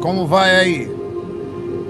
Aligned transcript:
Como 0.00 0.26
vai 0.26 0.56
aí? 0.56 0.90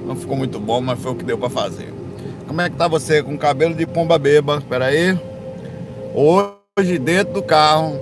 Não 0.06 0.14
ficou 0.14 0.36
muito 0.36 0.60
bom, 0.60 0.82
mas 0.82 1.00
foi 1.00 1.12
o 1.12 1.14
que 1.14 1.24
deu 1.24 1.38
para 1.38 1.48
fazer. 1.48 1.94
Como 2.46 2.60
é 2.60 2.68
que 2.68 2.76
tá 2.76 2.86
você 2.86 3.22
com 3.22 3.38
cabelo 3.38 3.74
de 3.74 3.86
pomba 3.86 4.18
beba? 4.18 4.58
Espera 4.58 4.88
aí. 4.88 5.18
Hoje 6.14 6.98
dentro 6.98 7.32
do 7.32 7.42
carro, 7.42 7.98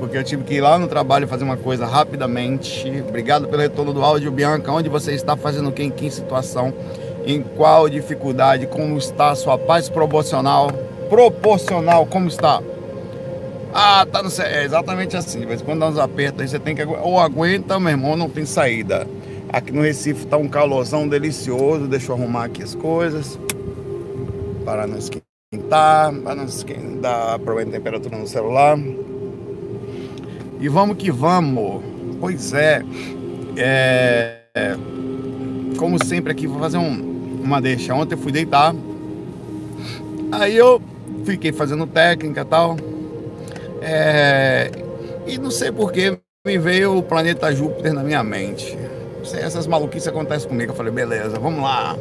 porque 0.00 0.16
eu 0.16 0.24
tive 0.24 0.42
que 0.42 0.54
ir 0.54 0.60
lá 0.62 0.78
no 0.78 0.88
trabalho 0.88 1.28
fazer 1.28 1.44
uma 1.44 1.58
coisa 1.58 1.86
rapidamente. 1.86 3.04
Obrigado 3.06 3.46
pelo 3.46 3.60
retorno 3.60 3.92
do 3.92 4.02
áudio, 4.02 4.32
Bianca. 4.32 4.72
Onde 4.72 4.88
você 4.88 5.12
está 5.12 5.36
fazendo 5.36 5.68
o 5.68 5.72
que, 5.72 5.82
em 5.82 5.90
que 5.90 6.10
situação, 6.10 6.72
em 7.26 7.42
qual 7.42 7.88
dificuldade, 7.88 8.66
como 8.66 8.96
está 8.96 9.30
a 9.30 9.34
sua 9.34 9.58
paz 9.58 9.90
proporcional? 9.90 10.70
Proporcional, 11.10 12.06
como 12.06 12.28
está? 12.28 12.62
Ah, 13.74 14.06
tá 14.10 14.22
no 14.22 14.30
É 14.42 14.64
exatamente 14.64 15.16
assim. 15.16 15.44
Mas 15.46 15.60
quando 15.60 15.80
dá 15.80 15.88
uns 15.88 15.98
apertos 15.98 16.40
aí, 16.40 16.48
você 16.48 16.58
tem 16.58 16.74
que. 16.74 16.82
Ou 16.82 17.20
aguenta, 17.20 17.78
meu 17.78 17.90
irmão, 17.90 18.16
não 18.16 18.30
tem 18.30 18.46
saída. 18.46 19.06
Aqui 19.52 19.70
no 19.70 19.82
Recife 19.82 20.26
tá 20.26 20.38
um 20.38 20.48
calorzão 20.48 21.06
delicioso. 21.06 21.86
Deixa 21.86 22.10
eu 22.10 22.16
arrumar 22.16 22.46
aqui 22.46 22.62
as 22.62 22.74
coisas. 22.74 23.38
Para 24.64 24.86
não 24.86 24.96
esquentar, 24.96 26.14
para 26.14 26.34
não 26.34 26.44
esquentar, 26.44 27.38
problema 27.40 27.70
de 27.70 27.76
temperatura 27.76 28.16
no 28.16 28.26
celular. 28.26 28.78
E 30.60 30.68
vamos 30.68 30.98
que 30.98 31.10
vamos. 31.10 31.82
Pois 32.20 32.52
é. 32.52 32.82
é 33.56 34.40
como 35.78 36.04
sempre 36.04 36.30
aqui, 36.30 36.46
vou 36.46 36.60
fazer 36.60 36.76
um, 36.76 37.40
uma 37.42 37.60
deixa. 37.62 37.94
Ontem 37.94 38.14
eu 38.14 38.18
fui 38.18 38.30
deitar. 38.30 38.74
Aí 40.30 40.54
eu 40.54 40.80
fiquei 41.24 41.52
fazendo 41.52 41.86
técnica 41.86 42.42
e 42.42 42.44
tal. 42.44 42.76
É, 43.80 44.70
e 45.26 45.38
não 45.38 45.50
sei 45.50 45.72
porquê 45.72 46.18
me 46.46 46.58
veio 46.58 46.98
o 46.98 47.02
planeta 47.02 47.50
Júpiter 47.54 47.94
na 47.94 48.02
minha 48.02 48.22
mente. 48.22 48.76
Essas 49.32 49.66
maluquices 49.66 50.08
acontecem 50.08 50.46
comigo. 50.46 50.72
Eu 50.72 50.76
falei, 50.76 50.92
beleza, 50.92 51.38
vamos 51.38 51.62
lá. 51.62 51.96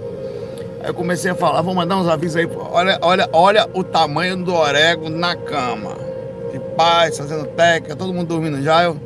Aí 0.81 0.89
eu 0.89 0.94
comecei 0.94 1.31
a 1.31 1.36
falar, 1.36 1.62
vou 1.62 1.73
mandar 1.73 1.95
uns 1.95 2.08
avisos 2.09 2.36
aí. 2.36 2.50
Olha, 2.53 3.00
olha, 3.02 3.30
olha 3.31 3.69
o 3.73 3.84
tamanho 3.86 4.36
do 4.44 4.53
orégano 4.53 5.17
na 5.17 5.38
cama 5.38 6.09
de 6.52 6.59
paz, 6.75 7.17
fazendo 7.17 7.45
técnica, 7.47 7.95
todo 7.95 8.14
mundo 8.14 8.28
dormindo 8.28 8.61
já. 8.61 8.83
Eu, 8.83 8.97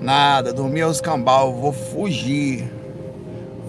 nada, 0.00 0.52
dormi 0.52 0.80
aos 0.80 1.00
cambal, 1.00 1.52
vou 1.52 1.72
fugir. 1.72 2.64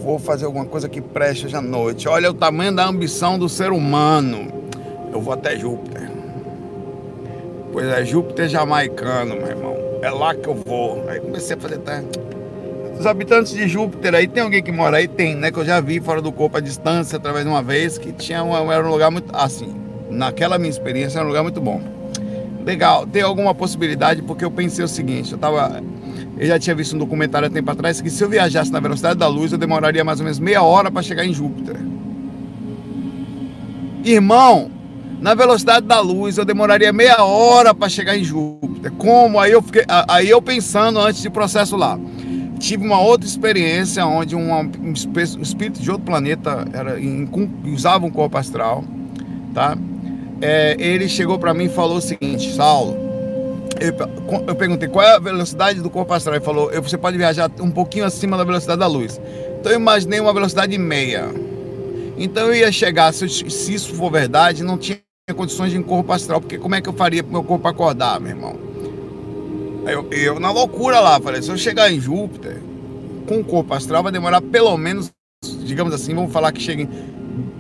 Vou 0.02 0.18
fazer 0.18 0.46
alguma 0.46 0.66
coisa 0.66 0.88
que 0.88 1.02
preste 1.02 1.46
hoje 1.46 1.56
à 1.56 1.62
noite. 1.62 2.08
Olha 2.08 2.32
o 2.32 2.34
tamanho 2.34 2.74
da 2.74 2.86
ambição 2.86 3.38
do 3.38 3.50
ser 3.50 3.72
humano. 3.72 4.48
Eu 5.12 5.20
vou 5.20 5.34
até 5.34 5.58
Júpiter. 5.58 6.10
Pois 7.72 7.86
é, 7.86 8.06
Júpiter 8.06 8.48
jamaicano, 8.48 9.36
meu 9.36 9.48
irmão. 9.48 9.76
É 10.02 10.10
lá 10.10 10.34
que 10.34 10.48
eu 10.48 10.56
vou. 10.56 11.04
Aí 11.10 11.20
comecei 11.20 11.56
a 11.56 11.60
fazer 11.60 11.80
técnica. 11.80 12.30
Os 12.98 13.06
habitantes 13.06 13.54
de 13.54 13.68
Júpiter 13.68 14.16
aí, 14.16 14.28
tem 14.28 14.44
alguém 14.44 14.64
que 14.64 14.72
mora 14.72 14.98
aí? 14.98 15.08
Tem, 15.08 15.36
né? 15.36 15.52
Que 15.52 15.60
eu 15.60 15.66
já 15.66 15.80
vi 15.82 16.00
fora 16.00 16.22
do 16.22 16.32
corpo 16.32 16.58
a 16.58 16.60
distância, 16.62 17.18
através 17.18 17.44
de 17.46 17.52
uma 17.52 17.62
vez, 17.62 17.98
que 17.98 18.12
tinha 18.12 18.44
um, 18.44 18.72
era 18.72 18.86
um 18.86 18.90
lugar 18.90 19.12
muito. 19.12 19.34
Assim, 19.36 19.74
naquela 20.10 20.58
minha 20.58 20.70
experiência, 20.70 21.20
era 21.20 21.26
um 21.26 21.30
lugar 21.30 21.44
muito 21.44 21.62
bom 21.62 21.99
legal, 22.70 23.08
tem 23.08 23.22
alguma 23.22 23.56
possibilidade, 23.56 24.22
porque 24.22 24.46
eu 24.46 24.52
pensei 24.52 24.86
o 24.86 24.88
seguinte, 24.88 25.32
eu 25.32 25.38
tava. 25.38 25.82
Eu 26.38 26.48
já 26.48 26.60
tinha 26.60 26.76
visto 26.76 26.96
um 26.96 27.00
documentário 27.00 27.48
há 27.48 27.52
tempo 27.52 27.70
atrás 27.70 28.00
que 28.00 28.10
se 28.10 28.24
eu 28.24 28.30
viajasse 28.30 28.72
na 28.72 28.80
velocidade 28.80 29.18
da 29.18 29.28
luz, 29.28 29.52
eu 29.52 29.58
demoraria 29.58 30.04
mais 30.04 30.20
ou 30.20 30.24
menos 30.24 30.40
meia 30.40 30.62
hora 30.62 30.90
para 30.90 31.02
chegar 31.02 31.26
em 31.26 31.34
Júpiter. 31.34 31.76
Irmão, 34.06 34.72
na 35.20 35.34
velocidade 35.34 35.86
da 35.86 36.00
luz 36.00 36.38
eu 36.38 36.46
demoraria 36.46 36.94
meia 36.94 37.24
hora 37.24 37.74
para 37.74 37.90
chegar 37.90 38.18
em 38.18 38.24
Júpiter. 38.24 38.92
Como? 38.94 39.40
Aí 39.40 39.52
eu 39.52 39.62
fiquei, 39.62 39.84
aí 40.08 40.30
eu 40.30 40.42
pensando 40.42 41.00
antes 41.00 41.22
de 41.22 41.30
processo 41.30 41.76
lá. 41.76 42.00
Tive 42.58 42.86
uma 42.86 43.02
outra 43.02 43.28
experiência 43.28 44.06
onde 44.06 44.36
um, 44.36 44.54
um 44.54 44.94
espírito 45.42 45.82
de 45.82 45.90
outro 45.92 46.06
planeta 46.06 46.66
era, 46.72 47.00
em, 47.00 47.30
usava 47.66 48.06
um 48.06 48.12
corpo 48.12 48.38
astral, 48.38 48.84
tá? 49.54 49.78
É, 50.42 50.76
ele 50.80 51.08
chegou 51.08 51.38
para 51.38 51.54
mim 51.54 51.66
e 51.66 51.70
falou 51.70 51.98
o 51.98 52.02
seguinte, 52.02 52.54
Saulo, 52.54 52.98
eu, 53.80 53.94
eu, 54.48 54.56
perguntei 54.56 54.90
qual 54.90 55.06
é 55.06 55.16
a 55.16 55.20
velocidade 55.20 55.82
do 55.82 55.90
corpo 55.90 56.14
astral. 56.14 56.36
Ele 56.36 56.44
falou, 56.44 56.70
você 56.82 56.98
pode 56.98 57.18
viajar 57.18 57.50
um 57.60 57.72
pouquinho 57.72 58.06
acima 58.06 58.38
da 58.38 58.44
velocidade 58.44 58.80
da 58.80 58.88
luz. 58.88 59.20
Então 59.60 59.72
eu 59.72 59.80
imaginei 59.80 60.20
uma 60.20 60.34
velocidade 60.34 60.78
meia. 60.78 61.30
Então 62.18 62.48
eu 62.48 62.56
ia 62.56 62.72
chegar, 62.72 63.14
se, 63.14 63.28
se 63.30 63.74
isso 63.74 63.94
for 63.96 64.12
verdade, 64.12 64.64
não 64.64 64.78
tinha 64.78 65.00
condições 65.36 65.72
de 65.72 65.78
em 65.78 65.84
corpo 65.84 66.12
astral, 66.12 66.42
porque 66.42 66.58
como 66.58 66.76
é 66.76 66.82
que 66.82 66.90
eu 66.90 66.94
faria 66.94 67.24
para 67.24 67.32
meu 67.32 67.44
corpo 67.44 67.68
acordar, 67.68 68.20
meu 68.20 68.32
irmão? 68.32 68.60
Eu, 69.86 70.08
eu, 70.12 70.40
na 70.40 70.52
loucura 70.52 71.00
lá, 71.00 71.20
falei, 71.20 71.42
se 71.42 71.50
eu 71.50 71.58
chegar 71.58 71.92
em 71.92 72.00
Júpiter, 72.00 72.62
com 73.28 73.40
o 73.40 73.44
corpo 73.44 73.74
astral 73.74 74.04
vai 74.04 74.12
demorar 74.12 74.42
pelo 74.42 74.76
menos, 74.78 75.12
digamos 75.64 75.94
assim, 75.94 76.14
vamos 76.14 76.34
falar 76.34 76.52
que 76.52 76.62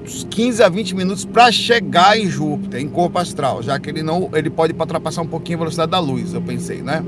chegue 0.05 0.25
15 0.29 0.63
a 0.63 0.69
20 0.69 0.95
minutos 0.95 1.25
para 1.25 1.51
chegar 1.51 2.17
em 2.17 2.27
Júpiter, 2.27 2.81
em 2.81 2.87
corpo 2.87 3.19
astral, 3.19 3.61
já 3.61 3.79
que 3.79 3.89
ele 3.89 4.01
não, 4.01 4.29
ele 4.33 4.49
pode 4.49 4.73
ultrapassar 4.73 5.21
um 5.21 5.27
pouquinho 5.27 5.57
a 5.57 5.59
velocidade 5.59 5.91
da 5.91 5.99
luz, 5.99 6.33
eu 6.33 6.41
pensei, 6.41 6.81
né? 6.81 7.03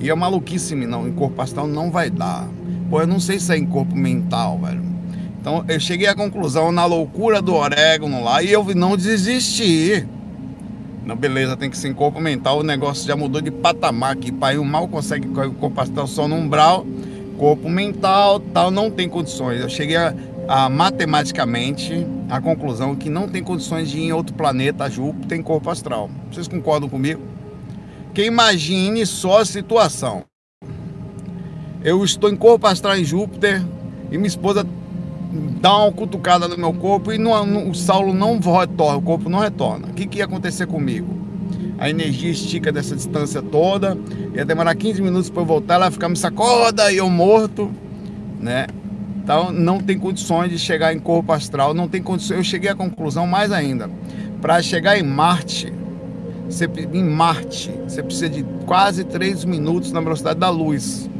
E 0.00 0.08
é 0.08 0.14
maluquice, 0.14 0.74
não, 0.74 1.08
em 1.08 1.12
corpo 1.12 1.40
astral 1.42 1.66
não 1.66 1.90
vai 1.90 2.08
dar. 2.08 2.48
Pô, 2.88 3.00
eu 3.00 3.06
não 3.06 3.18
sei 3.18 3.38
se 3.40 3.52
é 3.52 3.58
em 3.58 3.66
corpo 3.66 3.96
mental, 3.96 4.58
velho. 4.58 4.82
Então 5.40 5.64
eu 5.68 5.80
cheguei 5.80 6.06
à 6.06 6.14
conclusão 6.14 6.70
na 6.70 6.84
loucura 6.84 7.42
do 7.42 7.54
orégano 7.54 8.22
lá 8.22 8.42
e 8.42 8.52
eu 8.52 8.64
não 8.74 8.96
desisti. 8.96 10.06
Não, 11.04 11.16
beleza, 11.16 11.56
tem 11.56 11.70
que 11.70 11.78
ser 11.78 11.88
em 11.88 11.94
corpo 11.94 12.20
mental, 12.20 12.58
o 12.58 12.62
negócio 12.62 13.06
já 13.06 13.16
mudou 13.16 13.40
de 13.40 13.50
patamar 13.50 14.12
aqui. 14.12 14.30
Pai, 14.30 14.58
o 14.58 14.64
mal 14.64 14.86
consegue 14.86 15.26
corpo 15.28 15.80
astral 15.80 16.06
só 16.06 16.28
no 16.28 16.36
umbral, 16.36 16.86
corpo 17.38 17.68
mental, 17.68 18.40
tal, 18.40 18.70
não 18.70 18.90
tem 18.90 19.08
condições. 19.08 19.60
Eu 19.60 19.68
cheguei 19.68 19.96
a 19.96 20.14
ah, 20.48 20.70
matematicamente 20.70 22.06
a 22.30 22.40
conclusão 22.40 22.96
que 22.96 23.10
não 23.10 23.28
tem 23.28 23.42
condições 23.42 23.90
de 23.90 23.98
ir 23.98 24.04
em 24.04 24.12
outro 24.12 24.34
planeta, 24.34 24.88
Júpiter, 24.88 25.38
em 25.38 25.42
corpo 25.42 25.68
astral. 25.68 26.10
Vocês 26.32 26.48
concordam 26.48 26.88
comigo? 26.88 27.20
Que 28.14 28.24
imagine 28.24 29.04
só 29.04 29.42
a 29.42 29.44
situação. 29.44 30.24
Eu 31.84 32.02
estou 32.02 32.30
em 32.30 32.36
corpo 32.36 32.66
astral 32.66 32.96
em 32.96 33.04
Júpiter 33.04 33.62
e 34.10 34.16
minha 34.16 34.26
esposa 34.26 34.66
dá 35.60 35.76
uma 35.76 35.92
cutucada 35.92 36.48
no 36.48 36.56
meu 36.56 36.72
corpo 36.72 37.12
e 37.12 37.18
no, 37.18 37.30
o 37.68 37.74
Saulo 37.74 38.14
não 38.14 38.40
retorna, 38.40 38.96
o 38.96 39.02
corpo 39.02 39.28
não 39.28 39.38
retorna. 39.38 39.88
O 39.88 39.92
que, 39.92 40.06
que 40.06 40.18
ia 40.18 40.24
acontecer 40.24 40.66
comigo? 40.66 41.18
A 41.76 41.88
energia 41.88 42.30
estica 42.30 42.72
dessa 42.72 42.96
distância 42.96 43.42
toda, 43.42 43.96
ia 44.34 44.44
demorar 44.44 44.74
15 44.74 45.00
minutos 45.02 45.30
para 45.30 45.42
eu 45.42 45.46
voltar, 45.46 45.74
ela 45.74 45.90
ficar 45.90 46.08
me 46.08 46.16
sacoda 46.16 46.90
e 46.90 46.96
eu 46.96 47.08
morto, 47.08 47.70
né? 48.40 48.66
Então 49.28 49.52
não 49.52 49.78
tem 49.78 49.98
condições 49.98 50.48
de 50.48 50.58
chegar 50.58 50.94
em 50.94 50.98
corpo 50.98 51.32
astral, 51.32 51.74
não 51.74 51.86
tem 51.86 52.02
condições. 52.02 52.38
Eu 52.38 52.42
cheguei 52.42 52.70
à 52.70 52.74
conclusão 52.74 53.26
mais 53.26 53.52
ainda. 53.52 53.90
Para 54.40 54.62
chegar 54.62 54.98
em 54.98 55.02
Marte, 55.02 55.70
você, 56.48 56.64
em 56.94 57.04
Marte, 57.04 57.70
você 57.86 58.02
precisa 58.02 58.30
de 58.30 58.42
quase 58.64 59.04
3 59.04 59.44
minutos 59.44 59.92
na 59.92 60.00
velocidade 60.00 60.40
da 60.40 60.48
luz. 60.48 61.10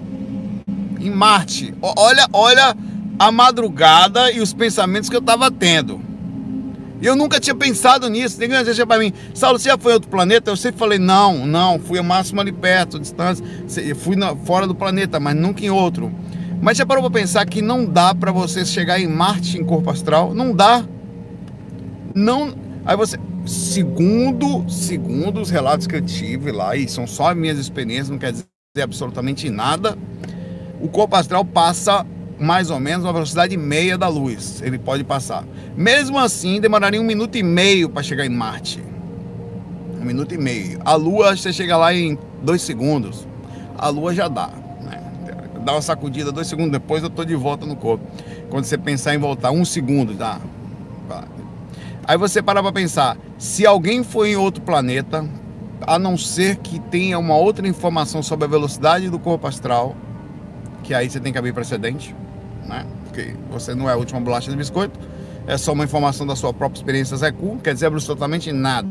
Em 0.98 1.10
Marte, 1.10 1.74
olha, 1.82 2.26
olha 2.32 2.74
a 3.18 3.30
madrugada 3.30 4.32
e 4.32 4.40
os 4.40 4.54
pensamentos 4.54 5.10
que 5.10 5.16
eu 5.16 5.20
estava 5.20 5.50
tendo. 5.50 6.00
Eu 7.02 7.14
nunca 7.14 7.38
tinha 7.38 7.54
pensado 7.54 8.08
nisso. 8.08 8.40
Ninguém 8.40 8.64
dizia 8.64 8.86
para 8.86 8.98
mim, 8.98 9.12
Saulo, 9.34 9.58
você 9.58 9.68
já 9.68 9.76
foi 9.76 9.92
em 9.92 9.94
outro 9.96 10.08
planeta? 10.08 10.50
Eu 10.50 10.56
sempre 10.56 10.78
falei, 10.78 10.98
não, 10.98 11.46
não, 11.46 11.78
fui 11.78 11.98
ao 11.98 12.04
máximo 12.04 12.40
ali 12.40 12.52
perto, 12.52 12.98
distância, 12.98 13.44
fui 13.96 14.16
na, 14.16 14.34
fora 14.34 14.66
do 14.66 14.74
planeta, 14.74 15.20
mas 15.20 15.36
nunca 15.36 15.62
em 15.62 15.68
outro. 15.68 16.10
Mas 16.60 16.76
já 16.76 16.84
parou 16.84 17.02
para 17.04 17.20
pensar 17.20 17.46
que 17.46 17.62
não 17.62 17.84
dá 17.84 18.14
para 18.14 18.32
você 18.32 18.64
chegar 18.64 19.00
em 19.00 19.06
Marte 19.06 19.58
em 19.58 19.64
corpo 19.64 19.90
astral? 19.90 20.34
Não 20.34 20.52
dá. 20.52 20.84
Não. 22.14 22.52
Aí 22.84 22.96
você, 22.96 23.16
segundo, 23.46 24.68
segundo 24.68 25.40
os 25.40 25.50
relatos 25.50 25.86
que 25.86 25.94
eu 25.94 26.02
tive 26.02 26.50
lá, 26.50 26.74
e 26.74 26.88
são 26.88 27.06
só 27.06 27.32
minhas 27.34 27.58
experiências, 27.58 28.08
não 28.08 28.18
quer 28.18 28.32
dizer 28.32 28.46
absolutamente 28.82 29.48
nada, 29.50 29.96
o 30.80 30.88
corpo 30.88 31.14
astral 31.14 31.44
passa 31.44 32.04
mais 32.40 32.70
ou 32.70 32.80
menos 32.80 33.04
uma 33.04 33.12
velocidade 33.12 33.56
meia 33.56 33.96
da 33.96 34.08
luz. 34.08 34.60
Ele 34.62 34.78
pode 34.78 35.04
passar. 35.04 35.44
Mesmo 35.76 36.18
assim, 36.18 36.60
demoraria 36.60 37.00
um 37.00 37.04
minuto 37.04 37.36
e 37.36 37.42
meio 37.42 37.88
para 37.88 38.02
chegar 38.02 38.26
em 38.26 38.30
Marte. 38.30 38.82
Um 40.00 40.04
minuto 40.04 40.34
e 40.34 40.38
meio. 40.38 40.80
A 40.84 40.94
Lua, 40.94 41.36
você 41.36 41.52
chega 41.52 41.76
lá 41.76 41.94
em 41.94 42.18
dois 42.42 42.62
segundos. 42.62 43.26
A 43.76 43.88
Lua 43.88 44.14
já 44.14 44.28
dá 44.28 44.67
dá 45.68 45.74
uma 45.74 45.82
sacudida, 45.82 46.32
dois 46.32 46.46
segundos 46.46 46.72
depois 46.72 47.02
eu 47.02 47.10
tô 47.10 47.26
de 47.26 47.34
volta 47.34 47.66
no 47.66 47.76
corpo. 47.76 48.02
Quando 48.48 48.64
você 48.64 48.78
pensar 48.78 49.14
em 49.14 49.18
voltar, 49.18 49.50
um 49.50 49.66
segundo, 49.66 50.14
dá. 50.14 50.40
Aí 52.04 52.16
você 52.16 52.40
para 52.40 52.62
para 52.62 52.72
pensar, 52.72 53.18
se 53.36 53.66
alguém 53.66 54.02
foi 54.02 54.30
em 54.30 54.36
outro 54.36 54.62
planeta, 54.62 55.28
a 55.82 55.98
não 55.98 56.16
ser 56.16 56.56
que 56.56 56.78
tenha 56.78 57.18
uma 57.18 57.36
outra 57.36 57.68
informação 57.68 58.22
sobre 58.22 58.46
a 58.46 58.48
velocidade 58.48 59.10
do 59.10 59.18
corpo 59.18 59.46
astral, 59.46 59.94
que 60.82 60.94
aí 60.94 61.10
você 61.10 61.20
tem 61.20 61.32
que 61.32 61.38
abrir 61.38 61.52
precedente, 61.52 62.16
né? 62.66 62.86
Porque 63.04 63.34
você 63.50 63.74
não 63.74 63.90
é 63.90 63.92
a 63.92 63.96
última 63.96 64.18
bolacha 64.18 64.50
de 64.50 64.56
biscoito, 64.56 64.98
é 65.46 65.58
só 65.58 65.74
uma 65.74 65.84
informação 65.84 66.26
da 66.26 66.34
sua 66.34 66.54
própria 66.54 66.78
experiência 66.78 67.14
Zé 67.14 67.30
Cu, 67.30 67.58
quer 67.62 67.74
dizer 67.74 67.86
absolutamente 67.86 68.50
nada. 68.52 68.88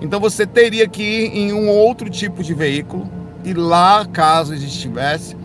Então 0.00 0.18
você 0.18 0.44
teria 0.44 0.88
que 0.88 1.04
ir 1.04 1.38
em 1.38 1.52
um 1.52 1.68
outro 1.68 2.10
tipo 2.10 2.42
de 2.42 2.52
veículo 2.52 3.08
e 3.46 3.54
lá, 3.54 4.04
caso 4.04 4.52
estivesse, 4.54 5.36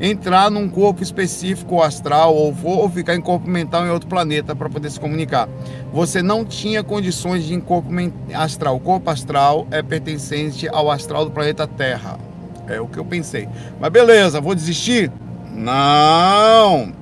entrar 0.00 0.50
num 0.50 0.66
corpo 0.66 1.02
específico 1.02 1.82
astral 1.82 2.34
ou, 2.34 2.56
ou 2.64 2.88
ficar 2.88 3.14
em 3.14 3.20
corpo 3.20 3.46
mental 3.46 3.84
em 3.84 3.90
outro 3.90 4.08
planeta 4.08 4.56
para 4.56 4.70
poder 4.70 4.90
se 4.90 4.98
comunicar. 4.98 5.46
Você 5.92 6.22
não 6.22 6.42
tinha 6.42 6.82
condições 6.82 7.44
de 7.44 7.52
ir 7.52 7.56
em 7.56 7.60
corpo 7.60 7.90
astral. 8.34 8.76
O 8.76 8.80
corpo 8.80 9.10
astral 9.10 9.66
é 9.70 9.82
pertencente 9.82 10.66
ao 10.68 10.90
astral 10.90 11.26
do 11.26 11.30
planeta 11.30 11.66
Terra. 11.66 12.18
É 12.66 12.80
o 12.80 12.86
que 12.86 12.98
eu 12.98 13.04
pensei. 13.04 13.46
Mas 13.78 13.90
beleza, 13.90 14.40
vou 14.40 14.54
desistir? 14.54 15.12
Não! 15.52 16.94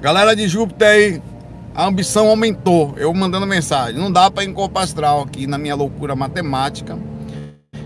Galera 0.00 0.36
de 0.36 0.46
Júpiter 0.46 0.88
aí, 0.88 1.22
a 1.74 1.86
ambição 1.86 2.28
aumentou. 2.28 2.94
Eu 2.96 3.12
mandando 3.12 3.46
mensagem. 3.46 3.98
Não 3.98 4.12
dá 4.12 4.30
para 4.30 4.44
ir 4.44 4.48
em 4.50 4.52
corpo 4.52 4.78
astral 4.78 5.22
aqui 5.22 5.44
na 5.44 5.58
minha 5.58 5.74
loucura 5.74 6.14
matemática. 6.14 6.96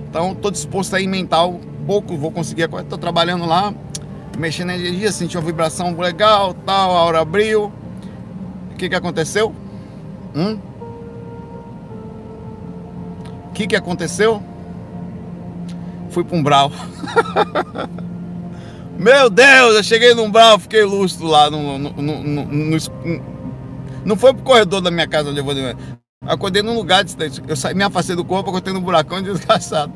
Então, 0.09 0.33
estou 0.33 0.51
disposto 0.51 0.95
a 0.95 1.01
ir 1.01 1.07
mental 1.07 1.61
pouco 1.89 2.19
vou 2.19 2.31
conseguir. 2.31 2.69
Estou 2.81 2.99
trabalhando 2.99 3.47
lá, 3.47 3.73
mexendo 4.37 4.67
na 4.67 4.77
energia, 4.77 5.11
senti 5.11 5.39
uma 5.39 5.45
vibração 5.45 5.99
legal, 5.99 6.53
tal, 6.53 6.91
a 6.91 7.03
hora 7.05 7.21
abriu. 7.21 7.73
O 8.71 8.77
que, 8.77 8.91
que 8.91 8.95
aconteceu? 8.95 9.55
Hum? 10.37 10.59
O 13.47 13.53
que, 13.55 13.67
que 13.67 13.75
aconteceu? 13.75 14.43
Fui 16.11 16.23
para 16.23 16.37
um 16.37 16.43
brau. 16.43 16.71
Meu 18.99 19.31
Deus, 19.31 19.77
eu 19.77 19.83
cheguei 19.83 20.13
num 20.13 20.31
brau, 20.31 20.59
fiquei 20.59 20.85
lustro 20.85 21.27
lá 21.27 21.51
no, 21.51 21.79
no, 21.79 21.91
no, 21.91 22.23
no, 22.23 22.79
Não 24.05 24.17
foi 24.17 24.35
pro 24.35 24.43
corredor 24.43 24.83
da 24.83 24.91
minha 24.91 25.09
casa 25.09 25.31
onde 25.31 25.41
eu 25.41 25.45
vou. 25.45 25.55
Acordei 26.29 26.63
num 26.63 26.75
lugar 26.75 27.03
distante. 27.05 27.43
Eu 27.49 27.57
saí, 27.57 27.75
me 27.75 27.83
afastei 27.83 28.15
do 28.15 28.25
corpo, 28.25 28.51
acordei 28.51 28.73
num 28.73 28.83
buracão 28.83 29.21
desgraçado. 29.23 29.93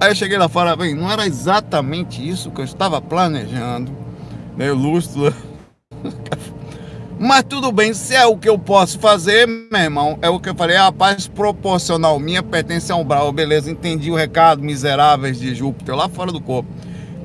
Aí 0.00 0.10
eu 0.10 0.14
cheguei 0.14 0.38
lá 0.38 0.48
fora, 0.48 0.76
bem, 0.76 0.94
não 0.94 1.10
era 1.10 1.26
exatamente 1.26 2.26
isso 2.26 2.50
que 2.50 2.60
eu 2.60 2.64
estava 2.64 3.00
planejando, 3.00 3.90
meio 4.56 4.74
lustro. 4.74 5.34
Mas 7.18 7.44
tudo 7.44 7.72
bem, 7.72 7.94
se 7.94 8.14
é 8.14 8.26
o 8.26 8.36
que 8.36 8.46
eu 8.46 8.58
posso 8.58 8.98
fazer, 8.98 9.48
meu 9.48 9.80
irmão, 9.80 10.18
é 10.20 10.28
o 10.28 10.38
que 10.38 10.50
eu 10.50 10.54
falei, 10.54 10.76
a 10.76 10.92
paz 10.92 11.26
proporcional 11.26 12.20
minha 12.20 12.42
pertence 12.42 12.92
a 12.92 12.96
um 12.96 13.02
brau, 13.02 13.32
beleza, 13.32 13.70
entendi 13.70 14.10
o 14.10 14.14
recado, 14.14 14.62
miseráveis 14.62 15.40
de 15.40 15.54
Júpiter, 15.54 15.96
lá 15.96 16.10
fora 16.10 16.30
do 16.30 16.42
corpo. 16.42 16.68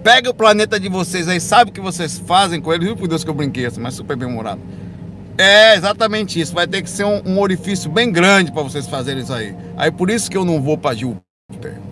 Pega 0.02 0.30
o 0.30 0.34
planeta 0.34 0.80
de 0.80 0.88
vocês 0.88 1.28
aí, 1.28 1.42
sabe 1.42 1.72
o 1.72 1.74
que 1.74 1.82
vocês 1.82 2.18
fazem 2.20 2.62
com 2.62 2.74
ele, 2.74 2.86
viu 2.86 2.96
por 2.96 3.10
Deus 3.10 3.26
que 3.26 3.30
eu 3.30 3.34
brinquei 3.34 3.66
assim, 3.66 3.82
mas 3.82 3.94
super 3.94 4.16
bem 4.16 4.30
humorado. 4.30 4.62
É, 5.42 5.76
exatamente 5.76 6.40
isso, 6.40 6.54
vai 6.54 6.68
ter 6.68 6.82
que 6.82 6.90
ser 6.90 7.04
um, 7.04 7.22
um 7.26 7.40
orifício 7.40 7.90
bem 7.90 8.12
grande 8.12 8.52
para 8.52 8.62
vocês 8.62 8.88
fazerem 8.88 9.24
isso 9.24 9.34
aí. 9.34 9.56
Aí 9.76 9.92
por 9.92 10.10
isso 10.10 10.30
que 10.30 10.38
eu 10.38 10.46
não 10.46 10.62
vou 10.62 10.78
para 10.78 10.96
Júpiter 10.96 11.22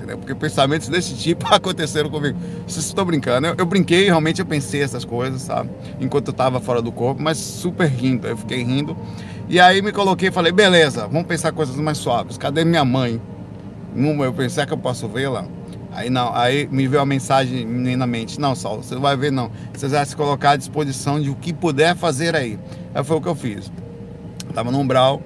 entendeu? 0.09 0.17
Porque 0.17 0.33
pensamentos 0.33 0.87
desse 0.87 1.15
tipo 1.15 1.45
aconteceram 1.53 2.09
comigo. 2.09 2.37
Vocês 2.67 2.85
estão 2.85 3.05
brincando. 3.05 3.47
Eu, 3.47 3.55
eu, 3.59 3.65
brinquei, 3.65 4.05
realmente 4.05 4.39
eu 4.39 4.45
pensei 4.45 4.81
essas 4.81 5.05
coisas, 5.05 5.43
sabe? 5.43 5.69
Enquanto 5.99 6.27
eu 6.27 6.31
estava 6.31 6.59
fora 6.59 6.81
do 6.81 6.91
corpo, 6.91 7.21
mas 7.21 7.37
super 7.37 7.87
rindo. 7.87 8.27
Eu 8.27 8.37
fiquei 8.37 8.63
rindo. 8.63 8.97
E 9.47 9.59
aí 9.59 9.81
me 9.81 9.91
coloquei 9.91 10.29
e 10.29 10.31
falei, 10.31 10.51
beleza, 10.51 11.07
vamos 11.07 11.27
pensar 11.27 11.51
coisas 11.51 11.75
mais 11.75 11.97
suaves. 11.97 12.37
Cadê 12.37 12.63
minha 12.63 12.85
mãe? 12.85 13.21
Eu 13.95 14.33
pensei 14.33 14.65
que 14.65 14.73
eu 14.73 14.77
posso 14.77 15.07
vê-la. 15.07 15.45
Aí 15.91 16.09
não, 16.09 16.33
aí 16.35 16.67
me 16.67 16.87
veio 16.87 17.01
a 17.01 17.05
mensagem 17.05 17.65
na 17.65 18.05
mente, 18.05 18.39
não, 18.39 18.55
Saulo, 18.55 18.83
você 18.83 18.93
não 18.93 19.01
vai 19.01 19.17
ver 19.17 19.31
não. 19.31 19.51
Você 19.73 19.87
vai 19.87 20.05
se 20.05 20.15
colocar 20.15 20.51
à 20.51 20.55
disposição 20.55 21.19
de 21.19 21.29
o 21.29 21.35
que 21.35 21.51
puder 21.51 21.95
fazer 21.95 22.35
aí. 22.35 22.59
Aí 22.93 23.03
foi 23.03 23.17
o 23.17 23.21
que 23.21 23.27
eu 23.27 23.35
fiz. 23.35 23.71
Eu 24.47 24.53
tava 24.53 24.71
no 24.71 24.79
umbral, 24.79 25.21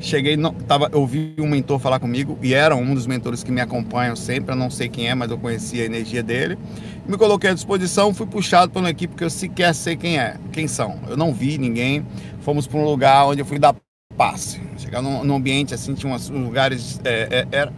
Cheguei, 0.00 0.36
não, 0.36 0.52
tava, 0.52 0.88
ouvi 0.92 1.34
um 1.40 1.48
mentor 1.48 1.80
falar 1.80 1.98
comigo, 1.98 2.38
e 2.40 2.54
era 2.54 2.76
um 2.76 2.94
dos 2.94 3.04
mentores 3.04 3.42
que 3.42 3.50
me 3.50 3.60
acompanham 3.60 4.14
sempre, 4.14 4.52
eu 4.52 4.56
não 4.56 4.70
sei 4.70 4.88
quem 4.88 5.08
é, 5.08 5.14
mas 5.14 5.28
eu 5.28 5.36
conhecia 5.36 5.82
a 5.82 5.86
energia 5.86 6.22
dele. 6.22 6.56
Me 7.04 7.16
coloquei 7.16 7.50
à 7.50 7.54
disposição, 7.54 8.14
fui 8.14 8.26
puxado 8.26 8.70
por 8.70 8.78
uma 8.78 8.90
equipe 8.90 9.16
que 9.16 9.24
eu 9.24 9.30
sequer 9.30 9.74
sei 9.74 9.96
quem 9.96 10.16
é, 10.16 10.36
quem 10.52 10.68
são. 10.68 11.00
Eu 11.08 11.16
não 11.16 11.34
vi 11.34 11.58
ninguém, 11.58 12.06
fomos 12.42 12.66
para 12.66 12.78
um 12.78 12.84
lugar 12.84 13.26
onde 13.26 13.40
eu 13.40 13.44
fui 13.44 13.58
dar 13.58 13.74
passe. 14.16 14.60
Chegar 14.76 15.02
num, 15.02 15.24
num 15.24 15.34
ambiente 15.34 15.74
assim, 15.74 15.94
tinha 15.94 16.12
uns 16.12 16.28
lugares. 16.28 17.00
É, 17.04 17.28
é, 17.30 17.48
era, 17.50 17.72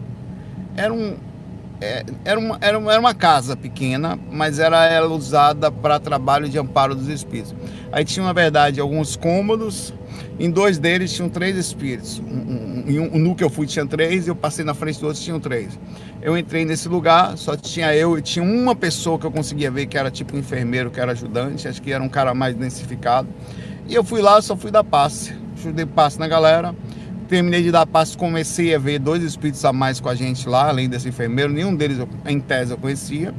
era 0.77 0.93
um. 0.93 1.17
É, 1.81 2.05
era, 2.25 2.38
uma, 2.38 2.59
era, 2.61 2.79
uma, 2.79 2.93
era 2.93 3.00
uma 3.00 3.15
casa 3.15 3.56
pequena, 3.56 4.19
mas 4.31 4.59
era, 4.59 4.85
era 4.85 5.09
usada 5.09 5.71
para 5.71 5.99
trabalho 5.99 6.49
de 6.49 6.59
amparo 6.59 6.94
dos 6.94 7.09
espíritos. 7.09 7.55
Aí 7.91 8.05
tinha, 8.05 8.25
na 8.25 8.35
verdade, 8.35 8.81
alguns 8.81 9.17
cômodos, 9.17 9.94
em 10.38 10.50
dois 10.50 10.79
deles 10.79 11.12
tinham 11.12 11.29
três 11.29 11.56
espíritos. 11.56 12.23
Em 12.87 12.99
um, 12.99 13.15
um, 13.15 13.19
no 13.19 13.35
que 13.35 13.43
eu 13.43 13.49
fui 13.49 13.67
tinha 13.67 13.87
três, 13.87 14.27
e 14.27 14.31
eu 14.31 14.37
passei 14.37 14.65
na 14.65 14.75
frente 14.75 15.00
do 15.00 15.06
outro 15.06 15.23
tinham 15.23 15.41
três. 15.41 15.79
Eu 16.21 16.37
entrei 16.37 16.67
nesse 16.67 16.87
lugar, 16.87 17.38
só 17.38 17.56
tinha 17.56 17.94
eu 17.94 18.19
e 18.19 18.23
tinha 18.23 18.44
uma 18.44 18.75
pessoa 18.75 19.19
que 19.19 19.25
eu 19.25 19.31
conseguia 19.31 19.71
ver 19.71 19.87
que 19.87 19.97
era 19.97 20.11
tipo 20.11 20.37
um 20.37 20.38
enfermeiro, 20.38 20.91
que 20.91 21.00
era 21.00 21.12
ajudante, 21.12 21.67
acho 21.67 21.81
que 21.81 21.93
era 21.93 22.05
um 22.05 22.11
cara 22.11 22.35
mais 22.35 22.55
densificado. 22.55 23.29
E 23.88 23.94
eu 23.94 24.05
fui 24.05 24.21
lá, 24.21 24.41
só 24.43 24.55
fui 24.55 24.71
dar 24.71 24.85
passe. 24.85 25.35
Dei 25.75 25.87
passe 25.87 26.19
na 26.19 26.29
galera. 26.29 26.75
Terminei 27.31 27.62
de 27.62 27.71
dar 27.71 27.87
passe, 27.87 28.15
comecei 28.15 28.75
a 28.75 28.79
ver 28.79 28.99
dois 28.99 29.23
espíritos 29.23 29.65
a 29.65 29.73
mais 29.73 30.00
com 30.00 30.11
a 30.11 30.15
gente 30.15 30.47
lá, 30.47 30.69
além 30.69 30.87
desse 30.87 31.09
enfermeiro. 31.09 31.50
Nenhum 31.50 31.75
deles, 31.75 31.97
em 32.27 32.41
tese, 32.41 32.73
eu 32.73 32.77
conhecia 32.77 33.32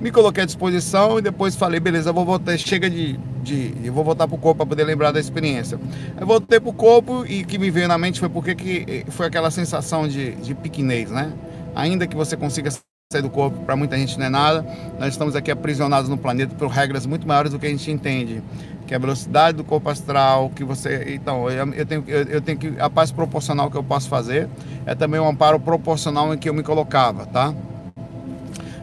me 0.00 0.12
coloquei 0.12 0.44
à 0.44 0.46
disposição 0.46 1.18
e 1.18 1.22
depois 1.22 1.56
falei, 1.56 1.80
beleza, 1.80 2.12
vou 2.12 2.24
voltar, 2.24 2.56
chega 2.56 2.88
de, 2.88 3.16
de 3.42 3.74
eu 3.82 3.92
vou 3.92 4.04
voltar 4.04 4.28
pro 4.28 4.38
corpo 4.38 4.58
para 4.58 4.66
poder 4.66 4.84
lembrar 4.84 5.10
da 5.10 5.18
experiência. 5.18 5.78
Eu 6.18 6.26
voltei 6.26 6.60
pro 6.60 6.72
corpo 6.72 7.24
e 7.26 7.44
que 7.44 7.58
me 7.58 7.70
veio 7.70 7.88
na 7.88 7.98
mente 7.98 8.20
foi 8.20 8.28
porque 8.28 8.54
que 8.54 8.84
eh, 8.88 9.10
foi 9.10 9.26
aquela 9.26 9.50
sensação 9.50 10.06
de, 10.06 10.32
de 10.36 10.54
piquenês, 10.54 11.10
né? 11.10 11.32
Ainda 11.74 12.06
que 12.06 12.16
você 12.16 12.36
consiga 12.36 12.70
sair 13.12 13.22
do 13.22 13.30
corpo, 13.30 13.64
para 13.64 13.74
muita 13.74 13.96
gente 13.96 14.18
não 14.18 14.26
é 14.26 14.28
nada, 14.28 14.66
nós 14.98 15.08
estamos 15.08 15.34
aqui 15.34 15.50
aprisionados 15.50 16.08
no 16.08 16.16
planeta 16.16 16.54
por 16.54 16.68
regras 16.68 17.06
muito 17.06 17.26
maiores 17.26 17.50
do 17.50 17.58
que 17.58 17.66
a 17.66 17.70
gente 17.70 17.90
entende, 17.90 18.42
que 18.88 18.94
é 18.94 18.96
a 18.96 19.00
velocidade 19.00 19.56
do 19.56 19.62
corpo 19.62 19.88
astral, 19.88 20.50
que 20.50 20.64
você, 20.64 21.14
então, 21.14 21.48
eu, 21.48 21.86
tenho, 21.86 22.02
eu, 22.08 22.22
eu 22.24 22.40
tenho 22.40 22.58
que, 22.58 22.74
a 22.80 22.90
paz 22.90 23.12
proporcional 23.12 23.70
que 23.70 23.76
eu 23.76 23.84
posso 23.84 24.08
fazer, 24.08 24.48
é 24.84 24.94
também 24.96 25.20
um 25.20 25.28
amparo 25.28 25.60
proporcional 25.60 26.34
em 26.34 26.38
que 26.38 26.48
eu 26.48 26.54
me 26.54 26.64
colocava, 26.64 27.24
tá? 27.26 27.54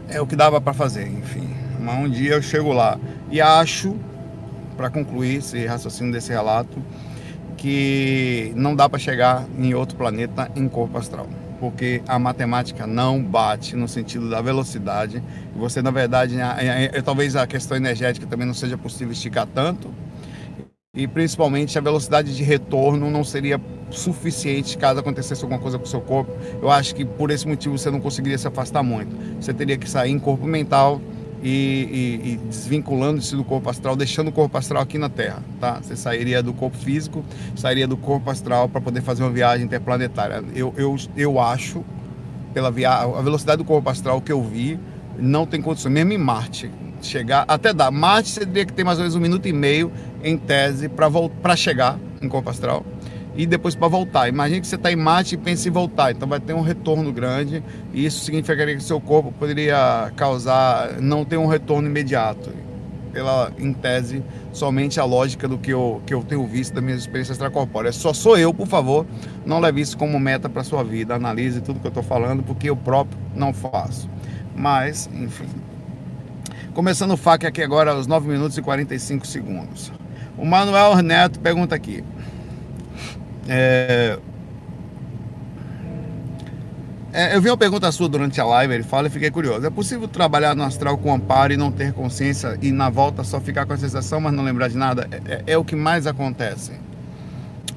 é 0.09 0.21
o 0.21 0.27
que 0.27 0.35
dava 0.35 0.61
para 0.61 0.73
fazer, 0.73 1.07
enfim. 1.07 1.47
Mas 1.79 1.99
um 1.99 2.09
dia 2.09 2.33
eu 2.33 2.41
chego 2.41 2.71
lá 2.71 2.97
e 3.29 3.41
acho, 3.41 3.95
para 4.77 4.89
concluir 4.89 5.37
esse 5.37 5.65
raciocínio 5.65 6.11
desse 6.11 6.31
relato, 6.31 6.77
que 7.57 8.51
não 8.55 8.75
dá 8.75 8.87
para 8.87 8.99
chegar 8.99 9.45
em 9.57 9.73
outro 9.73 9.97
planeta 9.97 10.51
em 10.55 10.67
corpo 10.67 10.97
astral, 10.97 11.27
porque 11.59 12.01
a 12.07 12.19
matemática 12.19 12.85
não 12.85 13.23
bate 13.23 13.75
no 13.75 13.87
sentido 13.87 14.29
da 14.29 14.41
velocidade. 14.41 15.23
Você, 15.55 15.81
na 15.81 15.91
verdade, 15.91 16.35
talvez 17.03 17.35
a 17.35 17.47
questão 17.47 17.77
energética 17.77 18.25
também 18.27 18.45
não 18.45 18.53
seja 18.53 18.77
possível 18.77 19.11
esticar 19.11 19.47
tanto, 19.47 19.89
e 20.93 21.07
principalmente 21.07 21.77
a 21.77 21.81
velocidade 21.81 22.35
de 22.35 22.41
retorno 22.41 23.11
não 23.11 23.23
seria 23.23 23.59
suficiente 23.91 24.77
caso 24.77 24.99
acontecesse 24.99 25.43
alguma 25.43 25.59
coisa 25.59 25.77
com 25.77 25.83
o 25.83 25.87
seu 25.87 25.99
corpo. 25.99 26.31
Eu 26.61 26.71
acho 26.71 26.95
que 26.95 27.03
por 27.03 27.31
esse 27.31 27.45
motivo 27.45 27.77
você 27.77 27.91
não 27.91 27.99
conseguiria 27.99 28.37
se 28.37 28.47
afastar 28.47 28.81
muito. 28.81 29.13
Você 29.41 29.53
teria 29.53 29.77
que 29.77 29.89
sair 29.89 30.11
em 30.11 30.19
corpo 30.19 30.47
mental 30.47 31.01
e, 31.43 32.21
e, 32.23 32.29
e 32.31 32.37
desvinculando-se 32.37 33.35
do 33.35 33.43
corpo 33.43 33.69
astral, 33.69 33.95
deixando 33.95 34.29
o 34.29 34.31
corpo 34.31 34.57
astral 34.57 34.81
aqui 34.81 34.97
na 34.97 35.09
Terra, 35.09 35.43
tá? 35.59 35.79
Você 35.81 35.95
sairia 35.95 36.41
do 36.41 36.53
corpo 36.53 36.77
físico, 36.77 37.23
sairia 37.55 37.87
do 37.87 37.97
corpo 37.97 38.29
astral 38.29 38.67
para 38.67 38.81
poder 38.81 39.01
fazer 39.01 39.23
uma 39.23 39.31
viagem 39.31 39.65
interplanetária. 39.65 40.43
Eu, 40.55 40.73
eu, 40.77 40.95
eu 41.15 41.39
acho, 41.39 41.83
pela 42.53 42.71
via, 42.71 42.91
a 42.91 43.21
velocidade 43.21 43.57
do 43.57 43.65
corpo 43.65 43.89
astral 43.89 44.21
que 44.21 44.31
eu 44.31 44.41
vi, 44.41 44.79
não 45.17 45.45
tem 45.45 45.61
condição, 45.61 45.91
mesmo 45.91 46.13
em 46.13 46.17
Marte, 46.17 46.69
chegar, 47.01 47.45
até 47.47 47.73
dá. 47.73 47.91
Marte 47.91 48.29
você 48.29 48.45
teria 48.45 48.65
que 48.65 48.73
ter 48.73 48.83
mais 48.83 48.97
ou 48.97 49.03
menos 49.03 49.15
um 49.15 49.19
minuto 49.19 49.47
e 49.47 49.53
meio, 49.53 49.91
em 50.23 50.37
tese, 50.37 50.89
para 50.89 51.55
chegar 51.55 51.99
em 52.21 52.27
corpo 52.27 52.49
astral 52.49 52.85
e 53.35 53.45
depois 53.45 53.75
para 53.75 53.87
voltar. 53.87 54.27
Imagine 54.27 54.61
que 54.61 54.67
você 54.67 54.75
está 54.75 54.91
em 54.91 54.95
Marte 54.95 55.35
e 55.35 55.37
pensa 55.37 55.67
em 55.67 55.71
voltar, 55.71 56.11
então 56.11 56.27
vai 56.27 56.39
ter 56.39 56.53
um 56.53 56.61
retorno 56.61 57.11
grande 57.11 57.63
e 57.93 58.05
isso 58.05 58.23
significaria 58.23 58.75
que 58.75 58.83
seu 58.83 58.99
corpo 58.99 59.31
poderia 59.31 60.11
causar, 60.15 61.01
não 61.01 61.25
ter 61.25 61.37
um 61.37 61.47
retorno 61.47 61.87
imediato. 61.87 62.51
Pela, 63.11 63.49
em 63.57 63.71
tese, 63.71 64.21
somente 64.51 64.99
a 64.99 65.05
lógica 65.05 65.47
do 65.47 65.57
que 65.57 65.71
eu, 65.71 66.01
que 66.05 66.13
eu 66.13 66.21
tenho 66.21 66.45
visto 66.45 66.73
das 66.73 66.83
minhas 66.83 66.99
experiências 66.99 67.37
extracorpóreas. 67.37 67.95
Só 67.95 68.11
sou 68.11 68.37
eu, 68.37 68.53
por 68.53 68.67
favor, 68.67 69.05
não 69.45 69.61
leve 69.61 69.79
isso 69.79 69.97
como 69.97 70.19
meta 70.19 70.49
para 70.49 70.65
sua 70.65 70.83
vida. 70.83 71.15
Analise 71.15 71.61
tudo 71.61 71.79
que 71.79 71.87
eu 71.87 71.89
estou 71.89 72.03
falando, 72.03 72.43
porque 72.43 72.69
eu 72.69 72.75
próprio 72.75 73.17
não 73.33 73.53
faço. 73.53 74.09
Mas, 74.53 75.09
enfim. 75.13 75.47
Começando 76.73 77.11
o 77.11 77.17
FAQ 77.17 77.47
aqui 77.47 77.63
agora 77.63 77.91
aos 77.91 78.05
9 78.05 78.27
minutos 78.27 78.57
e 78.57 78.61
45 78.61 79.25
segundos. 79.25 79.93
O 80.37 80.45
Manuel 80.45 81.01
Neto 81.01 81.39
pergunta 81.39 81.73
aqui. 81.73 82.03
É, 83.47 84.17
É, 87.13 87.33
eu 87.35 87.41
vi 87.41 87.49
uma 87.49 87.55
pergunta 87.57 87.89
sua 87.93 88.09
durante 88.09 88.41
a 88.41 88.45
live, 88.45 88.73
ele 88.73 88.83
fala 88.83 89.07
e 89.07 89.09
fiquei 89.09 89.31
curioso. 89.31 89.65
É 89.65 89.69
possível 89.69 90.07
trabalhar 90.07 90.53
no 90.53 90.63
astral 90.63 90.97
com 90.97 91.13
amparo 91.13 91.53
e 91.53 91.57
não 91.57 91.71
ter 91.71 91.93
consciência 91.93 92.57
e 92.61 92.71
na 92.71 92.89
volta 92.89 93.23
só 93.23 93.39
ficar 93.39 93.65
com 93.65 93.71
a 93.73 93.77
sensação, 93.77 94.19
mas 94.19 94.33
não 94.33 94.43
lembrar 94.43 94.67
de 94.67 94.75
nada? 94.77 95.07
É, 95.11 95.33
é, 95.35 95.43
é 95.53 95.57
o 95.57 95.63
que 95.63 95.75
mais 95.75 96.05
acontece. 96.05 96.73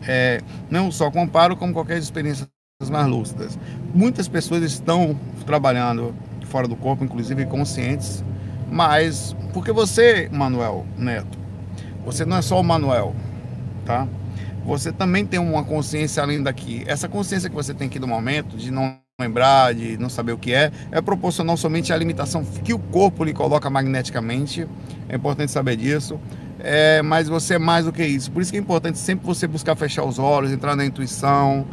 É, 0.06 0.40
não 0.70 0.90
só 0.90 1.10
com 1.10 1.22
amparo, 1.22 1.56
como 1.56 1.72
qualquer 1.72 1.98
experiência 1.98 2.46
mais 2.90 3.06
lúcidas. 3.06 3.58
Muitas 3.94 4.28
pessoas 4.28 4.62
estão 4.62 5.18
trabalhando 5.44 6.14
fora 6.46 6.68
do 6.68 6.76
corpo, 6.76 7.04
inclusive 7.04 7.44
conscientes, 7.46 8.24
mas 8.70 9.36
porque 9.52 9.72
você, 9.72 10.28
Manuel 10.32 10.86
Neto, 10.96 11.38
você 12.04 12.24
não 12.24 12.36
é 12.38 12.42
só 12.42 12.60
o 12.60 12.64
Manuel, 12.64 13.14
tá? 13.84 14.08
Você 14.68 14.92
também 14.92 15.24
tem 15.24 15.40
uma 15.40 15.64
consciência 15.64 16.22
além 16.22 16.42
daqui. 16.42 16.84
Essa 16.86 17.08
consciência 17.08 17.48
que 17.48 17.56
você 17.56 17.72
tem 17.72 17.88
aqui 17.88 17.98
no 17.98 18.06
momento 18.06 18.54
de 18.54 18.70
não 18.70 18.98
lembrar, 19.18 19.74
de 19.74 19.96
não 19.96 20.10
saber 20.10 20.32
o 20.32 20.38
que 20.38 20.52
é, 20.52 20.70
é 20.92 21.00
proporcional 21.00 21.56
somente 21.56 21.90
à 21.90 21.96
limitação 21.96 22.44
que 22.44 22.74
o 22.74 22.78
corpo 22.78 23.24
lhe 23.24 23.32
coloca 23.32 23.70
magneticamente. 23.70 24.68
É 25.08 25.16
importante 25.16 25.50
saber 25.52 25.74
disso. 25.74 26.20
É, 26.58 27.00
mas 27.00 27.28
você 27.28 27.54
é 27.54 27.58
mais 27.58 27.86
do 27.86 27.92
que 27.92 28.04
isso. 28.04 28.30
Por 28.30 28.42
isso 28.42 28.50
que 28.50 28.58
é 28.58 28.60
importante 28.60 28.98
sempre 28.98 29.24
você 29.24 29.46
buscar 29.46 29.74
fechar 29.74 30.04
os 30.04 30.18
olhos, 30.18 30.52
entrar 30.52 30.76
na 30.76 30.84
intuição, 30.84 31.66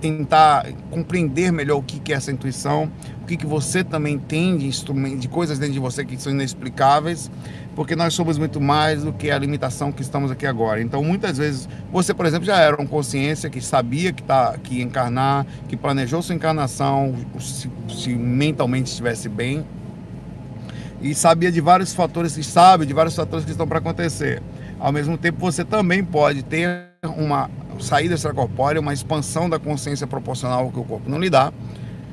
tentar 0.00 0.66
compreender 0.90 1.52
melhor 1.52 1.78
o 1.78 1.82
que 1.82 2.12
é 2.12 2.16
essa 2.16 2.32
intuição, 2.32 2.90
o 3.22 3.26
que, 3.26 3.36
que 3.36 3.46
você 3.46 3.84
também 3.84 4.18
tem 4.18 4.56
de, 4.56 4.70
de 5.16 5.28
coisas 5.28 5.58
dentro 5.58 5.74
de 5.74 5.80
você 5.80 6.04
que 6.04 6.16
são 6.20 6.32
inexplicáveis, 6.32 7.30
porque 7.74 7.94
nós 7.94 8.14
somos 8.14 8.38
muito 8.38 8.60
mais 8.60 9.02
do 9.02 9.12
que 9.12 9.30
a 9.30 9.38
limitação 9.38 9.92
que 9.92 10.02
estamos 10.02 10.30
aqui 10.30 10.46
agora. 10.46 10.80
Então, 10.80 11.02
muitas 11.02 11.38
vezes, 11.38 11.68
você, 11.92 12.14
por 12.14 12.26
exemplo, 12.26 12.46
já 12.46 12.58
era 12.58 12.76
uma 12.76 12.86
consciência 12.86 13.50
que 13.50 13.60
sabia 13.60 14.12
que, 14.12 14.22
tá, 14.22 14.56
que 14.62 14.76
ia 14.76 14.84
encarnar, 14.84 15.46
que 15.68 15.76
planejou 15.76 16.22
sua 16.22 16.34
encarnação, 16.34 17.14
se, 17.40 17.70
se 17.88 18.10
mentalmente 18.14 18.90
estivesse 18.90 19.28
bem, 19.28 19.64
e 21.02 21.14
sabia 21.14 21.52
de 21.52 21.60
vários 21.60 21.92
fatores, 21.92 22.36
e 22.38 22.44
sabe 22.44 22.86
de 22.86 22.94
vários 22.94 23.14
fatores 23.14 23.44
que 23.44 23.50
estão 23.50 23.66
para 23.66 23.78
acontecer. 23.78 24.42
Ao 24.84 24.92
mesmo 24.92 25.16
tempo, 25.16 25.38
você 25.40 25.64
também 25.64 26.04
pode 26.04 26.42
ter 26.42 26.90
uma 27.16 27.50
saída 27.80 28.14
extracorpórea, 28.14 28.78
uma 28.78 28.92
expansão 28.92 29.48
da 29.48 29.58
consciência 29.58 30.06
proporcional 30.06 30.64
ao 30.64 30.70
que 30.70 30.78
o 30.78 30.84
corpo 30.84 31.08
não 31.08 31.18
lhe 31.18 31.30
dá. 31.30 31.50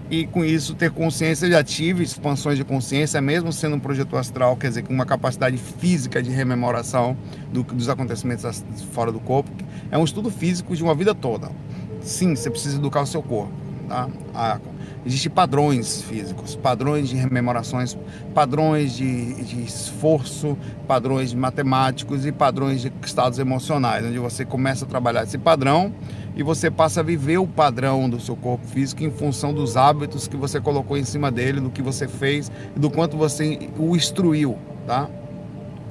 E 0.09 0.25
com 0.25 0.45
isso, 0.45 0.73
ter 0.73 0.89
consciência, 0.89 1.51
já 1.51 1.61
tive 1.61 2.01
expansões 2.01 2.57
de 2.57 2.63
consciência, 2.63 3.19
mesmo 3.19 3.51
sendo 3.51 3.75
um 3.75 3.79
projeto 3.79 4.15
astral, 4.15 4.55
quer 4.55 4.69
dizer, 4.69 4.83
com 4.83 4.93
uma 4.93 5.05
capacidade 5.05 5.57
física 5.57 6.23
de 6.23 6.29
rememoração 6.29 7.17
do, 7.51 7.61
dos 7.61 7.89
acontecimentos 7.89 8.63
fora 8.93 9.11
do 9.11 9.19
corpo. 9.19 9.51
É 9.91 9.97
um 9.97 10.05
estudo 10.05 10.31
físico 10.31 10.73
de 10.73 10.81
uma 10.81 10.95
vida 10.95 11.13
toda. 11.13 11.51
Sim, 11.99 12.37
você 12.37 12.49
precisa 12.49 12.77
educar 12.77 13.01
o 13.01 13.05
seu 13.05 13.21
corpo. 13.21 13.51
Tá? 13.89 14.07
A, 14.33 14.59
Existem 15.03 15.31
padrões 15.31 16.03
físicos, 16.03 16.55
padrões 16.55 17.09
de 17.09 17.15
rememorações, 17.15 17.97
padrões 18.35 18.93
de, 18.93 19.43
de 19.43 19.63
esforço, 19.63 20.55
padrões 20.87 21.33
matemáticos 21.33 22.23
e 22.23 22.31
padrões 22.31 22.81
de 22.81 22.93
estados 23.03 23.39
emocionais, 23.39 24.05
onde 24.05 24.19
você 24.19 24.45
começa 24.45 24.85
a 24.85 24.87
trabalhar 24.87 25.23
esse 25.23 25.39
padrão 25.39 25.91
e 26.35 26.43
você 26.43 26.69
passa 26.69 26.99
a 26.99 27.03
viver 27.03 27.39
o 27.39 27.47
padrão 27.47 28.07
do 28.07 28.19
seu 28.19 28.35
corpo 28.35 28.65
físico 28.67 29.03
em 29.03 29.09
função 29.09 29.51
dos 29.51 29.75
hábitos 29.75 30.27
que 30.27 30.37
você 30.37 30.61
colocou 30.61 30.95
em 30.95 31.03
cima 31.03 31.31
dele, 31.31 31.59
do 31.59 31.71
que 31.71 31.81
você 31.81 32.07
fez 32.07 32.51
e 32.75 32.79
do 32.79 32.89
quanto 32.89 33.17
você 33.17 33.57
o 33.79 33.95
instruiu, 33.95 34.55
tá? 34.85 35.09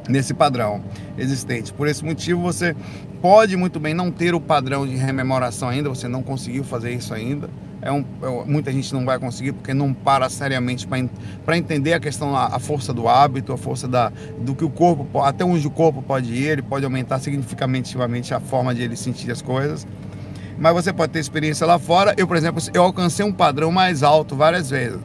Nesse 0.08 0.32
padrão 0.32 0.82
existente. 1.18 1.72
Por 1.72 1.88
esse 1.88 2.04
motivo, 2.04 2.40
você 2.40 2.76
pode 3.20 3.56
muito 3.56 3.80
bem 3.80 3.92
não 3.92 4.12
ter 4.12 4.36
o 4.36 4.40
padrão 4.40 4.86
de 4.86 4.94
rememoração 4.94 5.68
ainda, 5.68 5.88
você 5.88 6.06
não 6.06 6.22
conseguiu 6.22 6.62
fazer 6.62 6.92
isso 6.92 7.12
ainda 7.12 7.50
é 7.82 7.90
um, 7.90 8.04
é, 8.22 8.44
muita 8.46 8.70
gente 8.72 8.92
não 8.92 9.04
vai 9.04 9.18
conseguir 9.18 9.52
porque 9.52 9.72
não 9.72 9.92
para 9.92 10.28
seriamente 10.28 10.86
para 10.86 11.56
entender 11.56 11.94
a 11.94 12.00
questão, 12.00 12.36
a, 12.36 12.56
a, 12.56 12.58
força 12.58 12.92
do 12.92 13.08
hábito, 13.08 13.52
a 13.52 13.58
força 13.58 13.88
da, 13.88 14.12
do 14.38 14.54
que 14.54 14.64
o 14.64 14.70
corpo, 14.70 15.20
até 15.20 15.44
onde 15.44 15.66
o 15.66 15.70
corpo 15.70 16.02
pode 16.02 16.32
ir, 16.32 16.46
ele 16.46 16.62
pode 16.62 16.84
aumentar 16.84 17.18
significativamente 17.20 18.34
a 18.34 18.40
forma 18.40 18.74
de 18.74 18.82
ele 18.82 18.96
sentir 18.96 19.30
as 19.30 19.40
coisas. 19.40 19.86
Mas 20.58 20.74
você 20.74 20.92
pode 20.92 21.12
ter 21.12 21.20
experiência 21.20 21.66
lá 21.66 21.78
fora. 21.78 22.14
Eu, 22.18 22.26
por 22.26 22.36
exemplo, 22.36 22.62
eu 22.74 22.82
alcancei 22.82 23.24
um 23.24 23.32
padrão 23.32 23.72
mais 23.72 24.02
alto 24.02 24.36
várias 24.36 24.68
vezes, 24.68 24.98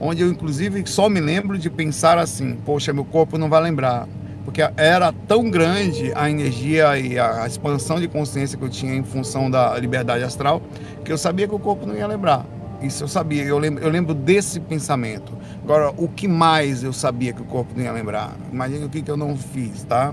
onde 0.00 0.22
eu, 0.22 0.30
inclusive, 0.30 0.82
só 0.86 1.08
me 1.10 1.20
lembro 1.20 1.58
de 1.58 1.68
pensar 1.68 2.16
assim: 2.16 2.56
poxa, 2.64 2.94
meu 2.94 3.04
corpo 3.04 3.36
não 3.36 3.50
vai 3.50 3.60
lembrar 3.60 4.08
porque 4.44 4.62
era 4.76 5.12
tão 5.26 5.50
grande 5.50 6.12
a 6.14 6.28
energia 6.28 6.98
e 6.98 7.18
a 7.18 7.46
expansão 7.46 8.00
de 8.00 8.08
consciência 8.08 8.58
que 8.58 8.64
eu 8.64 8.68
tinha 8.68 8.94
em 8.94 9.04
função 9.04 9.50
da 9.50 9.78
liberdade 9.78 10.24
astral, 10.24 10.62
que 11.04 11.12
eu 11.12 11.18
sabia 11.18 11.46
que 11.46 11.54
o 11.54 11.58
corpo 11.58 11.86
não 11.86 11.96
ia 11.96 12.06
lembrar. 12.06 12.44
Isso 12.82 13.04
eu 13.04 13.08
sabia, 13.08 13.44
eu 13.44 13.58
lembro, 13.58 13.82
eu 13.82 13.90
lembro 13.90 14.12
desse 14.12 14.58
pensamento. 14.58 15.32
Agora, 15.62 15.92
o 15.96 16.08
que 16.08 16.26
mais 16.26 16.82
eu 16.82 16.92
sabia 16.92 17.32
que 17.32 17.40
o 17.40 17.44
corpo 17.44 17.72
não 17.76 17.84
ia 17.84 17.92
lembrar? 17.92 18.32
Imagina 18.52 18.86
o 18.86 18.88
que, 18.88 19.00
que 19.00 19.10
eu 19.10 19.16
não 19.16 19.36
fiz, 19.36 19.84
tá? 19.84 20.12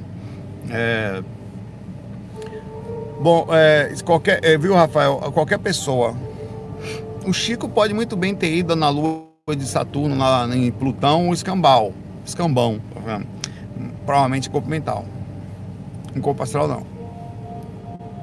É... 0.69 1.23
Bom, 3.19 3.47
é, 3.51 3.93
qualquer, 4.05 4.39
é, 4.43 4.57
viu, 4.57 4.75
Rafael? 4.75 5.17
Qualquer 5.33 5.57
pessoa. 5.57 6.15
O 7.25 7.33
Chico 7.33 7.67
pode 7.67 7.93
muito 7.93 8.15
bem 8.15 8.35
ter 8.35 8.53
ido 8.53 8.75
na 8.75 8.89
lua 8.89 9.27
de 9.49 9.65
Saturno, 9.65 10.15
lá 10.17 10.47
em 10.55 10.71
Plutão, 10.71 11.29
o 11.29 11.33
escambau. 11.33 11.91
Escambão, 12.23 12.79
tá 12.93 12.99
vendo? 12.99 13.38
Provavelmente 14.05 14.49
corpo 14.49 14.69
mental. 14.69 15.05
Em 16.15 16.21
corpo 16.21 16.43
astral 16.43 16.67
não. 16.67 16.85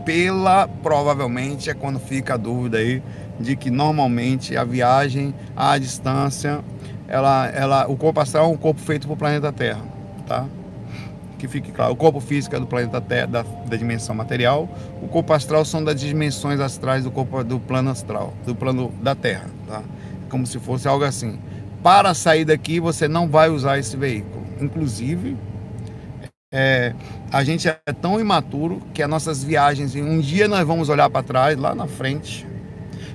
Pela 0.04 0.68
provavelmente 0.68 1.70
é 1.70 1.74
quando 1.74 1.98
fica 1.98 2.34
a 2.34 2.36
dúvida 2.36 2.78
aí 2.78 3.02
de 3.38 3.56
que 3.56 3.70
normalmente 3.70 4.56
a 4.56 4.64
viagem 4.64 5.34
à 5.54 5.76
distância, 5.78 6.60
ela, 7.08 7.46
ela, 7.48 7.86
o 7.88 7.96
corpo 7.96 8.20
astral 8.20 8.46
é 8.46 8.48
um 8.48 8.56
corpo 8.56 8.80
feito 8.80 9.06
para 9.06 9.14
o 9.14 9.16
planeta 9.16 9.52
Terra, 9.52 9.82
tá? 10.26 10.46
Que 11.38 11.46
fique 11.46 11.70
claro, 11.70 11.92
o 11.92 11.96
corpo 11.96 12.18
físico 12.18 12.56
é 12.56 12.60
do 12.60 12.66
planeta 12.66 13.00
Terra, 13.00 13.26
da, 13.26 13.42
da 13.42 13.76
dimensão 13.76 14.14
material, 14.14 14.68
o 15.02 15.08
corpo 15.08 15.32
astral 15.32 15.64
são 15.64 15.84
das 15.84 16.00
dimensões 16.00 16.60
astrais 16.60 17.04
do 17.04 17.10
corpo 17.10 17.44
do 17.44 17.60
plano 17.60 17.90
astral, 17.90 18.32
do 18.46 18.54
plano 18.54 18.92
da 19.02 19.14
Terra, 19.14 19.50
tá? 19.68 19.82
Como 20.30 20.46
se 20.46 20.58
fosse 20.58 20.88
algo 20.88 21.04
assim. 21.04 21.38
Para 21.82 22.14
sair 22.14 22.44
daqui, 22.44 22.80
você 22.80 23.06
não 23.06 23.28
vai 23.28 23.48
usar 23.48 23.78
esse 23.78 23.96
veículo. 23.96 24.45
Inclusive, 24.60 25.36
é, 26.52 26.94
a 27.30 27.44
gente 27.44 27.68
é 27.68 27.92
tão 28.00 28.20
imaturo 28.20 28.80
que 28.94 29.02
as 29.02 29.08
nossas 29.08 29.42
viagens, 29.42 29.94
um 29.94 30.20
dia 30.20 30.48
nós 30.48 30.66
vamos 30.66 30.88
olhar 30.88 31.10
para 31.10 31.22
trás, 31.22 31.58
lá 31.58 31.74
na 31.74 31.86
frente, 31.86 32.46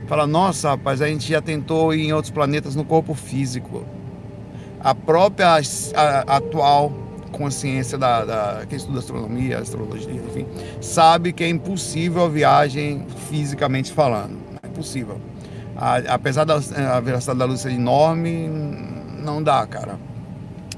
falar: 0.06 0.28
nossa, 0.28 0.70
rapaz, 0.70 1.02
a 1.02 1.08
gente 1.08 1.30
já 1.30 1.42
tentou 1.42 1.94
ir 1.94 2.08
em 2.08 2.14
outros 2.14 2.32
planetas 2.32 2.76
no 2.76 2.84
corpo 2.84 3.14
físico. 3.14 3.86
A 4.80 4.94
própria 4.94 5.56
a, 5.56 6.36
atual 6.38 6.92
consciência 7.32 7.98
da, 7.98 8.26
da 8.26 8.66
estuda 8.70 9.00
astronomia, 9.00 9.60
astrologia, 9.60 10.14
enfim, 10.14 10.46
sabe 10.82 11.32
que 11.32 11.44
é 11.44 11.50
impossível 11.50 12.26
a 12.26 12.30
viagem 12.30 13.08
fisicamente 13.30 13.92
falando. 13.92 14.38
É 14.62 14.68
impossível. 14.68 15.20
A, 15.76 15.98
apesar 16.14 16.44
da 16.44 16.56
a 16.56 17.00
velocidade 17.00 17.40
da 17.40 17.46
luz 17.46 17.62
ser 17.62 17.72
enorme, 17.72 18.50
não 19.24 19.42
dá, 19.42 19.66
cara. 19.66 20.11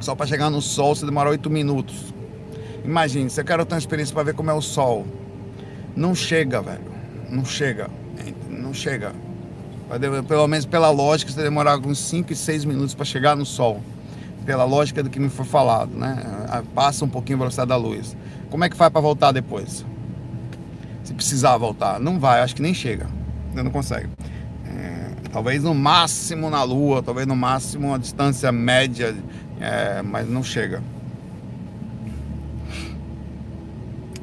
Só 0.03 0.13
para 0.13 0.25
chegar 0.25 0.49
no 0.49 0.61
Sol 0.61 0.93
você 0.93 1.05
demora 1.05 1.29
oito 1.29 1.49
minutos. 1.49 2.13
Imagine, 2.83 3.29
você 3.29 3.41
quer 3.41 3.63
ter 3.63 3.73
uma 3.73 3.79
experiência 3.79 4.13
para 4.13 4.23
ver 4.23 4.33
como 4.33 4.51
é 4.51 4.53
o 4.53 4.61
sol. 4.61 5.07
Não 5.95 6.13
chega, 6.13 6.61
velho. 6.61 6.91
Não 7.29 7.45
chega. 7.45 7.89
Não 8.49 8.73
chega. 8.73 9.13
Pelo 10.27 10.45
menos 10.45 10.65
pela 10.65 10.89
lógica, 10.89 11.31
você 11.31 11.41
demorar 11.41 11.77
uns 11.77 11.99
5 11.99 12.33
e 12.33 12.35
6 12.35 12.65
minutos 12.65 12.93
para 12.93 13.05
chegar 13.05 13.37
no 13.37 13.45
sol. 13.45 13.81
Pela 14.45 14.65
lógica 14.65 15.01
do 15.01 15.09
que 15.09 15.21
me 15.21 15.29
foi 15.29 15.45
falado, 15.45 15.97
né? 15.97 16.21
Passa 16.75 17.05
um 17.05 17.09
pouquinho 17.09 17.37
a 17.37 17.39
velocidade 17.39 17.69
da 17.69 17.77
luz. 17.77 18.17
Como 18.49 18.61
é 18.65 18.69
que 18.69 18.75
faz 18.75 18.91
para 18.91 18.99
voltar 18.99 19.31
depois? 19.31 19.85
Se 21.05 21.13
precisar 21.13 21.55
voltar. 21.55 21.97
Não 22.01 22.19
vai, 22.19 22.41
acho 22.41 22.53
que 22.53 22.61
nem 22.61 22.73
chega. 22.73 23.07
Não 23.53 23.71
consegue. 23.71 24.09
É, 24.65 25.11
talvez 25.31 25.63
no 25.63 25.73
máximo 25.73 26.49
na 26.49 26.61
Lua, 26.63 27.01
talvez 27.01 27.25
no 27.25 27.37
máximo 27.37 27.87
uma 27.87 27.99
distância 27.99 28.51
média, 28.51 29.15
é, 29.59 30.01
mas 30.01 30.27
não 30.29 30.43
chega. 30.43 30.81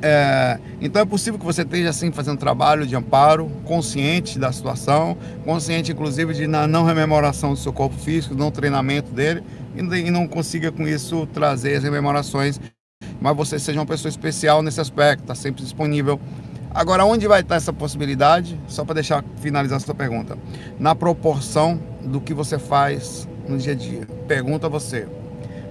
É, 0.02 0.58
então 0.80 1.02
é 1.02 1.04
possível 1.04 1.38
que 1.38 1.44
você 1.44 1.60
esteja 1.60 1.90
assim 1.90 2.10
fazendo 2.10 2.38
trabalho 2.38 2.86
de 2.86 2.96
amparo, 2.96 3.50
consciente 3.64 4.38
da 4.38 4.50
situação, 4.50 5.16
consciente 5.44 5.92
inclusive 5.92 6.32
de 6.32 6.46
na 6.46 6.66
não 6.66 6.84
rememoração 6.84 7.50
do 7.50 7.58
seu 7.58 7.72
corpo 7.72 7.96
físico, 7.96 8.34
não 8.34 8.50
treinamento 8.50 9.12
dele, 9.12 9.42
e 9.76 10.10
não 10.10 10.26
consiga 10.26 10.72
com 10.72 10.88
isso 10.88 11.26
trazer 11.26 11.76
as 11.76 11.84
rememorações, 11.84 12.58
mas 13.20 13.36
você 13.36 13.58
seja 13.58 13.78
uma 13.78 13.86
pessoa 13.86 14.08
especial 14.08 14.62
nesse 14.62 14.80
aspecto, 14.80 15.22
está 15.22 15.34
sempre 15.34 15.62
disponível. 15.62 16.18
Agora, 16.72 17.04
onde 17.04 17.26
vai 17.26 17.40
estar 17.40 17.56
essa 17.56 17.72
possibilidade? 17.72 18.58
Só 18.68 18.84
para 18.84 18.94
deixar 18.94 19.24
finalizar 19.40 19.80
sua 19.80 19.94
pergunta. 19.94 20.38
Na 20.78 20.94
proporção 20.94 21.80
do 22.00 22.20
que 22.20 22.32
você 22.32 22.58
faz 22.58 23.28
no 23.48 23.58
dia 23.58 23.72
a 23.72 23.76
dia. 23.76 24.06
Pergunta 24.28 24.66
a 24.66 24.70
você. 24.70 25.06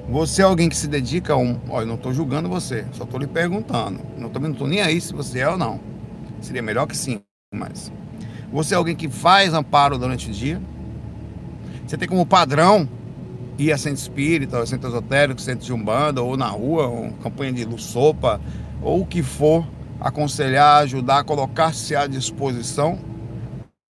Você 0.09 0.41
é 0.41 0.45
alguém 0.45 0.69
que 0.69 0.75
se 0.75 0.87
dedica 0.87 1.33
a 1.33 1.37
um. 1.37 1.59
Olha, 1.69 1.85
não 1.85 1.93
estou 1.93 2.11
julgando 2.11 2.49
você, 2.49 2.83
só 2.93 3.03
estou 3.03 3.19
lhe 3.19 3.27
perguntando. 3.27 3.99
Não 4.17 4.31
estou 4.51 4.67
nem 4.67 4.81
aí 4.81 4.99
se 4.99 5.13
você 5.13 5.39
é 5.39 5.47
ou 5.49 5.55
não. 5.55 5.79
Seria 6.41 6.63
melhor 6.63 6.87
que 6.87 6.97
sim, 6.97 7.21
mas. 7.53 7.91
Você 8.51 8.73
é 8.73 8.77
alguém 8.77 8.95
que 8.95 9.07
faz 9.07 9.53
amparo 9.53 9.99
durante 9.99 10.27
o 10.27 10.33
dia? 10.33 10.59
Você 11.85 11.95
tem 11.95 12.07
como 12.07 12.25
padrão 12.25 12.89
ir 13.59 13.71
a 13.71 13.77
centro 13.77 13.99
espírita, 14.01 14.65
centro 14.65 14.89
esotérico, 14.89 15.39
centro 15.39 15.63
de 15.63 15.71
umbanda, 15.71 16.23
ou 16.23 16.35
na 16.35 16.47
rua, 16.47 16.87
ou 16.87 17.11
campanha 17.21 17.53
de 17.53 17.63
luz 17.63 17.83
sopa, 17.83 18.41
ou 18.81 19.01
o 19.01 19.05
que 19.05 19.21
for, 19.21 19.63
aconselhar, 19.99 20.81
ajudar, 20.81 21.23
colocar-se 21.23 21.95
à 21.95 22.07
disposição. 22.07 22.97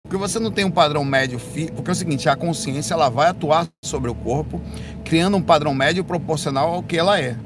Porque 0.09 0.17
você 0.17 0.39
não 0.39 0.51
tem 0.51 0.65
um 0.65 0.71
padrão 0.71 1.05
médio, 1.05 1.39
porque 1.77 1.91
é 1.91 1.93
o 1.93 1.95
seguinte, 1.95 2.31
a 2.31 2.35
consciência 2.35 2.95
ela 2.95 3.11
vai 3.11 3.29
atuar 3.29 3.69
sobre 3.85 4.11
o 4.11 4.15
corpo, 4.15 4.59
criando 5.05 5.37
um 5.37 5.43
padrão 5.43 5.75
médio 5.75 6.03
proporcional 6.03 6.73
ao 6.73 6.83
que 6.83 6.97
ela 6.97 7.21
é. 7.21 7.37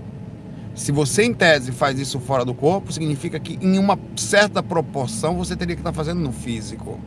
Se 0.72 0.92
você, 0.92 1.24
em 1.24 1.34
tese, 1.34 1.72
faz 1.72 1.98
isso 1.98 2.20
fora 2.20 2.44
do 2.44 2.54
corpo, 2.54 2.92
significa 2.92 3.40
que 3.40 3.58
em 3.60 3.80
uma 3.80 3.98
certa 4.14 4.62
proporção 4.62 5.36
você 5.36 5.56
teria 5.56 5.74
que 5.74 5.80
estar 5.80 5.92
fazendo 5.92 6.20
no 6.20 6.30
físico 6.30 7.00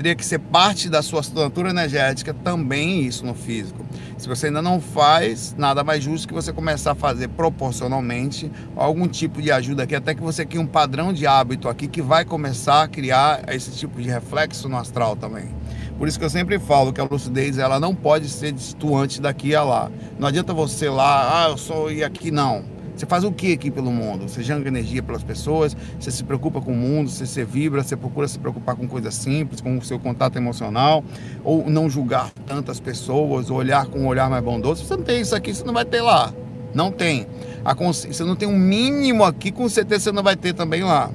teria 0.00 0.14
que 0.14 0.24
ser 0.24 0.38
parte 0.38 0.88
da 0.88 1.02
sua 1.02 1.20
estrutura 1.20 1.68
energética 1.68 2.32
também 2.32 3.02
isso 3.02 3.26
no 3.26 3.34
físico. 3.34 3.84
Se 4.16 4.26
você 4.26 4.46
ainda 4.46 4.62
não 4.62 4.80
faz, 4.80 5.54
nada 5.58 5.84
mais 5.84 6.02
justo 6.02 6.26
que 6.26 6.32
você 6.32 6.54
começar 6.54 6.92
a 6.92 6.94
fazer 6.94 7.28
proporcionalmente 7.28 8.50
algum 8.74 9.06
tipo 9.06 9.42
de 9.42 9.52
ajuda 9.52 9.82
aqui, 9.82 9.94
até 9.94 10.14
que 10.14 10.22
você 10.22 10.46
crie 10.46 10.58
um 10.58 10.66
padrão 10.66 11.12
de 11.12 11.26
hábito 11.26 11.68
aqui 11.68 11.86
que 11.86 12.00
vai 12.00 12.24
começar 12.24 12.82
a 12.82 12.88
criar 12.88 13.42
esse 13.54 13.72
tipo 13.72 14.00
de 14.00 14.08
reflexo 14.08 14.70
no 14.70 14.78
astral 14.78 15.16
também. 15.16 15.54
Por 15.98 16.08
isso 16.08 16.18
que 16.18 16.24
eu 16.24 16.30
sempre 16.30 16.58
falo 16.58 16.94
que 16.94 17.00
a 17.02 17.04
lucidez 17.04 17.58
ela 17.58 17.78
não 17.78 17.94
pode 17.94 18.26
ser 18.30 18.52
distuante 18.52 19.20
daqui 19.20 19.54
a 19.54 19.62
lá. 19.62 19.90
Não 20.18 20.28
adianta 20.28 20.54
você 20.54 20.88
lá, 20.88 21.44
ah, 21.44 21.50
eu 21.50 21.58
sou 21.58 21.92
ir 21.92 22.04
aqui 22.04 22.30
não. 22.30 22.64
Você 23.00 23.06
faz 23.06 23.24
o 23.24 23.32
que 23.32 23.54
aqui 23.54 23.70
pelo 23.70 23.90
mundo? 23.90 24.28
Você 24.28 24.42
joga 24.42 24.68
energia 24.68 25.02
pelas 25.02 25.22
pessoas, 25.22 25.74
você 25.98 26.10
se 26.10 26.22
preocupa 26.22 26.60
com 26.60 26.70
o 26.70 26.76
mundo, 26.76 27.08
você, 27.08 27.24
se 27.24 27.42
vibra, 27.42 27.82
você 27.82 27.96
procura 27.96 28.28
se 28.28 28.38
preocupar 28.38 28.76
com 28.76 28.86
coisas 28.86 29.14
simples, 29.14 29.62
com 29.62 29.78
o 29.78 29.82
seu 29.82 29.98
contato 29.98 30.36
emocional, 30.36 31.02
ou 31.42 31.70
não 31.70 31.88
julgar 31.88 32.30
tantas 32.44 32.78
pessoas, 32.78 33.48
ou 33.48 33.56
olhar 33.56 33.86
com 33.86 34.00
um 34.00 34.06
olhar 34.06 34.28
mais 34.28 34.44
bondoso. 34.44 34.84
Você 34.84 34.94
não 34.98 35.02
tem 35.02 35.22
isso 35.22 35.34
aqui, 35.34 35.54
você 35.54 35.64
não 35.64 35.72
vai 35.72 35.86
ter 35.86 36.02
lá. 36.02 36.30
Não 36.74 36.92
tem. 36.92 37.26
A 37.64 37.72
Você 37.72 38.22
não 38.22 38.36
tem 38.36 38.46
um 38.46 38.58
mínimo 38.58 39.24
aqui, 39.24 39.50
com 39.50 39.66
certeza 39.66 40.04
você 40.04 40.12
não 40.12 40.22
vai 40.22 40.36
ter 40.36 40.52
também 40.52 40.82
lá. 40.82 41.10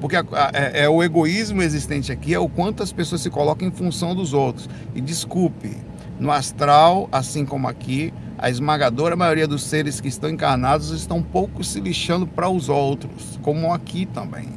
Porque 0.00 0.16
a, 0.16 0.24
a, 0.32 0.50
é, 0.52 0.82
é 0.82 0.88
o 0.88 1.04
egoísmo 1.04 1.62
existente 1.62 2.10
aqui, 2.10 2.34
é 2.34 2.38
o 2.40 2.48
quanto 2.48 2.82
as 2.82 2.90
pessoas 2.90 3.20
se 3.20 3.30
colocam 3.30 3.68
em 3.68 3.70
função 3.70 4.12
dos 4.12 4.34
outros. 4.34 4.68
E 4.92 5.00
desculpe, 5.00 5.76
no 6.18 6.32
astral, 6.32 7.08
assim 7.12 7.44
como 7.44 7.68
aqui, 7.68 8.12
a 8.38 8.48
esmagadora 8.48 9.16
maioria 9.16 9.48
dos 9.48 9.64
seres 9.64 10.00
que 10.00 10.06
estão 10.06 10.30
encarnados 10.30 10.90
estão 10.90 11.20
pouco 11.20 11.64
se 11.64 11.80
lixando 11.80 12.26
para 12.26 12.48
os 12.48 12.68
outros, 12.68 13.38
como 13.42 13.72
aqui 13.72 14.06
também. 14.06 14.48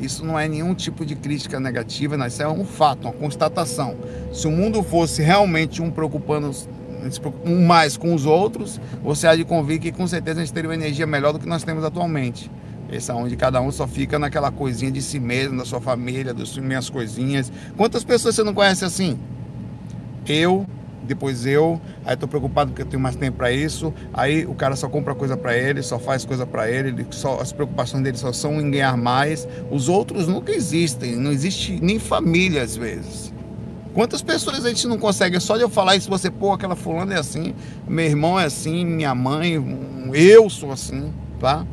Isso 0.00 0.24
não 0.24 0.38
é 0.38 0.48
nenhum 0.48 0.74
tipo 0.74 1.04
de 1.04 1.14
crítica 1.14 1.60
negativa, 1.60 2.16
não, 2.16 2.26
isso 2.26 2.42
é 2.42 2.48
um 2.48 2.64
fato, 2.64 3.04
uma 3.04 3.12
constatação. 3.12 3.94
Se 4.32 4.46
o 4.46 4.50
mundo 4.50 4.82
fosse 4.82 5.22
realmente 5.22 5.82
um 5.82 5.90
preocupando 5.90 6.50
um 7.44 7.66
mais 7.66 7.96
com 7.96 8.14
os 8.14 8.24
outros, 8.24 8.80
você 9.02 9.26
há 9.26 9.36
de 9.36 9.44
convir 9.44 9.80
que 9.80 9.92
com 9.92 10.06
certeza 10.06 10.40
a 10.40 10.44
gente 10.44 10.54
teria 10.54 10.70
uma 10.70 10.74
energia 10.74 11.06
melhor 11.06 11.32
do 11.32 11.38
que 11.38 11.46
nós 11.46 11.62
temos 11.62 11.84
atualmente. 11.84 12.50
Esse 12.90 13.10
é 13.10 13.14
onde 13.14 13.36
cada 13.36 13.60
um 13.60 13.70
só 13.70 13.86
fica 13.86 14.18
naquela 14.18 14.50
coisinha 14.50 14.90
de 14.90 15.02
si 15.02 15.20
mesmo, 15.20 15.58
da 15.58 15.64
sua 15.64 15.80
família, 15.80 16.32
das 16.32 16.56
minhas 16.56 16.88
coisinhas. 16.88 17.52
Quantas 17.76 18.02
pessoas 18.02 18.34
você 18.34 18.42
não 18.42 18.54
conhece 18.54 18.84
assim? 18.84 19.18
Eu, 20.26 20.66
depois 21.08 21.46
eu, 21.46 21.80
aí 22.04 22.16
tô 22.16 22.28
preocupado 22.28 22.70
porque 22.70 22.82
eu 22.82 22.86
tenho 22.86 23.02
mais 23.02 23.16
tempo 23.16 23.38
para 23.38 23.50
isso. 23.50 23.92
Aí 24.12 24.44
o 24.46 24.54
cara 24.54 24.76
só 24.76 24.88
compra 24.88 25.14
coisa 25.14 25.36
para 25.36 25.56
ele, 25.56 25.82
só 25.82 25.98
faz 25.98 26.24
coisa 26.24 26.46
para 26.46 26.70
ele, 26.70 27.06
só, 27.10 27.40
as 27.40 27.50
preocupações 27.50 28.02
dele 28.04 28.16
só 28.16 28.32
são 28.32 28.60
em 28.60 28.70
ganhar 28.70 28.96
mais. 28.96 29.48
Os 29.70 29.88
outros 29.88 30.28
nunca 30.28 30.52
existem, 30.52 31.16
não 31.16 31.32
existe 31.32 31.78
nem 31.80 31.98
família 31.98 32.62
às 32.62 32.76
vezes. 32.76 33.32
Quantas 33.94 34.22
pessoas 34.22 34.64
a 34.64 34.68
gente 34.68 34.86
não 34.86 34.98
consegue? 34.98 35.40
Só 35.40 35.56
de 35.56 35.62
eu 35.62 35.68
falar 35.68 35.96
isso, 35.96 36.08
você, 36.08 36.30
pô, 36.30 36.52
aquela 36.52 36.76
fulana 36.76 37.14
é 37.14 37.18
assim, 37.18 37.54
meu 37.88 38.04
irmão 38.04 38.38
é 38.38 38.44
assim, 38.44 38.84
minha 38.84 39.14
mãe, 39.14 39.54
eu 40.12 40.48
sou 40.50 40.70
assim, 40.70 41.12
tá? 41.40 41.66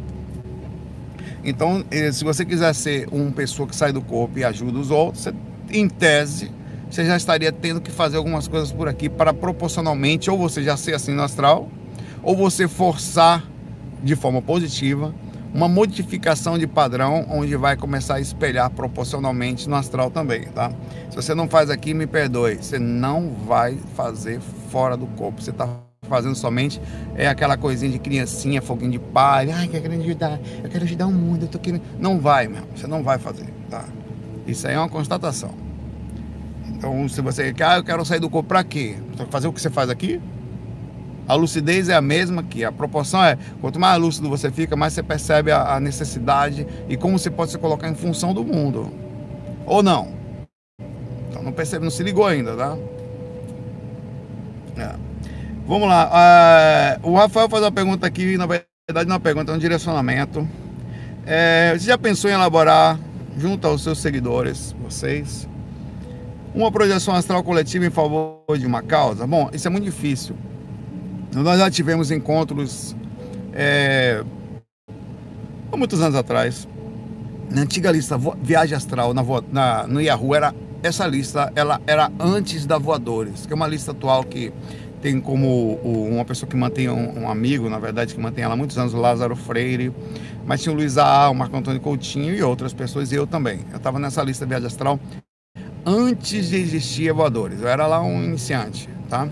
Então, 1.44 1.86
eh, 1.92 2.12
se 2.12 2.24
você 2.24 2.44
quiser 2.44 2.74
ser 2.74 3.08
uma 3.12 3.30
pessoa 3.32 3.68
que 3.68 3.76
sai 3.76 3.92
do 3.92 4.02
corpo 4.02 4.40
e 4.40 4.44
ajuda 4.44 4.80
os 4.80 4.90
outros, 4.90 5.24
você, 5.26 5.34
em 5.70 5.88
tese, 5.88 6.52
você 6.90 7.06
já 7.06 7.18
estaria 7.18 7.52
tendo 7.52 7.82
que 7.82 7.92
fazer 7.92 8.18
algumas 8.18 8.48
coisas 8.48 8.72
por 8.72 8.88
aqui 8.88 9.10
para 9.10 9.34
proporcionalmente, 9.34 10.30
ou 10.30 10.38
você 10.38 10.64
já 10.64 10.78
ser 10.78 10.94
assim 10.94 11.14
no 11.14 11.24
astral, 11.24 11.70
ou 12.24 12.36
você 12.36 12.68
forçar 12.68 13.44
de 14.04 14.16
forma 14.16 14.42
positiva 14.42 15.14
uma 15.56 15.70
modificação 15.70 16.58
de 16.58 16.68
padrão 16.68 17.26
onde 17.30 17.56
vai 17.56 17.78
começar 17.78 18.16
a 18.16 18.20
espelhar 18.20 18.70
proporcionalmente 18.70 19.70
no 19.70 19.76
astral 19.76 20.12
também, 20.12 20.44
tá? 20.50 20.70
Se 21.10 21.16
você 21.16 21.34
não 21.34 21.48
faz 21.48 21.70
aqui, 21.70 21.94
me 21.94 22.06
perdoe, 22.06 22.56
você 22.56 22.78
não 22.78 23.32
vai 23.48 23.78
fazer 23.96 24.42
fora 24.70 24.98
do 24.98 25.08
corpo, 25.08 25.42
você 25.42 25.52
está 25.52 25.70
fazendo 26.10 26.36
somente 26.36 26.80
é 27.16 27.26
aquela 27.26 27.56
coisinha 27.56 27.90
de 27.90 28.00
criancinha, 28.00 28.62
foguinho 28.62 28.92
de 28.92 29.00
palha, 29.00 29.56
ai, 29.56 29.70
quero 29.70 29.94
ajudar, 29.94 30.40
eu 30.62 30.70
quero 30.70 30.84
ajudar 30.84 31.08
o 31.08 31.12
mundo, 31.12 31.44
eu 31.44 31.48
tô 31.48 31.58
querendo... 31.58 31.82
Não 31.98 32.20
vai, 32.20 32.50
meu, 32.50 32.64
você 32.76 32.86
não 32.86 33.02
vai 33.02 33.18
fazer, 33.18 33.48
tá? 33.70 33.86
Isso 34.46 34.68
aí 34.68 34.74
é 34.74 34.78
uma 34.78 34.90
constatação. 34.90 35.65
Então, 36.86 37.10
se 37.10 37.20
você 37.20 37.52
quer, 37.52 37.66
ah, 37.66 37.78
eu 37.78 37.84
quero 37.84 38.06
sair 38.06 38.20
do 38.20 38.30
corpo 38.30 38.48
para 38.48 38.64
quê? 38.64 38.96
Fazer 39.32 39.48
o 39.48 39.54
que 39.54 39.60
você 39.60 39.72
faz 39.72 39.90
aqui? 39.90 40.22
A 41.28 41.34
lucidez 41.34 41.90
é 41.90 41.96
a 41.96 42.02
mesma 42.02 42.44
que 42.44 42.64
a 42.64 42.72
proporção 42.72 43.26
é 43.26 43.40
quanto 43.60 43.80
mais 43.80 44.00
lúcido 44.00 44.30
você 44.30 44.52
fica, 44.52 44.76
mais 44.76 44.94
você 44.94 45.02
percebe 45.02 45.50
a, 45.50 45.74
a 45.74 45.80
necessidade 45.80 46.68
e 46.88 46.96
como 46.96 47.18
você 47.18 47.32
pode 47.32 47.50
se 47.50 47.58
colocar 47.58 47.90
em 47.90 47.96
função 47.96 48.36
do 48.36 48.44
mundo. 48.44 48.94
Ou 49.66 49.82
não? 49.82 50.14
Então 51.28 51.42
não 51.42 51.52
percebe, 51.52 51.84
não 51.84 51.90
se 51.90 52.04
ligou 52.04 52.28
ainda, 52.28 52.56
tá? 52.56 52.78
É. 54.78 54.96
Vamos 55.66 55.90
lá. 55.90 57.00
Uh, 57.04 57.10
o 57.10 57.16
Rafael 57.16 57.50
faz 57.50 57.64
uma 57.64 57.72
pergunta 57.72 58.06
aqui, 58.06 58.38
na 58.38 58.46
verdade 58.46 58.68
não 58.94 59.02
é 59.02 59.06
uma 59.16 59.20
pergunta, 59.20 59.52
é 59.52 59.56
um 59.56 59.58
direcionamento. 59.58 60.48
É, 61.26 61.74
você 61.76 61.88
já 61.88 61.98
pensou 61.98 62.30
em 62.30 62.34
elaborar 62.34 63.00
junto 63.36 63.66
aos 63.66 63.82
seus 63.82 63.98
seguidores, 63.98 64.76
vocês, 64.84 65.50
uma 66.56 66.72
projeção 66.72 67.14
astral 67.14 67.44
coletiva 67.44 67.86
em 67.86 67.90
favor 67.90 68.40
de 68.58 68.66
uma 68.66 68.82
causa? 68.82 69.28
Bom, 69.28 69.50
isso 69.52 69.68
é 69.68 69.70
muito 69.70 69.84
difícil. 69.84 70.36
Nós 71.34 71.60
já 71.60 71.70
tivemos 71.70 72.12
encontros 72.12 72.96
é, 73.54 74.24
há 75.72 75.76
muitos 75.76 76.02
anos 76.02 76.16
atrás. 76.16 76.68
Na 77.52 77.62
antiga 77.62 77.92
lista 77.92 78.18
Viagem 78.42 78.76
Astral 78.76 79.14
na, 79.14 79.24
na, 79.52 79.86
no 79.86 80.02
Yahoo 80.02 80.34
era 80.34 80.56
essa 80.82 81.06
lista 81.06 81.52
ela 81.56 81.82
era 81.86 82.12
antes 82.20 82.66
da 82.66 82.78
Voadores, 82.78 83.46
que 83.46 83.54
é 83.54 83.56
uma 83.56 83.68
lista 83.68 83.92
atual 83.92 84.24
que 84.24 84.54
tem 85.02 85.20
como 85.20 85.76
uma 85.84 86.26
pessoa 86.26 86.50
que 86.50 86.56
mantém 86.56 86.90
um, 86.90 87.30
amigo, 87.30 87.70
na 87.70 87.78
verdade, 87.78 88.16
que 88.16 88.20
mantém 88.20 88.44
ela 88.44 88.56
há 88.56 88.58
muitos 88.58 88.76
anos, 88.78 88.94
o 88.94 88.98
Lázaro 88.98 89.36
Freire, 89.36 89.94
mas 90.48 90.64
tinha 90.64 90.74
o 90.74 90.76
Luiz 90.76 90.98
A, 90.98 91.30
o 91.30 91.36
Marco 91.36 91.56
Antônio 91.56 91.80
Coutinho 91.80 92.34
e 92.34 92.42
outras 92.42 92.74
pessoas, 92.74 93.12
e 93.12 93.16
eu 93.16 93.28
também. 93.28 93.60
Eu 93.72 93.78
estava 93.78 94.00
nessa 94.00 94.24
lista 94.24 94.48
Viagem 94.48 94.66
Astral 94.66 95.00
antes 95.86 96.50
de 96.50 96.58
existir 96.58 97.12
voadores. 97.14 97.62
Eu 97.62 97.68
era 97.68 97.86
lá 97.86 98.02
um 98.02 98.24
iniciante, 98.24 98.90
tá? 99.10 99.30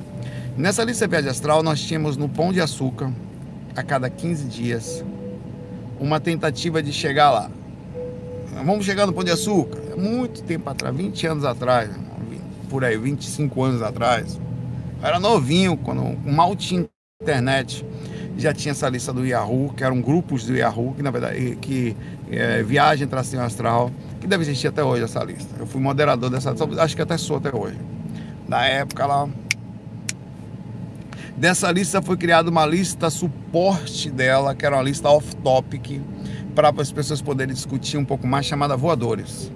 Nessa 0.56 0.84
lista 0.84 1.08
viagem 1.08 1.30
astral 1.30 1.64
nós 1.64 1.82
tínhamos 1.82 2.16
no 2.16 2.30
Pão 2.30 2.54
de 2.54 2.62
Açúcar, 2.62 3.12
a 3.76 3.82
cada 3.82 4.10
15 4.10 4.46
dias, 4.46 5.04
uma 6.00 6.20
tentativa 6.20 6.84
de 6.84 6.94
chegar 6.94 7.32
lá. 7.32 7.50
Vamos 8.64 8.86
chegar 8.86 9.08
no 9.08 9.14
Pão 9.14 9.24
de 9.24 9.32
Açúcar? 9.32 9.80
É 9.92 9.96
muito 9.96 10.44
tempo 10.44 10.70
atrás, 10.70 10.96
20 10.96 11.28
anos 11.28 11.46
atrás, 11.46 11.90
por 12.70 12.86
aí, 12.86 12.98
25 12.98 13.64
anos 13.64 13.82
atrás. 13.82 14.40
Eu 15.02 15.08
era 15.08 15.20
novinho, 15.20 15.76
quando 15.76 16.18
mal 16.24 16.56
tinha 16.56 16.88
internet 17.22 17.84
já 18.38 18.54
tinha 18.54 18.72
essa 18.72 18.90
lista 18.90 19.14
do 19.14 19.26
Yahoo, 19.26 19.74
que 19.76 19.84
eram 19.84 20.02
grupos 20.02 20.46
do 20.46 20.56
Yahoo, 20.56 20.94
que 20.96 21.02
na 21.02 21.12
verdade 21.12 21.58
que 21.62 21.96
é, 22.32 22.64
viagem 22.64 23.08
tracinho 23.08 23.42
astral, 23.42 23.92
que 24.24 24.28
deve 24.28 24.44
existir 24.44 24.70
até 24.70 24.82
hoje 24.82 25.04
essa 25.04 25.22
lista. 25.22 25.54
Eu 25.60 25.68
fui 25.68 25.82
moderador 25.82 26.30
dessa 26.30 26.52
lista, 26.52 26.82
acho 26.82 26.96
que 26.96 27.02
até 27.02 27.18
sou 27.18 27.38
até 27.38 27.54
hoje. 27.54 27.78
Na 28.48 28.66
época 28.66 29.06
lá. 29.06 29.28
Dessa 31.36 31.70
lista 31.72 32.02
foi 32.02 32.16
criada 32.16 32.50
uma 32.50 32.66
lista 32.66 33.10
suporte 33.10 34.10
dela, 34.10 34.56
que 34.56 34.66
era 34.66 34.78
uma 34.78 34.84
lista 34.84 35.10
off-topic, 35.10 36.00
para 36.56 36.70
as 36.70 36.92
pessoas 36.92 37.22
poderem 37.22 37.54
discutir 37.54 37.98
um 37.98 38.06
pouco 38.06 38.26
mais, 38.26 38.46
chamada 38.46 38.78
Voadores. 38.78 39.52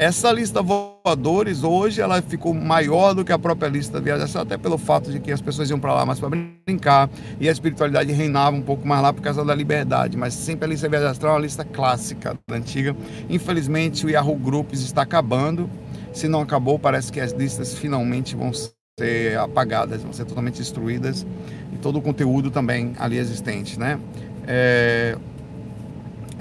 Essa 0.00 0.32
lista 0.32 0.62
voadores 0.62 1.62
hoje 1.62 2.00
ela 2.00 2.22
ficou 2.22 2.54
maior 2.54 3.12
do 3.12 3.22
que 3.22 3.32
a 3.32 3.38
própria 3.38 3.68
lista 3.68 4.00
viajantes, 4.00 4.34
até 4.34 4.56
pelo 4.56 4.78
fato 4.78 5.12
de 5.12 5.20
que 5.20 5.30
as 5.30 5.42
pessoas 5.42 5.68
iam 5.68 5.78
para 5.78 5.92
lá 5.92 6.06
mais 6.06 6.18
para 6.18 6.30
brincar 6.30 7.10
e 7.38 7.46
a 7.46 7.52
espiritualidade 7.52 8.10
reinava 8.10 8.56
um 8.56 8.62
pouco 8.62 8.88
mais 8.88 9.02
lá 9.02 9.12
por 9.12 9.20
causa 9.20 9.44
da 9.44 9.54
liberdade. 9.54 10.16
Mas 10.16 10.32
sempre 10.32 10.64
a 10.64 10.68
lista 10.68 10.88
viajantes 10.88 11.22
é 11.22 11.26
uma 11.26 11.38
lista 11.38 11.66
clássica 11.66 12.34
antiga. 12.50 12.96
Infelizmente 13.28 14.06
o 14.06 14.08
Yahoo 14.08 14.36
Groups 14.36 14.80
está 14.80 15.02
acabando. 15.02 15.68
Se 16.14 16.28
não 16.28 16.40
acabou, 16.40 16.78
parece 16.78 17.12
que 17.12 17.20
as 17.20 17.32
listas 17.32 17.74
finalmente 17.74 18.34
vão 18.34 18.52
ser 18.98 19.38
apagadas, 19.38 20.02
vão 20.02 20.14
ser 20.14 20.24
totalmente 20.24 20.56
destruídas 20.56 21.26
e 21.74 21.76
todo 21.76 21.98
o 21.98 22.02
conteúdo 22.02 22.50
também 22.50 22.94
ali 22.98 23.18
existente, 23.18 23.78
né? 23.78 24.00
É, 24.46 25.18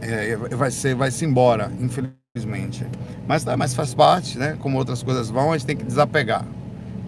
é, 0.02 0.38
vai 0.38 0.72
ser 0.72 0.95
vai 0.95 1.12
se 1.12 1.26
embora, 1.26 1.69
infelizmente 1.78 2.18
infelizmente. 2.39 2.86
Mas, 3.28 3.44
tá, 3.44 3.58
mas 3.58 3.74
faz 3.74 3.94
parte, 3.94 4.38
né? 4.38 4.56
Como 4.60 4.78
outras 4.78 5.04
coisas 5.04 5.30
vão, 5.30 5.52
a 5.52 5.58
gente 5.58 5.68
tem 5.68 5.76
que 5.76 5.84
desapegar. 5.84 6.46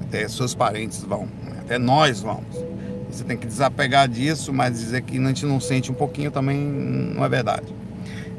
até 0.02 0.28
seus 0.28 0.54
parentes 0.54 1.04
vão, 1.04 1.28
até 1.60 1.78
nós 1.78 2.22
vamos. 2.22 2.56
Você 3.10 3.24
tem 3.24 3.38
que 3.38 3.46
desapegar 3.46 4.08
disso, 4.08 4.54
mas 4.54 4.80
dizer 4.80 5.02
que 5.02 5.18
a 5.18 5.28
gente 5.28 5.46
não 5.46 5.60
sente 5.60 5.92
um 5.92 5.94
pouquinho 5.94 6.32
também 6.32 6.58
não 6.58 7.24
é 7.24 7.30
verdade. 7.30 7.74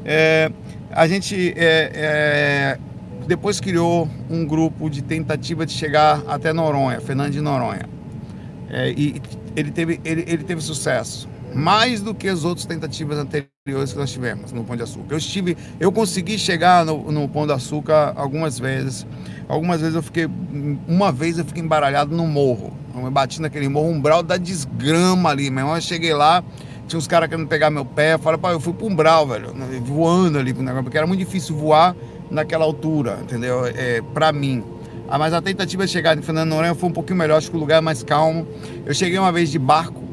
É, 0.03 0.51
a 0.91 1.07
gente 1.07 1.53
é, 1.55 1.91
é, 1.93 2.79
depois 3.27 3.59
criou 3.59 4.09
um 4.29 4.45
grupo 4.45 4.89
de 4.89 5.01
tentativa 5.01 5.65
de 5.65 5.71
chegar 5.71 6.23
até 6.27 6.51
Noronha, 6.51 6.99
Fernando 6.99 7.31
de 7.31 7.41
Noronha. 7.41 7.87
É, 8.69 8.89
e 8.89 9.21
ele 9.55 9.71
teve, 9.71 10.01
ele, 10.03 10.25
ele 10.27 10.43
teve 10.43 10.61
sucesso 10.61 11.29
mais 11.53 12.01
do 12.01 12.15
que 12.15 12.27
as 12.27 12.43
outras 12.43 12.65
tentativas 12.65 13.17
anteriores 13.19 13.52
que 13.65 13.71
nós 13.71 14.11
tivemos 14.11 14.51
no 14.51 14.61
Pão 14.65 14.75
de 14.75 14.83
Açúcar. 14.83 15.13
Eu 15.13 15.17
estive, 15.17 15.55
eu 15.79 15.89
consegui 15.89 16.37
chegar 16.37 16.83
no, 16.83 17.09
no 17.13 17.29
Pão 17.29 17.47
de 17.47 17.53
Açúcar 17.53 18.11
algumas 18.13 18.59
vezes. 18.59 19.07
Algumas 19.47 19.79
vezes 19.79 19.95
eu 19.95 20.03
fiquei, 20.03 20.27
uma 20.85 21.13
vez 21.13 21.37
eu 21.37 21.45
fiquei 21.45 21.63
embaralhado 21.63 22.13
no 22.13 22.27
morro. 22.27 22.73
Eu 22.93 23.09
bati 23.09 23.41
naquele 23.41 23.69
morro, 23.69 23.87
umbral 23.87 24.21
da 24.21 24.35
desgrama 24.35 25.29
ali, 25.29 25.49
meu 25.49 25.61
irmão. 25.61 25.75
Eu 25.75 25.81
cheguei 25.81 26.13
lá, 26.13 26.43
tinha 26.89 26.99
uns 26.99 27.07
caras 27.07 27.29
querendo 27.29 27.47
pegar 27.47 27.69
meu 27.69 27.85
pé. 27.85 28.15
Eu 28.15 28.19
falei, 28.19 28.37
pá, 28.37 28.51
eu 28.51 28.59
fui 28.59 28.73
pro 28.73 28.85
umbral, 28.85 29.25
velho, 29.25 29.55
voando 29.85 30.37
ali 30.37 30.53
pro 30.53 30.61
negócio, 30.61 30.83
porque 30.83 30.97
era 30.97 31.07
muito 31.07 31.21
difícil 31.21 31.55
voar 31.55 31.95
naquela 32.29 32.65
altura, 32.65 33.19
entendeu? 33.21 33.65
É, 33.65 34.01
pra 34.13 34.33
mim. 34.33 34.61
Ah, 35.07 35.17
mas 35.17 35.33
a 35.33 35.41
tentativa 35.41 35.85
de 35.85 35.91
chegar 35.93 36.17
em 36.17 36.21
Fernando 36.21 36.49
Noronha 36.49 36.75
foi 36.75 36.89
um 36.89 36.93
pouquinho 36.93 37.17
melhor, 37.17 37.37
acho 37.37 37.49
que 37.49 37.55
o 37.55 37.59
lugar 37.61 37.77
é 37.77 37.81
mais 37.81 38.03
calmo. 38.03 38.45
Eu 38.85 38.93
cheguei 38.93 39.17
uma 39.17 39.31
vez 39.31 39.49
de 39.49 39.57
barco, 39.57 40.03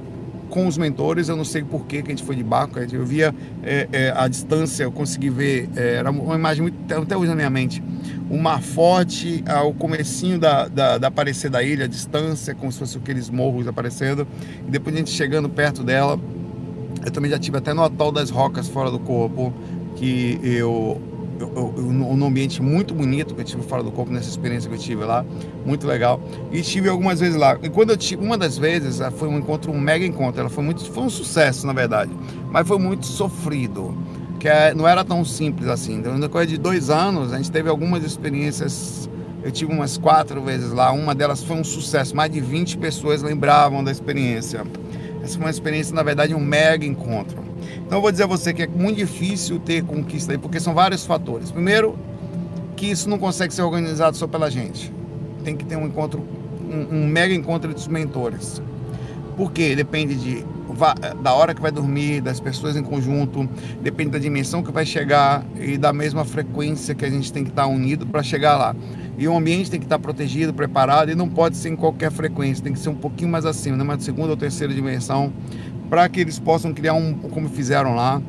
com 0.50 0.66
os 0.66 0.76
mentores, 0.76 1.28
eu 1.28 1.36
não 1.36 1.44
sei 1.44 1.62
por 1.62 1.86
que 1.86 1.98
a 1.98 2.02
gente 2.02 2.22
foi 2.22 2.36
de 2.36 2.42
barco, 2.42 2.78
eu 2.78 3.06
via 3.06 3.34
é, 3.62 3.88
é, 3.92 4.14
a 4.14 4.26
distância, 4.28 4.82
eu 4.82 4.92
consegui 4.92 5.30
ver, 5.30 5.70
é, 5.76 5.94
era 5.94 6.10
uma 6.10 6.34
imagem 6.34 6.62
muito, 6.62 6.94
até 6.94 7.16
hoje 7.16 7.28
na 7.28 7.36
minha 7.36 7.48
mente, 7.48 7.82
o 8.28 8.36
mar 8.36 8.60
forte, 8.60 9.42
o 9.66 9.72
comecinho 9.72 10.38
da, 10.38 10.68
da, 10.68 10.98
da 10.98 11.08
aparecer 11.08 11.50
da 11.50 11.62
ilha, 11.62 11.84
a 11.84 11.88
distância, 11.88 12.54
como 12.54 12.70
se 12.70 12.78
fossem 12.78 13.00
aqueles 13.00 13.30
morros 13.30 13.66
aparecendo, 13.66 14.26
e 14.66 14.70
depois 14.70 14.94
a 14.94 14.98
gente 14.98 15.10
chegando 15.10 15.48
perto 15.48 15.82
dela, 15.82 16.18
eu 17.04 17.10
também 17.10 17.30
já 17.30 17.38
tive 17.38 17.56
até 17.56 17.72
no 17.72 17.82
atol 17.82 18.12
das 18.12 18.28
rocas 18.28 18.68
fora 18.68 18.90
do 18.90 18.98
corpo, 18.98 19.54
que 19.96 20.38
eu 20.42 21.00
eu, 21.40 21.52
eu, 21.56 21.84
um 21.86 22.26
ambiente 22.26 22.62
muito 22.62 22.94
bonito 22.94 23.34
que 23.34 23.40
eu 23.40 23.44
tive 23.44 23.62
fora 23.62 23.82
do 23.82 23.90
corpo 23.90 24.12
nessa 24.12 24.28
experiência 24.28 24.68
que 24.68 24.76
eu 24.76 24.80
tive 24.80 25.04
lá, 25.04 25.24
muito 25.64 25.86
legal. 25.86 26.20
E 26.52 26.60
tive 26.60 26.88
algumas 26.88 27.20
vezes 27.20 27.36
lá. 27.36 27.58
E 27.62 27.68
quando 27.70 27.90
eu 27.90 27.96
tive, 27.96 28.22
uma 28.22 28.36
das 28.36 28.58
vezes 28.58 29.00
foi 29.16 29.28
um 29.28 29.38
encontro, 29.38 29.72
um 29.72 29.80
mega 29.80 30.04
encontro. 30.04 30.40
Ela 30.40 30.50
foi 30.50 30.62
muito, 30.62 30.88
foi 30.90 31.02
um 31.02 31.10
sucesso 31.10 31.66
na 31.66 31.72
verdade, 31.72 32.12
mas 32.50 32.68
foi 32.68 32.78
muito 32.78 33.06
sofrido, 33.06 33.96
que 34.38 34.48
é, 34.48 34.74
não 34.74 34.86
era 34.86 35.02
tão 35.04 35.24
simples 35.24 35.68
assim. 35.68 35.94
Então, 35.96 36.16
na 36.18 36.28
coisa 36.28 36.46
de 36.46 36.58
dois 36.58 36.90
anos, 36.90 37.32
a 37.32 37.36
gente 37.38 37.50
teve 37.50 37.68
algumas 37.68 38.04
experiências. 38.04 39.08
Eu 39.42 39.50
tive 39.50 39.72
umas 39.72 39.96
quatro 39.96 40.42
vezes 40.42 40.70
lá. 40.70 40.92
Uma 40.92 41.14
delas 41.14 41.42
foi 41.42 41.56
um 41.56 41.64
sucesso. 41.64 42.14
Mais 42.14 42.30
de 42.30 42.40
20 42.40 42.76
pessoas 42.76 43.22
lembravam 43.22 43.82
da 43.82 43.90
experiência. 43.90 44.66
Essa 45.22 45.36
foi 45.36 45.46
uma 45.46 45.50
experiência, 45.50 45.94
na 45.94 46.02
verdade, 46.02 46.34
um 46.34 46.40
mega 46.40 46.84
encontro. 46.84 47.49
Então 47.90 48.00
vou 48.00 48.12
dizer 48.12 48.22
a 48.22 48.26
você 48.28 48.54
que 48.54 48.62
é 48.62 48.68
muito 48.68 48.98
difícil 48.98 49.58
ter 49.58 49.82
conquista 49.82 50.30
aí, 50.30 50.38
porque 50.38 50.60
são 50.60 50.72
vários 50.72 51.04
fatores. 51.04 51.50
Primeiro, 51.50 51.98
que 52.76 52.86
isso 52.86 53.10
não 53.10 53.18
consegue 53.18 53.52
ser 53.52 53.62
organizado 53.62 54.16
só 54.16 54.28
pela 54.28 54.48
gente. 54.48 54.92
Tem 55.42 55.56
que 55.56 55.64
ter 55.64 55.74
um 55.74 55.88
encontro, 55.88 56.24
um, 56.70 56.98
um 56.98 57.06
mega 57.08 57.34
encontro 57.34 57.74
dos 57.74 57.88
mentores. 57.88 58.62
Porque 59.36 59.74
depende 59.74 60.14
de 60.14 60.46
da 61.20 61.34
hora 61.34 61.52
que 61.52 61.60
vai 61.60 61.72
dormir, 61.72 62.20
das 62.20 62.38
pessoas 62.38 62.76
em 62.76 62.82
conjunto, 62.82 63.48
depende 63.82 64.10
da 64.10 64.18
dimensão 64.20 64.62
que 64.62 64.70
vai 64.70 64.86
chegar 64.86 65.44
e 65.60 65.76
da 65.76 65.92
mesma 65.92 66.24
frequência 66.24 66.94
que 66.94 67.04
a 67.04 67.10
gente 67.10 67.32
tem 67.32 67.42
que 67.42 67.50
estar 67.50 67.66
unido 67.66 68.06
para 68.06 68.22
chegar 68.22 68.56
lá. 68.56 68.74
E 69.18 69.26
o 69.26 69.36
ambiente 69.36 69.68
tem 69.68 69.80
que 69.80 69.84
estar 69.84 69.98
protegido, 69.98 70.54
preparado 70.54 71.10
e 71.10 71.14
não 71.16 71.28
pode 71.28 71.56
ser 71.56 71.70
em 71.70 71.76
qualquer 71.76 72.12
frequência, 72.12 72.62
tem 72.62 72.72
que 72.72 72.78
ser 72.78 72.88
um 72.88 72.94
pouquinho 72.94 73.28
mais 73.30 73.44
acima, 73.44 73.76
numa 73.76 73.94
né? 73.94 74.00
segunda 74.00 74.30
ou 74.30 74.36
terceira 74.36 74.72
dimensão, 74.72 75.32
para 75.90 76.08
que 76.08 76.20
eles 76.20 76.38
possam 76.38 76.72
criar 76.72 76.94
um, 76.94 77.12
como 77.12 77.48
fizeram 77.48 77.96
lá. 77.96 78.22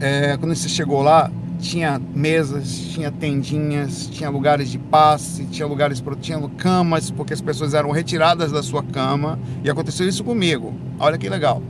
É, 0.00 0.36
quando 0.36 0.54
você 0.54 0.68
chegou 0.68 1.00
lá, 1.00 1.30
tinha 1.60 2.00
mesas, 2.12 2.76
tinha 2.92 3.12
tendinhas, 3.12 4.08
tinha 4.08 4.28
lugares 4.28 4.68
de 4.68 4.78
passe, 4.78 5.44
tinha 5.46 5.66
lugares 5.66 6.02
tinha 6.20 6.40
camas, 6.58 7.12
porque 7.12 7.32
as 7.32 7.40
pessoas 7.40 7.72
eram 7.72 7.92
retiradas 7.92 8.50
da 8.50 8.62
sua 8.62 8.82
cama. 8.82 9.38
E 9.62 9.70
aconteceu 9.70 10.06
isso 10.08 10.24
comigo. 10.24 10.74
Olha 10.98 11.16
que 11.16 11.28
legal. 11.28 11.62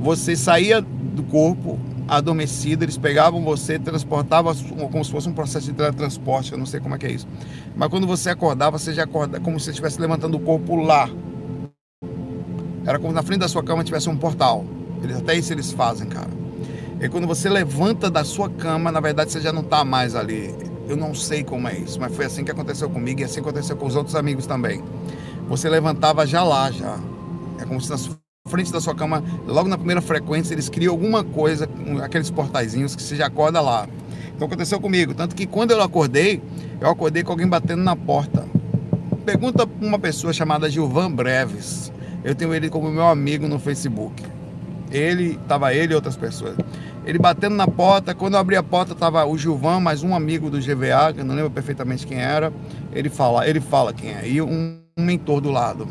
Você 0.00 0.34
saía 0.34 0.80
do 0.80 1.22
corpo 1.22 1.78
adormecido, 2.08 2.84
eles 2.84 2.96
pegavam 2.96 3.42
você, 3.42 3.78
transportavam 3.78 4.54
como 4.90 5.04
se 5.04 5.10
fosse 5.10 5.28
um 5.28 5.32
processo 5.34 5.66
de 5.66 5.74
teletransporte, 5.74 6.52
eu 6.52 6.58
não 6.58 6.64
sei 6.64 6.80
como 6.80 6.94
é 6.94 6.98
que 6.98 7.04
é 7.04 7.12
isso. 7.12 7.28
Mas 7.76 7.90
quando 7.90 8.06
você 8.06 8.30
acordava, 8.30 8.78
você 8.78 8.94
já 8.94 9.04
acorda 9.04 9.38
como 9.38 9.60
se 9.60 9.68
estivesse 9.68 10.00
levantando 10.00 10.38
o 10.38 10.40
corpo 10.40 10.74
lá, 10.76 11.10
era 12.88 12.98
como 12.98 13.12
na 13.12 13.22
frente 13.22 13.40
da 13.40 13.48
sua 13.48 13.62
cama 13.62 13.84
tivesse 13.84 14.08
um 14.08 14.16
portal. 14.16 14.64
Eles, 15.02 15.18
até 15.18 15.34
isso 15.34 15.52
eles 15.52 15.70
fazem, 15.70 16.08
cara. 16.08 16.30
E 16.98 17.06
quando 17.06 17.26
você 17.26 17.46
levanta 17.46 18.10
da 18.10 18.24
sua 18.24 18.48
cama, 18.48 18.90
na 18.90 18.98
verdade 18.98 19.30
você 19.30 19.42
já 19.42 19.52
não 19.52 19.60
está 19.60 19.84
mais 19.84 20.16
ali. 20.16 20.54
Eu 20.88 20.96
não 20.96 21.14
sei 21.14 21.44
como 21.44 21.68
é 21.68 21.76
isso, 21.76 22.00
mas 22.00 22.16
foi 22.16 22.24
assim 22.24 22.44
que 22.44 22.50
aconteceu 22.50 22.88
comigo 22.88 23.20
e 23.20 23.24
assim 23.24 23.40
aconteceu 23.40 23.76
com 23.76 23.84
os 23.84 23.94
outros 23.94 24.16
amigos 24.16 24.46
também. 24.46 24.82
Você 25.50 25.68
levantava 25.68 26.26
já 26.26 26.42
lá, 26.42 26.70
já. 26.70 26.98
É 27.60 27.66
como 27.66 27.78
se 27.78 27.90
na 27.90 27.98
frente 28.48 28.72
da 28.72 28.80
sua 28.80 28.94
cama, 28.94 29.22
logo 29.46 29.68
na 29.68 29.76
primeira 29.76 30.00
frequência, 30.00 30.54
eles 30.54 30.70
criam 30.70 30.94
alguma 30.94 31.22
coisa, 31.22 31.68
aqueles 32.02 32.30
portaizinhos 32.30 32.96
que 32.96 33.02
você 33.02 33.16
já 33.16 33.26
acorda 33.26 33.60
lá. 33.60 33.86
Então 34.34 34.46
aconteceu 34.46 34.80
comigo. 34.80 35.12
Tanto 35.12 35.34
que 35.34 35.46
quando 35.46 35.72
eu 35.72 35.82
acordei, 35.82 36.40
eu 36.80 36.88
acordei 36.88 37.22
com 37.22 37.32
alguém 37.32 37.46
batendo 37.46 37.82
na 37.82 37.94
porta. 37.94 38.46
Pergunta 39.26 39.66
para 39.66 39.86
uma 39.86 39.98
pessoa 39.98 40.32
chamada 40.32 40.70
Gilvan 40.70 41.12
Breves. 41.12 41.92
Eu 42.24 42.34
tenho 42.34 42.52
ele 42.54 42.68
como 42.68 42.90
meu 42.90 43.06
amigo 43.06 43.46
no 43.46 43.58
Facebook. 43.58 44.22
Ele, 44.90 45.38
tava 45.46 45.72
ele 45.74 45.92
e 45.92 45.96
outras 45.96 46.16
pessoas. 46.16 46.56
Ele 47.04 47.18
batendo 47.18 47.54
na 47.54 47.66
porta, 47.66 48.14
quando 48.14 48.34
eu 48.34 48.40
abri 48.40 48.56
a 48.56 48.62
porta 48.62 48.94
tava 48.94 49.24
o 49.24 49.36
Gilvan, 49.36 49.80
mais 49.80 50.02
um 50.02 50.14
amigo 50.14 50.50
do 50.50 50.58
GVA, 50.58 51.12
que 51.14 51.20
eu 51.20 51.24
não 51.24 51.34
lembro 51.34 51.50
perfeitamente 51.50 52.06
quem 52.06 52.18
era. 52.18 52.52
Ele 52.92 53.08
fala, 53.08 53.48
ele 53.48 53.60
fala 53.60 53.92
quem 53.92 54.12
é, 54.12 54.28
e 54.28 54.42
um, 54.42 54.78
um 54.96 55.02
mentor 55.02 55.40
do 55.40 55.50
lado. 55.50 55.86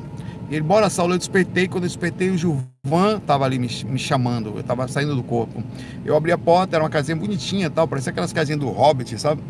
E 0.50 0.56
ele, 0.56 0.64
bora 0.64 0.90
Saulo, 0.90 1.14
eu 1.14 1.18
despertei, 1.18 1.68
quando 1.68 1.84
eu 1.84 1.88
despertei 1.88 2.30
o 2.30 2.38
Gilvan 2.38 3.20
tava 3.26 3.46
ali 3.46 3.60
me, 3.60 3.68
me 3.86 4.00
chamando, 4.00 4.54
eu 4.56 4.64
tava 4.64 4.88
saindo 4.88 5.16
do 5.16 5.24
corpo. 5.24 5.64
Eu 6.06 6.16
abri 6.16 6.32
a 6.32 6.38
porta, 6.38 6.76
era 6.76 6.84
uma 6.84 6.90
casinha 6.90 7.16
bonitinha 7.16 7.70
tal, 7.70 7.88
parecia 7.88 8.12
aquelas 8.12 8.34
casinhas 8.34 8.60
do 8.60 8.70
Hobbit, 8.70 9.20
sabe? 9.20 9.42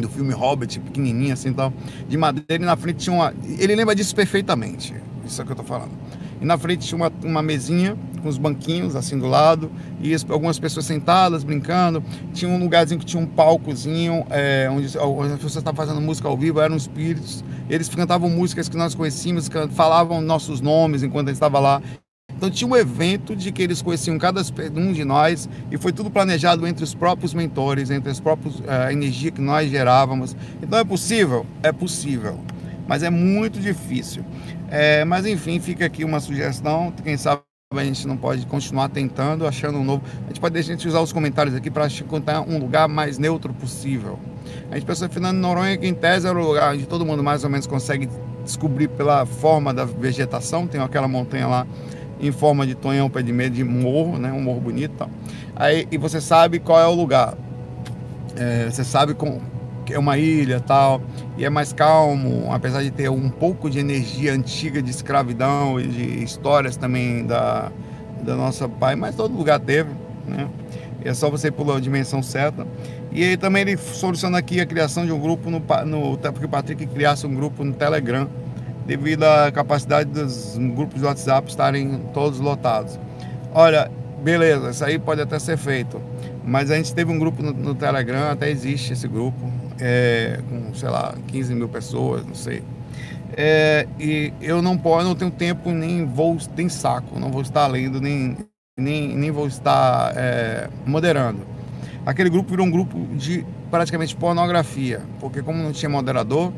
do 0.00 0.08
filme 0.08 0.32
Hobbit, 0.32 0.80
pequenininha 0.80 1.34
assim 1.34 1.52
tal, 1.52 1.72
de 2.08 2.16
madeira, 2.16 2.62
e 2.62 2.66
na 2.66 2.76
frente 2.76 2.98
tinha 3.00 3.14
uma. 3.14 3.34
Ele 3.58 3.74
lembra 3.74 3.94
disso 3.94 4.14
perfeitamente. 4.14 4.94
Isso 5.24 5.40
é 5.40 5.44
que 5.44 5.52
eu 5.52 5.56
tô 5.56 5.62
falando. 5.62 5.92
E 6.40 6.44
na 6.44 6.56
frente 6.56 6.86
tinha 6.86 6.96
uma, 6.96 7.12
uma 7.22 7.42
mesinha 7.42 7.96
com 8.22 8.28
os 8.28 8.38
banquinhos 8.38 8.96
assim 8.96 9.18
do 9.18 9.26
lado 9.26 9.70
e 10.00 10.14
algumas 10.28 10.58
pessoas 10.58 10.86
sentadas 10.86 11.44
brincando. 11.44 12.02
Tinha 12.32 12.50
um 12.50 12.58
lugarzinho 12.58 12.98
que 12.98 13.06
tinha 13.06 13.22
um 13.22 13.26
palcozinho 13.26 14.24
é, 14.30 14.68
onde 14.70 14.86
as 14.86 15.34
pessoas 15.34 15.56
estavam 15.56 15.76
fazendo 15.76 16.00
música 16.00 16.28
ao 16.28 16.36
vivo, 16.36 16.60
eram 16.60 16.76
espíritos. 16.76 17.44
Eles 17.68 17.88
cantavam 17.88 18.28
músicas 18.30 18.68
que 18.68 18.76
nós 18.76 18.94
conhecíamos, 18.94 19.48
falavam 19.72 20.20
nossos 20.20 20.60
nomes 20.60 21.02
enquanto 21.02 21.28
a 21.28 21.30
gente 21.30 21.36
estava 21.36 21.58
lá. 21.58 21.82
Então 22.40 22.50
tinha 22.50 22.68
um 22.68 22.74
evento 22.74 23.36
de 23.36 23.52
que 23.52 23.62
eles 23.62 23.82
conheciam 23.82 24.16
cada 24.16 24.40
um 24.74 24.94
de 24.94 25.04
nós 25.04 25.46
e 25.70 25.76
foi 25.76 25.92
tudo 25.92 26.10
planejado 26.10 26.66
entre 26.66 26.82
os 26.82 26.94
próprios 26.94 27.34
mentores, 27.34 27.90
entre 27.90 28.10
as 28.10 28.18
próprias 28.18 28.54
uh, 28.60 28.62
eh, 28.66 28.92
energia 28.94 29.30
que 29.30 29.42
nós 29.42 29.68
gerávamos. 29.68 30.34
Então 30.62 30.78
é 30.78 30.84
possível? 30.84 31.44
É 31.62 31.70
possível, 31.70 32.40
mas 32.90 33.04
é 33.04 33.08
muito 33.08 33.60
difícil. 33.60 34.24
É, 34.68 35.04
mas 35.04 35.24
enfim, 35.24 35.60
fica 35.60 35.86
aqui 35.86 36.04
uma 36.04 36.18
sugestão. 36.18 36.92
Quem 37.04 37.16
sabe 37.16 37.40
a 37.72 37.84
gente 37.84 38.04
não 38.04 38.16
pode 38.16 38.44
continuar 38.46 38.88
tentando, 38.88 39.46
achando 39.46 39.78
um 39.78 39.84
novo. 39.84 40.02
A 40.24 40.28
gente 40.30 40.40
pode 40.40 40.54
deixar 40.54 40.74
de 40.74 40.88
usar 40.88 40.98
os 40.98 41.12
comentários 41.12 41.54
aqui 41.54 41.70
para 41.70 41.86
encontrar 41.86 42.40
um 42.40 42.58
lugar 42.58 42.88
mais 42.88 43.16
neutro 43.16 43.54
possível. 43.54 44.18
A 44.72 44.74
gente 44.74 44.84
pensou 44.84 45.06
em 45.06 45.10
Fernando 45.10 45.36
Noronha, 45.36 45.78
que 45.78 45.86
em 45.86 45.94
tese 45.94 46.26
era 46.26 46.36
o 46.36 46.44
lugar 46.44 46.74
onde 46.74 46.84
todo 46.84 47.06
mundo 47.06 47.22
mais 47.22 47.44
ou 47.44 47.48
menos 47.48 47.64
consegue 47.64 48.08
descobrir 48.44 48.88
pela 48.88 49.24
forma 49.24 49.72
da 49.72 49.84
vegetação. 49.84 50.66
Tem 50.66 50.80
aquela 50.80 51.06
montanha 51.06 51.46
lá 51.46 51.68
em 52.20 52.32
forma 52.32 52.66
de 52.66 52.74
tonhão, 52.74 53.08
pé 53.08 53.22
de 53.22 53.32
meio, 53.32 53.50
de 53.50 53.62
morro, 53.62 54.18
né? 54.18 54.32
Um 54.32 54.42
morro 54.42 54.60
bonito. 54.60 54.96
Tal. 54.96 55.10
Aí, 55.54 55.86
e 55.92 55.96
você 55.96 56.20
sabe 56.20 56.58
qual 56.58 56.80
é 56.80 56.88
o 56.88 56.94
lugar. 56.96 57.34
É, 58.34 58.68
você 58.68 58.82
sabe 58.82 59.14
com, 59.14 59.40
é 59.92 59.98
uma 59.98 60.18
ilha 60.18 60.60
tal, 60.60 61.00
e 61.36 61.44
é 61.44 61.50
mais 61.50 61.72
calmo, 61.72 62.52
apesar 62.52 62.82
de 62.82 62.90
ter 62.90 63.08
um 63.10 63.28
pouco 63.28 63.68
de 63.68 63.78
energia 63.78 64.32
antiga 64.32 64.82
de 64.82 64.90
escravidão 64.90 65.80
e 65.80 65.86
de 65.86 66.24
histórias 66.24 66.76
também 66.76 67.26
da, 67.26 67.70
da 68.22 68.36
nossa 68.36 68.68
pai, 68.68 68.96
mas 68.96 69.14
todo 69.14 69.36
lugar 69.36 69.60
teve, 69.60 69.90
né? 70.26 70.48
É 71.04 71.14
só 71.14 71.30
você 71.30 71.50
pular 71.50 71.76
a 71.76 71.80
dimensão 71.80 72.22
certa. 72.22 72.66
E 73.10 73.24
aí 73.24 73.36
também 73.36 73.62
ele 73.62 73.76
soluciona 73.76 74.38
aqui 74.38 74.60
a 74.60 74.66
criação 74.66 75.06
de 75.06 75.12
um 75.12 75.18
grupo 75.18 75.50
no, 75.50 75.62
no 75.86 76.18
porque 76.18 76.44
o 76.44 76.48
Patrick 76.48 76.86
criasse 76.86 77.26
um 77.26 77.34
grupo 77.34 77.64
no 77.64 77.72
Telegram, 77.72 78.28
devido 78.86 79.24
à 79.24 79.50
capacidade 79.50 80.10
dos 80.10 80.58
grupos 80.58 81.00
de 81.00 81.06
WhatsApp 81.06 81.48
estarem 81.48 82.02
todos 82.12 82.38
lotados. 82.38 82.98
Olha, 83.52 83.90
beleza, 84.22 84.70
isso 84.70 84.84
aí 84.84 84.98
pode 84.98 85.20
até 85.20 85.38
ser 85.38 85.56
feito. 85.56 86.00
Mas 86.44 86.70
a 86.70 86.76
gente 86.76 86.94
teve 86.94 87.12
um 87.12 87.18
grupo 87.18 87.42
no, 87.42 87.52
no 87.52 87.74
Telegram, 87.74 88.30
até 88.30 88.50
existe 88.50 88.92
esse 88.92 89.08
grupo, 89.08 89.50
é, 89.80 90.40
com, 90.48 90.74
sei 90.74 90.88
lá, 90.88 91.14
15 91.26 91.54
mil 91.54 91.68
pessoas, 91.68 92.24
não 92.26 92.34
sei. 92.34 92.62
É, 93.36 93.86
e 93.98 94.32
eu 94.40 94.60
não 94.60 94.76
posso, 94.76 95.06
não 95.06 95.14
tenho 95.14 95.30
tempo, 95.30 95.70
nem 95.70 96.04
vou, 96.04 96.36
tem 96.54 96.68
saco, 96.68 97.18
não 97.18 97.30
vou 97.30 97.42
estar 97.42 97.66
lendo, 97.66 98.00
nem, 98.00 98.36
nem, 98.76 99.16
nem 99.16 99.30
vou 99.30 99.46
estar 99.46 100.12
é, 100.16 100.68
moderando. 100.84 101.40
Aquele 102.04 102.28
grupo 102.30 102.50
virou 102.50 102.66
um 102.66 102.70
grupo 102.70 102.98
de 103.14 103.46
praticamente 103.70 104.16
pornografia, 104.16 105.02
porque 105.20 105.42
como 105.42 105.62
não 105.62 105.70
tinha 105.72 105.88
moderador, 105.88 106.52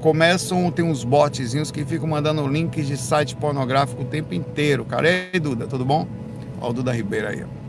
começam, 0.00 0.70
tem 0.70 0.84
uns 0.84 1.02
botzinhos 1.02 1.70
que 1.70 1.84
ficam 1.84 2.06
mandando 2.06 2.46
links 2.46 2.86
de 2.86 2.96
site 2.96 3.34
pornográfico 3.34 4.02
o 4.02 4.04
tempo 4.04 4.32
inteiro, 4.34 4.84
cara. 4.84 5.08
Aí, 5.08 5.40
Duda, 5.40 5.66
tudo 5.66 5.84
bom? 5.84 6.06
Ó, 6.60 6.70
o 6.70 6.72
Duda 6.72 6.92
Ribeiro 6.92 7.28
aí, 7.28 7.42
ó. 7.42 7.65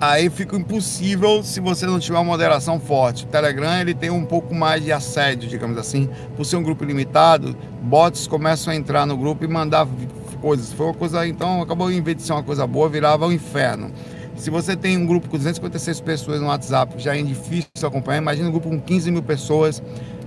Aí 0.00 0.28
fica 0.28 0.56
impossível 0.56 1.42
se 1.42 1.60
você 1.60 1.86
não 1.86 1.98
tiver 1.98 2.18
uma 2.18 2.24
moderação 2.24 2.80
forte. 2.80 3.24
O 3.24 3.28
Telegram 3.28 3.80
ele 3.80 3.94
tem 3.94 4.10
um 4.10 4.24
pouco 4.24 4.54
mais 4.54 4.82
de 4.84 4.92
assédio, 4.92 5.48
digamos 5.48 5.78
assim. 5.78 6.08
Por 6.36 6.44
ser 6.44 6.56
um 6.56 6.62
grupo 6.62 6.84
limitado, 6.84 7.56
bots 7.82 8.26
começam 8.26 8.72
a 8.72 8.76
entrar 8.76 9.06
no 9.06 9.16
grupo 9.16 9.44
e 9.44 9.48
mandar 9.48 9.86
coisas. 10.40 10.72
Foi 10.72 10.86
uma 10.86 10.94
coisa, 10.94 11.26
então 11.26 11.62
acabou 11.62 11.90
em 11.90 12.02
vez 12.02 12.18
de 12.18 12.22
ser 12.24 12.32
uma 12.32 12.42
coisa 12.42 12.66
boa, 12.66 12.88
virava 12.88 13.26
um 13.26 13.32
inferno. 13.32 13.90
Se 14.36 14.50
você 14.50 14.76
tem 14.76 14.98
um 14.98 15.06
grupo 15.06 15.28
com 15.28 15.36
256 15.36 16.00
pessoas 16.00 16.40
no 16.40 16.48
WhatsApp, 16.48 16.94
já 16.98 17.16
é 17.16 17.22
difícil 17.22 17.68
acompanhar. 17.86 18.18
Imagina 18.18 18.48
um 18.48 18.52
grupo 18.52 18.68
com 18.68 18.80
15 18.80 19.10
mil 19.10 19.22
pessoas. 19.22 19.82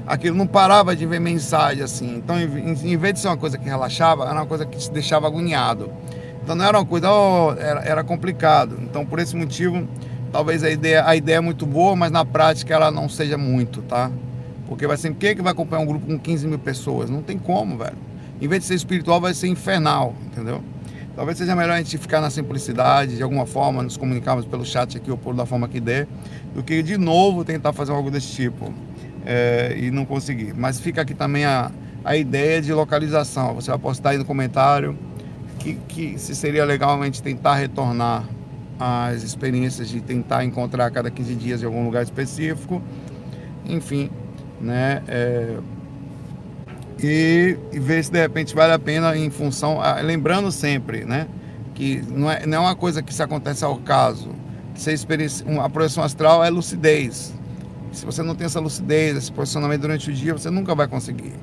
Aquilo 0.07 0.37
não 0.37 0.47
parava 0.47 0.95
de 0.95 1.05
ver 1.05 1.19
mensagem 1.19 1.83
assim. 1.83 2.15
Então, 2.15 2.39
em, 2.39 2.97
vez 2.97 3.13
de 3.15 3.19
ser 3.19 3.27
uma 3.27 3.37
coisa 3.37 3.57
que 3.57 3.65
relaxava, 3.65 4.23
era 4.23 4.33
uma 4.33 4.45
coisa 4.45 4.65
que 4.65 4.77
te 4.77 4.89
deixava 4.89 5.27
agoniado. 5.27 5.91
Então, 6.47 6.55
não 6.55 6.63
era 6.63 6.79
uma 6.79 6.85
coisa, 6.85 7.11
oh, 7.11 7.51
era, 7.59 7.81
era 7.81 8.03
complicado. 8.05 8.77
Então, 8.81 9.05
por 9.05 9.19
esse 9.19 9.35
motivo, 9.35 9.85
talvez 10.31 10.63
a 10.63 10.69
ideia, 10.69 11.05
a 11.05 11.13
ideia 11.13 11.35
é 11.35 11.41
muito 11.41 11.65
boa, 11.65 11.93
mas 11.93 12.09
na 12.09 12.23
prática 12.23 12.73
ela 12.73 12.89
não 12.89 13.09
seja 13.09 13.37
muito, 13.37 13.81
tá? 13.81 14.09
Porque 14.65 14.87
vai 14.87 14.95
ser, 14.95 15.13
quem 15.15 15.31
é 15.31 15.35
que 15.35 15.41
vai 15.41 15.51
acompanhar 15.51 15.81
um 15.81 15.85
grupo 15.85 16.07
com 16.07 16.17
15 16.17 16.47
mil 16.47 16.57
pessoas? 16.57 17.09
Não 17.09 17.21
tem 17.21 17.37
como, 17.37 17.77
velho. 17.77 17.97
Em 18.39 18.47
vez 18.47 18.61
de 18.61 18.67
ser 18.69 18.75
espiritual, 18.75 19.19
vai 19.19 19.33
ser 19.33 19.49
infernal, 19.49 20.15
entendeu? 20.25 20.63
Talvez 21.17 21.37
seja 21.37 21.53
melhor 21.53 21.73
a 21.73 21.77
gente 21.79 21.97
ficar 21.97 22.21
na 22.21 22.29
simplicidade, 22.29 23.17
de 23.17 23.23
alguma 23.23 23.45
forma, 23.45 23.83
nos 23.83 23.97
comunicarmos 23.97 24.45
pelo 24.45 24.63
chat 24.65 24.95
aqui 24.95 25.11
ou 25.11 25.17
por 25.17 25.35
da 25.35 25.45
forma 25.45 25.67
que 25.67 25.81
der, 25.81 26.07
do 26.55 26.63
que 26.63 26.81
de 26.81 26.97
novo 26.97 27.43
tentar 27.43 27.73
fazer 27.73 27.91
algo 27.91 28.09
desse 28.09 28.31
tipo 28.31 28.73
é, 29.25 29.75
e 29.77 29.91
não 29.91 30.05
conseguir. 30.05 30.53
Mas 30.55 30.79
fica 30.79 31.01
aqui 31.01 31.13
também 31.13 31.43
a, 31.43 31.69
a 32.05 32.15
ideia 32.15 32.61
de 32.61 32.71
localização. 32.71 33.53
Você 33.55 33.69
vai 33.69 33.77
postar 33.77 34.11
aí 34.11 34.17
no 34.17 34.23
comentário 34.23 34.97
que, 35.59 35.75
que 35.87 36.17
se 36.17 36.35
seria 36.35 36.65
legal 36.65 37.01
a 37.01 37.05
gente 37.05 37.21
tentar 37.21 37.55
retornar 37.55 38.23
as 38.79 39.23
experiências 39.23 39.89
de 39.89 40.01
tentar 40.01 40.43
encontrar 40.45 40.85
a 40.85 40.91
cada 40.91 41.09
15 41.09 41.35
dias 41.35 41.61
em 41.61 41.65
algum 41.65 41.83
lugar 41.83 42.03
específico. 42.03 42.81
Enfim, 43.65 44.09
né? 44.61 45.03
É, 45.07 45.57
e, 47.01 47.57
e 47.71 47.79
ver 47.79 48.03
se 48.03 48.11
de 48.11 48.19
repente 48.19 48.55
vale 48.55 48.73
a 48.73 48.79
pena 48.79 49.15
em 49.15 49.29
função, 49.29 49.79
lembrando 50.03 50.51
sempre, 50.51 51.03
né, 51.05 51.27
que 51.75 52.01
não 52.09 52.31
é, 52.31 52.45
não 52.45 52.57
é 52.57 52.59
uma 52.61 52.75
coisa 52.75 53.03
que 53.03 53.13
se 53.13 53.21
acontece 53.21 53.63
ao 53.63 53.77
caso. 53.77 54.29
Você 54.73 54.95
a 55.59 55.69
projeção 55.69 56.03
astral 56.03 56.43
é 56.43 56.49
lucidez. 56.49 57.33
Se 57.91 58.05
você 58.05 58.21
não 58.21 58.35
tem 58.35 58.45
essa 58.45 58.59
lucidez, 58.59 59.17
esse 59.17 59.31
posicionamento 59.31 59.81
durante 59.81 60.09
o 60.09 60.13
dia, 60.13 60.33
você 60.33 60.51
nunca 60.51 60.75
vai 60.75 60.87
conseguir. 60.87 61.33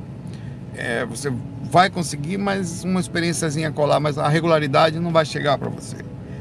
É, 0.76 1.04
você 1.04 1.32
vai 1.70 1.88
conseguir, 1.88 2.36
mas 2.36 2.84
uma 2.84 3.00
experiênciazinha 3.00 3.70
colar, 3.70 4.00
mas 4.00 4.18
a 4.18 4.28
regularidade 4.28 4.98
não 4.98 5.12
vai 5.12 5.24
chegar 5.24 5.56
para 5.58 5.68
você. 5.68 5.96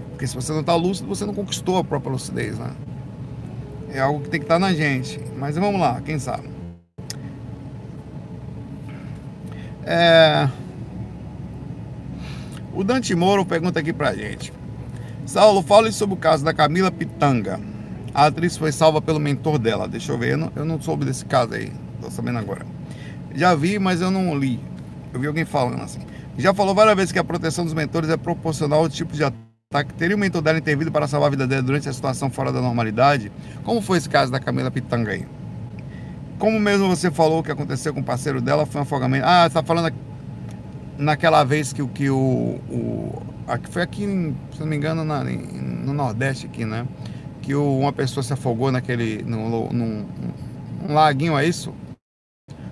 Porque 0.10 0.28
se 0.28 0.36
você 0.36 0.52
não 0.52 0.62
está 0.62 0.76
lúcido, 0.76 1.08
você 1.08 1.26
não 1.26 1.34
conquistou 1.34 1.78
a 1.78 1.84
própria 1.84 2.12
lucidez, 2.12 2.58
né? 2.58 2.72
É 3.92 4.00
algo 4.00 4.22
que 4.22 4.30
tem 4.30 4.40
que 4.40 4.46
estar 4.46 4.56
tá 4.56 4.60
na 4.60 4.74
gente. 4.74 5.20
Mas 5.38 5.56
vamos 5.56 5.80
lá, 5.80 6.02
quem 6.02 6.18
sabe. 6.18 6.50
É... 9.86 10.50
O 12.74 12.84
Dante 12.84 13.14
Moro 13.14 13.46
pergunta 13.46 13.80
aqui 13.80 13.94
pra 13.94 14.16
gente. 14.16 14.52
Saulo, 15.26 15.62
fale 15.62 15.92
sobre 15.92 16.16
o 16.16 16.18
caso 16.18 16.44
da 16.44 16.54
Camila 16.54 16.92
Pitanga. 16.92 17.60
A 18.14 18.26
atriz 18.26 18.58
foi 18.58 18.72
salva 18.72 19.02
pelo 19.02 19.20
mentor 19.20 19.60
dela. 19.60 19.88
Deixa 19.88 20.12
eu 20.12 20.18
ver, 20.18 20.34
eu 20.34 20.38
não, 20.38 20.52
eu 20.56 20.66
não 20.66 20.82
soube 20.82 21.06
desse 21.06 21.26
caso 21.26 21.54
aí. 21.54 21.72
Tô 22.02 22.10
sabendo 22.10 22.40
agora. 22.40 22.73
Já 23.34 23.56
vi, 23.56 23.80
mas 23.80 24.02
eu 24.02 24.12
não 24.12 24.38
li. 24.38 24.60
Eu 25.14 25.20
vi 25.20 25.28
alguém 25.28 25.46
falando 25.46 25.82
assim. 25.82 26.00
Já 26.38 26.54
falou 26.54 26.74
várias 26.74 26.96
vezes 26.96 27.12
que 27.12 27.20
a 27.20 27.24
proteção 27.24 27.64
dos 27.64 27.74
mentores 27.74 28.10
é 28.10 28.18
proporcional 28.18 28.80
ao 28.80 28.90
tipo 28.90 29.14
de 29.14 29.24
ataque. 29.24 29.94
Teria 29.94 30.16
o 30.16 30.20
mentor 30.20 30.42
dela 30.42 30.58
intervido 30.58 30.92
para 30.92 31.08
salvar 31.08 31.28
a 31.28 31.32
vida 31.32 31.48
dela 31.48 31.62
durante 31.62 31.90
a 31.90 31.94
situação 31.94 32.30
fora 32.30 32.52
da 32.52 32.62
normalidade? 32.62 33.32
Como 33.64 33.82
foi 33.82 33.98
esse 33.98 34.10
caso 34.10 34.32
da 34.32 34.40
Camila 34.40 34.72
Pitanga 34.72 35.12
aí? 35.12 35.26
como 36.44 36.60
mesmo 36.60 36.90
você 36.90 37.10
falou 37.10 37.42
que 37.42 37.50
aconteceu 37.50 37.94
com 37.94 38.02
o 38.02 38.04
parceiro 38.04 38.42
dela, 38.42 38.66
foi 38.66 38.80
um 38.80 38.84
afogamento. 38.84 39.26
Ah, 39.26 39.48
você 39.48 39.54
tá 39.54 39.64
falando 39.64 39.94
naquela 40.98 41.42
vez 41.46 41.72
que, 41.72 41.88
que 41.88 42.10
o. 42.10 42.60
o 42.70 43.22
aqui, 43.48 43.72
foi 43.72 43.82
aqui, 43.82 44.36
se 44.52 44.60
não 44.60 44.68
me 44.68 44.76
engano, 44.76 45.06
na, 45.06 45.24
no 45.24 45.94
Nordeste 45.94 46.48
aqui, 46.48 46.66
né? 46.66 46.86
Que 47.42 47.56
o, 47.56 47.80
uma 47.80 47.94
pessoa 47.94 48.22
se 48.22 48.34
afogou 48.34 48.74
naquele. 48.74 49.24
Num, 49.24 49.72
num, 49.72 50.06
num 50.86 50.94
laguinho, 50.94 51.38
é 51.38 51.48
isso? 51.48 51.74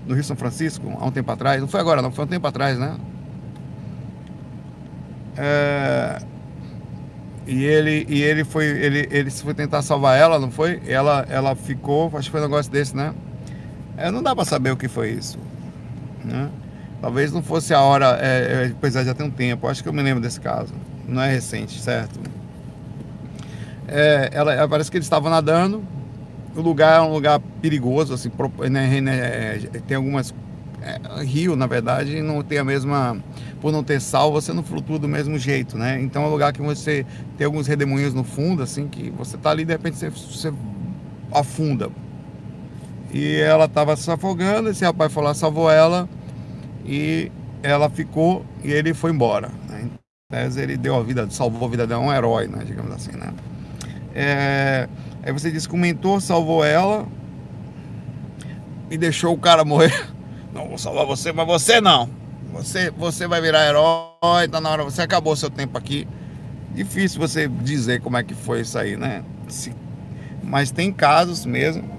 No 0.05 0.15
Rio 0.15 0.23
São 0.23 0.35
Francisco, 0.35 0.91
há 0.99 1.05
um 1.05 1.11
tempo 1.11 1.31
atrás. 1.31 1.61
Não 1.61 1.67
foi 1.67 1.79
agora, 1.79 2.01
não, 2.01 2.11
foi 2.11 2.25
um 2.25 2.27
tempo 2.27 2.47
atrás, 2.47 2.77
né? 2.77 2.97
É, 5.37 6.21
e 7.47 7.63
ele, 7.63 8.05
e 8.07 8.21
ele 8.21 8.43
foi, 8.43 8.65
ele, 8.65 9.07
ele 9.11 9.31
foi 9.31 9.53
tentar 9.53 9.81
salvar 9.81 10.17
ela, 10.17 10.39
não 10.39 10.51
foi? 10.51 10.81
Ela, 10.87 11.25
ela 11.29 11.55
ficou, 11.55 12.11
acho 12.15 12.27
que 12.27 12.31
foi 12.31 12.39
um 12.39 12.43
negócio 12.43 12.71
desse, 12.71 12.95
né? 12.95 13.13
É, 13.97 14.09
não 14.09 14.21
dá 14.21 14.35
para 14.35 14.45
saber 14.45 14.71
o 14.71 14.77
que 14.77 14.87
foi 14.87 15.11
isso. 15.11 15.37
Né? 16.23 16.49
Talvez 17.01 17.31
não 17.31 17.41
fosse 17.41 17.73
a 17.73 17.81
hora, 17.81 18.17
é, 18.21 18.67
é, 18.67 18.73
pois 18.79 18.95
é, 18.95 19.03
já 19.03 19.13
tem 19.13 19.25
um 19.25 19.31
tempo, 19.31 19.67
acho 19.67 19.81
que 19.81 19.89
eu 19.89 19.93
me 19.93 20.01
lembro 20.01 20.21
desse 20.21 20.39
caso. 20.39 20.73
Não 21.07 21.21
é 21.21 21.31
recente, 21.31 21.81
certo? 21.81 22.19
É, 23.87 24.29
ela, 24.31 24.67
parece 24.67 24.89
que 24.89 24.97
eles 24.97 25.05
estavam 25.05 25.29
nadando. 25.29 25.83
O 26.55 26.61
lugar 26.61 26.99
é 26.99 27.01
um 27.01 27.13
lugar 27.13 27.39
perigoso, 27.61 28.13
assim, 28.13 28.29
né, 28.69 29.01
né, 29.01 29.17
é, 29.17 29.59
tem 29.87 29.97
algumas. 29.97 30.33
É, 30.81 31.23
rio, 31.23 31.55
na 31.55 31.67
verdade, 31.67 32.21
não 32.21 32.41
tem 32.43 32.57
a 32.57 32.63
mesma. 32.63 33.17
Por 33.61 33.71
não 33.71 33.83
ter 33.83 34.01
sal, 34.01 34.31
você 34.31 34.51
não 34.51 34.63
flutua 34.63 34.97
do 34.97 35.07
mesmo 35.07 35.37
jeito, 35.37 35.77
né? 35.77 36.01
Então 36.01 36.23
é 36.23 36.25
um 36.27 36.31
lugar 36.31 36.51
que 36.51 36.61
você 36.61 37.05
tem 37.37 37.45
alguns 37.45 37.67
redemoinhos 37.67 38.13
no 38.13 38.23
fundo, 38.23 38.63
assim, 38.63 38.87
que 38.87 39.11
você 39.11 39.37
tá 39.37 39.51
ali 39.51 39.63
de 39.63 39.71
repente 39.71 39.97
você, 39.97 40.09
você 40.09 40.51
afunda 41.31 41.91
e 43.13 43.39
ela 43.41 43.65
estava 43.65 43.95
se 43.95 44.09
afogando, 44.09 44.69
esse 44.69 44.85
rapaz 44.85 45.11
foi 45.11 45.23
lá, 45.23 45.33
salvou 45.33 45.69
ela 45.69 46.07
e 46.85 47.31
ela 47.61 47.89
ficou 47.89 48.45
e 48.63 48.71
ele 48.71 48.93
foi 48.93 49.11
embora. 49.11 49.49
Né? 49.69 49.89
Tese, 50.29 50.61
ele 50.61 50.77
deu 50.77 50.95
a 50.95 51.03
vida, 51.03 51.29
salvou 51.29 51.67
a 51.67 51.71
vida 51.71 51.85
dela, 51.85 52.01
um 52.01 52.13
herói, 52.13 52.47
né? 52.47 52.63
digamos 52.65 52.91
assim. 52.93 53.11
Né? 53.11 53.33
É... 54.15 54.89
Aí 55.23 55.31
você 55.31 55.51
disse 55.51 55.67
que 55.67 55.75
o 55.75 55.77
mentor 55.77 56.21
salvou 56.21 56.63
ela 56.63 57.07
e 58.89 58.97
deixou 58.97 59.34
o 59.34 59.38
cara 59.38 59.63
morrer. 59.63 60.07
Não, 60.53 60.67
vou 60.67 60.77
salvar 60.77 61.05
você, 61.05 61.31
mas 61.31 61.47
você 61.47 61.79
não. 61.79 62.10
Você, 62.51 62.91
você 62.91 63.25
vai 63.25 63.39
virar 63.39 63.65
herói, 63.65 64.49
tá 64.51 64.60
na 64.60 64.69
hora, 64.69 64.84
você 64.84 65.01
acabou 65.01 65.34
seu 65.34 65.49
tempo 65.49 65.77
aqui. 65.77 66.05
Difícil 66.75 67.21
você 67.21 67.47
dizer 67.47 68.01
como 68.01 68.17
é 68.17 68.23
que 68.23 68.36
foi 68.36 68.60
isso 68.60 68.77
aí, 68.77 68.97
né? 68.97 69.23
Se... 69.47 69.73
Mas 70.43 70.69
tem 70.69 70.91
casos 70.91 71.45
mesmo 71.45 71.89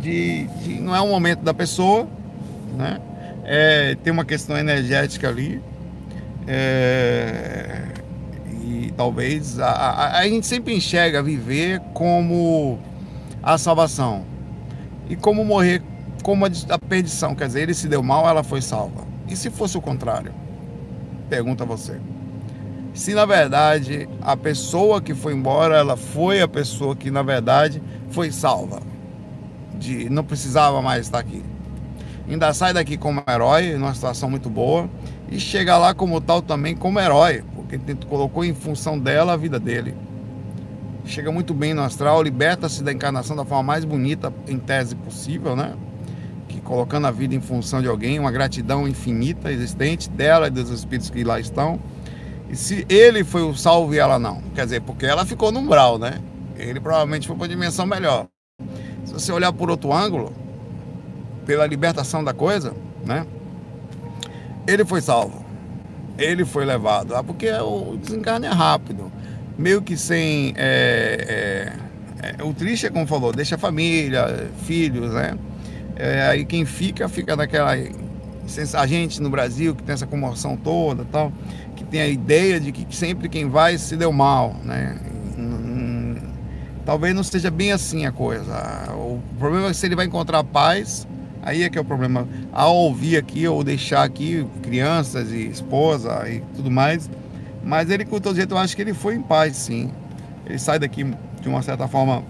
de, 0.00 0.44
de, 0.62 0.80
não 0.80 0.94
é 0.94 1.00
um 1.00 1.08
momento 1.08 1.40
da 1.40 1.54
pessoa, 1.54 2.06
né? 2.76 3.00
É, 3.44 3.96
tem 4.02 4.12
uma 4.12 4.24
questão 4.24 4.56
energética 4.58 5.28
ali. 5.28 5.62
É, 6.46 7.87
e 8.68 8.92
talvez 8.96 9.58
a, 9.58 9.70
a, 9.70 10.18
a, 10.18 10.28
gente 10.28 10.46
sempre 10.46 10.74
enxerga 10.74 11.22
viver 11.22 11.80
como 11.94 12.78
a 13.42 13.56
salvação 13.56 14.24
e 15.08 15.16
como 15.16 15.42
morrer 15.42 15.82
como 16.22 16.44
a, 16.44 16.50
a 16.68 16.78
perdição. 16.78 17.34
Quer 17.34 17.46
dizer, 17.46 17.62
ele 17.62 17.74
se 17.74 17.88
deu 17.88 18.02
mal, 18.02 18.28
ela 18.28 18.42
foi 18.44 18.60
salva. 18.60 19.06
E 19.26 19.34
se 19.34 19.50
fosse 19.50 19.78
o 19.78 19.80
contrário? 19.80 20.34
Pergunta 21.30 21.64
você. 21.64 21.98
Se 22.92 23.14
na 23.14 23.24
verdade 23.24 24.08
a 24.20 24.36
pessoa 24.36 25.00
que 25.00 25.14
foi 25.14 25.32
embora, 25.32 25.76
ela 25.76 25.96
foi 25.96 26.42
a 26.42 26.48
pessoa 26.48 26.94
que 26.94 27.10
na 27.10 27.22
verdade 27.22 27.82
foi 28.10 28.30
salva 28.30 28.80
de 29.78 30.10
não 30.10 30.24
precisava 30.24 30.82
mais 30.82 31.06
estar 31.06 31.20
aqui. 31.20 31.42
Ainda 32.28 32.52
sai 32.52 32.74
daqui 32.74 32.98
como 32.98 33.22
herói, 33.26 33.72
numa 33.74 33.94
situação 33.94 34.28
muito 34.28 34.50
boa, 34.50 34.90
e 35.30 35.40
chega 35.40 35.78
lá 35.78 35.94
como 35.94 36.20
tal 36.20 36.42
também 36.42 36.76
como 36.76 37.00
herói, 37.00 37.42
porque 37.68 37.94
colocou 38.06 38.44
em 38.44 38.54
função 38.54 38.98
dela 38.98 39.34
a 39.34 39.36
vida 39.36 39.60
dele. 39.60 39.94
Chega 41.04 41.30
muito 41.30 41.52
bem 41.52 41.74
no 41.74 41.82
astral, 41.82 42.22
liberta-se 42.22 42.82
da 42.82 42.92
encarnação 42.92 43.36
da 43.36 43.44
forma 43.44 43.62
mais 43.62 43.84
bonita, 43.84 44.32
em 44.46 44.58
tese 44.58 44.94
possível, 44.94 45.54
né? 45.54 45.74
Que 46.48 46.60
colocando 46.60 47.06
a 47.06 47.10
vida 47.10 47.34
em 47.34 47.40
função 47.40 47.82
de 47.82 47.88
alguém, 47.88 48.18
uma 48.18 48.30
gratidão 48.30 48.88
infinita 48.88 49.52
existente 49.52 50.08
dela 50.08 50.48
e 50.48 50.50
dos 50.50 50.70
espíritos 50.70 51.10
que 51.10 51.22
lá 51.22 51.38
estão. 51.38 51.78
E 52.50 52.56
se 52.56 52.86
ele 52.88 53.22
foi 53.22 53.42
o 53.42 53.54
salvo 53.54 53.94
e 53.94 53.98
ela 53.98 54.18
não? 54.18 54.40
Quer 54.54 54.64
dizer, 54.64 54.80
porque 54.80 55.04
ela 55.04 55.26
ficou 55.26 55.52
no 55.52 55.60
umbral, 55.60 55.98
né? 55.98 56.18
Ele 56.56 56.80
provavelmente 56.80 57.26
foi 57.26 57.36
para 57.36 57.44
uma 57.44 57.48
dimensão 57.48 57.86
melhor. 57.86 58.26
Se 59.04 59.12
você 59.12 59.30
olhar 59.30 59.52
por 59.52 59.70
outro 59.70 59.92
ângulo, 59.92 60.32
pela 61.44 61.66
libertação 61.66 62.24
da 62.24 62.32
coisa, 62.32 62.74
né? 63.04 63.26
Ele 64.66 64.84
foi 64.84 65.00
salvo. 65.00 65.37
Ele 66.18 66.44
foi 66.44 66.64
levado. 66.64 67.14
Ah, 67.14 67.22
porque 67.22 67.50
o 67.50 67.96
desencarne 67.96 68.46
é 68.46 68.50
rápido. 68.50 69.10
Meio 69.56 69.80
que 69.80 69.96
sem. 69.96 70.52
É, 70.56 71.72
é, 72.20 72.34
é, 72.38 72.44
o 72.44 72.52
triste 72.52 72.86
é 72.86 72.90
como 72.90 73.06
falou, 73.06 73.32
deixa 73.32 73.56
família, 73.56 74.50
filhos, 74.64 75.12
né? 75.14 75.38
É, 75.96 76.22
aí 76.22 76.44
quem 76.44 76.64
fica, 76.64 77.08
fica 77.08 77.36
naquela. 77.36 77.72
A 78.74 78.86
gente 78.86 79.20
no 79.20 79.28
Brasil 79.28 79.74
que 79.74 79.82
tem 79.82 79.92
essa 79.92 80.06
comoção 80.06 80.56
toda 80.56 81.04
tal, 81.04 81.32
que 81.76 81.84
tem 81.84 82.00
a 82.00 82.08
ideia 82.08 82.58
de 82.58 82.72
que 82.72 82.86
sempre 82.94 83.28
quem 83.28 83.48
vai 83.48 83.76
se 83.78 83.96
deu 83.96 84.12
mal, 84.12 84.56
né? 84.64 84.98
Talvez 86.88 87.14
não 87.14 87.22
seja 87.22 87.50
bem 87.50 87.70
assim 87.70 88.06
a 88.06 88.12
coisa. 88.12 88.54
O 88.94 89.20
problema 89.38 89.68
é 89.68 89.72
se 89.74 89.84
ele 89.84 89.94
vai 89.94 90.06
encontrar 90.06 90.42
paz, 90.42 91.06
aí 91.42 91.62
é 91.62 91.68
que 91.68 91.78
é 91.78 91.80
o 91.80 91.84
problema. 91.84 92.28
Ao 92.52 92.74
ouvir 92.74 93.16
aqui 93.16 93.46
ou 93.46 93.62
deixar 93.64 94.02
aqui 94.02 94.46
crianças 94.62 95.32
e 95.32 95.46
esposa 95.48 96.28
e 96.28 96.40
tudo 96.54 96.70
mais, 96.70 97.10
mas 97.62 97.90
ele, 97.90 98.04
com 98.04 98.20
todo 98.20 98.36
jeito, 98.36 98.54
eu 98.54 98.58
acho 98.58 98.74
que 98.74 98.82
ele 98.82 98.94
foi 98.94 99.14
em 99.14 99.22
paz, 99.22 99.56
sim. 99.56 99.90
Ele 100.46 100.58
sai 100.58 100.78
daqui 100.78 101.04
de 101.40 101.48
uma 101.48 101.62
certa 101.62 101.86
forma 101.86 102.22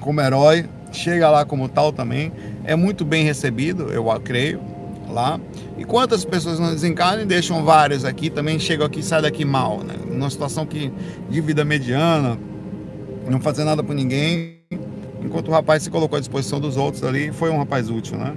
como 0.00 0.20
herói, 0.20 0.66
chega 0.92 1.28
lá 1.28 1.44
como 1.44 1.68
tal 1.68 1.92
também, 1.92 2.32
é 2.64 2.76
muito 2.76 3.04
bem 3.04 3.24
recebido, 3.24 3.90
eu 3.92 4.04
creio, 4.20 4.60
lá. 5.08 5.40
E 5.76 5.84
quantas 5.84 6.24
pessoas 6.24 6.58
não 6.58 6.70
desencarnam 6.70 7.22
e 7.22 7.26
deixam 7.26 7.64
vários 7.64 8.04
aqui, 8.04 8.30
também 8.30 8.58
chegam 8.58 8.86
aqui 8.86 9.00
e 9.00 9.02
saem 9.02 9.22
daqui 9.22 9.44
mal, 9.44 9.78
né? 9.78 9.94
Numa 10.06 10.30
situação 10.30 10.66
que, 10.66 10.92
de 11.28 11.40
vida 11.40 11.64
mediana, 11.64 12.38
não 13.28 13.40
fazer 13.40 13.64
nada 13.64 13.82
por 13.82 13.94
ninguém, 13.94 14.57
enquanto 15.22 15.48
o 15.48 15.50
rapaz 15.50 15.82
se 15.82 15.90
colocou 15.90 16.16
à 16.16 16.20
disposição 16.20 16.60
dos 16.60 16.76
outros 16.76 17.02
ali, 17.04 17.32
foi 17.32 17.50
um 17.50 17.58
rapaz 17.58 17.90
útil, 17.90 18.16
né? 18.16 18.34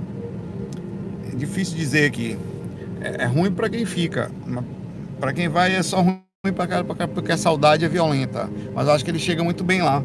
É 1.31 1.35
difícil 1.35 1.77
dizer 1.77 2.05
aqui. 2.05 2.37
É, 3.01 3.23
é 3.23 3.25
ruim 3.25 3.51
para 3.51 3.69
quem 3.69 3.85
fica, 3.85 4.31
para 5.19 5.33
quem 5.33 5.47
vai 5.47 5.75
é 5.75 5.83
só 5.83 6.01
ruim 6.01 6.21
pra, 6.55 6.83
porque 7.07 7.31
a 7.31 7.37
saudade 7.37 7.85
é 7.85 7.87
violenta. 7.87 8.49
Mas 8.73 8.87
acho 8.87 9.03
que 9.03 9.11
ele 9.11 9.19
chega 9.19 9.43
muito 9.43 9.63
bem 9.63 9.81
lá. 9.81 10.03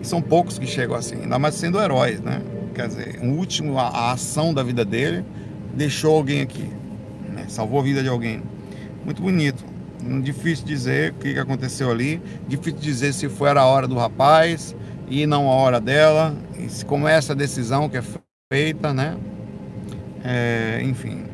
E 0.00 0.06
são 0.06 0.20
poucos 0.20 0.58
que 0.58 0.66
chegam 0.66 0.96
assim, 0.96 1.22
ainda 1.22 1.38
mais 1.38 1.54
sendo 1.54 1.80
heróis, 1.80 2.20
né? 2.20 2.42
Quer 2.74 2.88
dizer, 2.88 3.20
o 3.22 3.28
último, 3.28 3.78
a, 3.78 3.88
a 3.88 4.12
ação 4.12 4.52
da 4.52 4.62
vida 4.62 4.84
dele 4.84 5.24
deixou 5.74 6.16
alguém 6.16 6.42
aqui, 6.42 6.70
né? 7.32 7.46
salvou 7.48 7.80
a 7.80 7.82
vida 7.82 8.02
de 8.02 8.08
alguém. 8.08 8.42
Muito 9.04 9.22
bonito. 9.22 9.64
Difícil 10.22 10.64
dizer 10.64 11.12
o 11.12 11.14
que 11.14 11.38
aconteceu 11.38 11.90
ali, 11.90 12.22
difícil 12.46 12.78
dizer 12.78 13.12
se 13.12 13.28
foi 13.28 13.50
a 13.50 13.64
hora 13.64 13.88
do 13.88 13.96
rapaz 13.96 14.76
e 15.08 15.26
não 15.26 15.48
a 15.48 15.54
hora 15.54 15.80
dela, 15.80 16.34
se, 16.68 16.84
como 16.84 17.06
é 17.06 17.14
essa 17.14 17.34
decisão 17.34 17.88
que 17.88 17.96
é 17.96 18.02
feita, 18.52 18.92
né? 18.92 19.16
É, 20.24 20.80
enfim, 20.82 21.24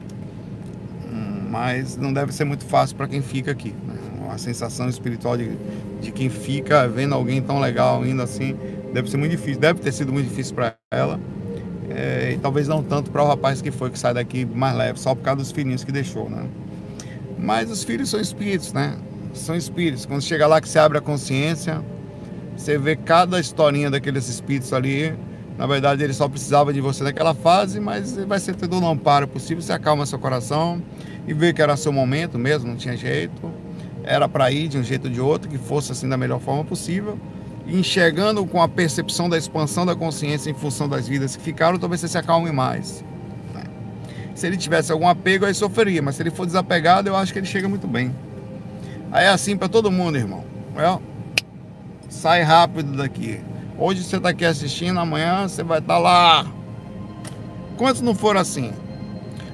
mas 1.53 1.99
não 1.99 2.15
deve 2.15 2.33
ser 2.33 2.45
muito 2.45 2.65
fácil 2.65 2.97
para 2.97 3.07
quem 3.07 3.21
fica 3.21 3.51
aqui. 3.51 3.75
Né? 3.87 3.95
A 4.31 4.39
sensação 4.39 4.89
espiritual 4.89 5.37
de, 5.37 5.51
de 6.01 6.11
quem 6.11 6.31
fica 6.31 6.89
vendo 6.89 7.15
alguém 7.15 7.43
tão 7.43 7.61
legal 7.61 8.03
ainda 8.03 8.23
assim 8.23 8.57
deve 8.91 9.11
ser 9.11 9.19
muito 9.19 9.33
difícil, 9.33 9.61
deve 9.61 9.79
ter 9.81 9.93
sido 9.93 10.11
muito 10.11 10.29
difícil 10.31 10.55
para 10.55 10.75
ela. 10.91 11.21
É, 11.91 12.33
e 12.33 12.39
talvez 12.39 12.67
não 12.69 12.83
tanto 12.83 13.11
para 13.11 13.23
o 13.23 13.27
rapaz 13.27 13.61
que 13.61 13.71
foi 13.71 13.91
que 13.91 13.99
sai 13.99 14.15
daqui 14.15 14.47
mais 14.47 14.75
leve, 14.75 14.99
só 14.99 15.15
por 15.15 15.23
causa 15.23 15.43
dos 15.43 15.53
filhinhos 15.53 15.85
que 15.85 15.93
deixou, 15.93 16.31
né? 16.31 16.47
Mas 17.39 17.71
os 17.71 17.85
filhos 17.85 18.09
são 18.09 18.19
espíritos, 18.19 18.73
né? 18.73 18.97
São 19.35 19.55
espíritos. 19.55 20.07
Quando 20.07 20.23
chega 20.23 20.47
lá 20.47 20.59
que 20.59 20.69
você 20.69 20.79
abre 20.79 20.97
a 20.97 21.03
consciência, 21.03 21.83
você 22.57 22.79
vê 22.79 22.97
cada 22.97 23.41
historinha 23.41 23.91
daqueles 23.91 24.29
espíritos 24.29 24.73
ali. 24.73 25.15
Na 25.59 25.67
verdade, 25.67 26.03
ele 26.03 26.13
só 26.13 26.29
precisava 26.29 26.73
de 26.73 26.81
você 26.81 27.05
naquela 27.05 27.35
fase, 27.35 27.79
mas 27.79 28.17
vai 28.17 28.41
ser 28.41 28.55
todo 28.57 28.79
um 28.79 28.89
amparo 28.89 29.29
possível. 29.29 29.63
Você 29.63 29.73
acalma 29.73 30.07
seu 30.07 30.19
coração 30.19 30.83
e 31.27 31.35
vê 31.35 31.53
que 31.53 31.61
era 31.61 31.77
seu 31.77 31.93
momento 31.93 32.39
mesmo, 32.39 32.69
não 32.69 32.77
tinha 32.77 32.97
jeito. 32.97 33.51
Era 34.05 34.29
para 34.29 34.51
ir 34.51 34.69
de 34.69 34.79
um 34.79 34.83
jeito 34.83 35.05
ou 35.05 35.11
de 35.11 35.21
outro, 35.21 35.49
que 35.49 35.59
fosse 35.59 35.93
assim 35.93 36.09
da 36.09 36.17
melhor 36.17 36.41
forma 36.41 36.65
possível. 36.65 37.19
E 37.67 37.79
enxergando 37.79 38.45
com 38.47 38.61
a 38.61 38.69
percepção 38.69 39.29
da 39.29 39.39
expansão 39.39 39.87
da 39.87 39.95
consciência 39.95 40.51
em 40.51 40.55
função 40.55 40.89
das 40.89 41.07
vidas 41.07 41.37
que 41.37 41.43
ficaram, 41.43 41.79
talvez 41.79 42.01
você 42.01 42.09
se 42.09 42.19
acalme 42.19 42.51
mais. 42.51 43.05
Se 44.35 44.47
ele 44.47 44.57
tivesse 44.57 44.91
algum 44.91 45.07
apego, 45.07 45.45
aí 45.45 45.55
sofreria, 45.55 46.01
mas 46.01 46.17
se 46.17 46.23
ele 46.23 46.31
for 46.31 46.47
desapegado, 46.47 47.09
eu 47.09 47.17
acho 47.17 47.33
que 47.33 47.39
ele 47.39 47.47
chega 47.47 47.69
muito 47.69 47.87
bem. 47.87 48.15
Aí 49.11 49.27
é 49.27 49.29
assim 49.29 49.57
para 49.57 49.69
todo 49.69 49.91
mundo, 49.91 50.17
irmão. 50.17 50.43
É, 50.77 50.99
sai 52.13 52.43
rápido 52.43 52.97
daqui. 52.97 53.41
Hoje 53.79 54.05
você 54.05 54.17
está 54.17 54.29
aqui 54.29 54.45
assistindo, 54.45 55.01
amanhã 55.01 55.49
você 55.49 55.63
vai 55.63 55.79
estar 55.79 55.95
tá 55.95 55.99
lá. 55.99 56.47
Quantos 57.77 58.03
não 58.03 58.15
foram 58.15 58.41
assim? 58.41 58.73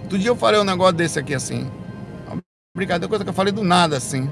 Outro 0.02 0.18
dia 0.18 0.28
eu 0.28 0.36
falei 0.36 0.60
um 0.60 0.64
negócio 0.64 0.94
desse 0.94 1.18
aqui 1.18 1.34
assim. 1.34 1.70
Brincadeira, 2.76 3.08
coisa 3.08 3.24
que 3.24 3.30
eu 3.30 3.34
falei 3.34 3.52
do 3.52 3.62
nada 3.62 3.96
assim. 3.96 4.28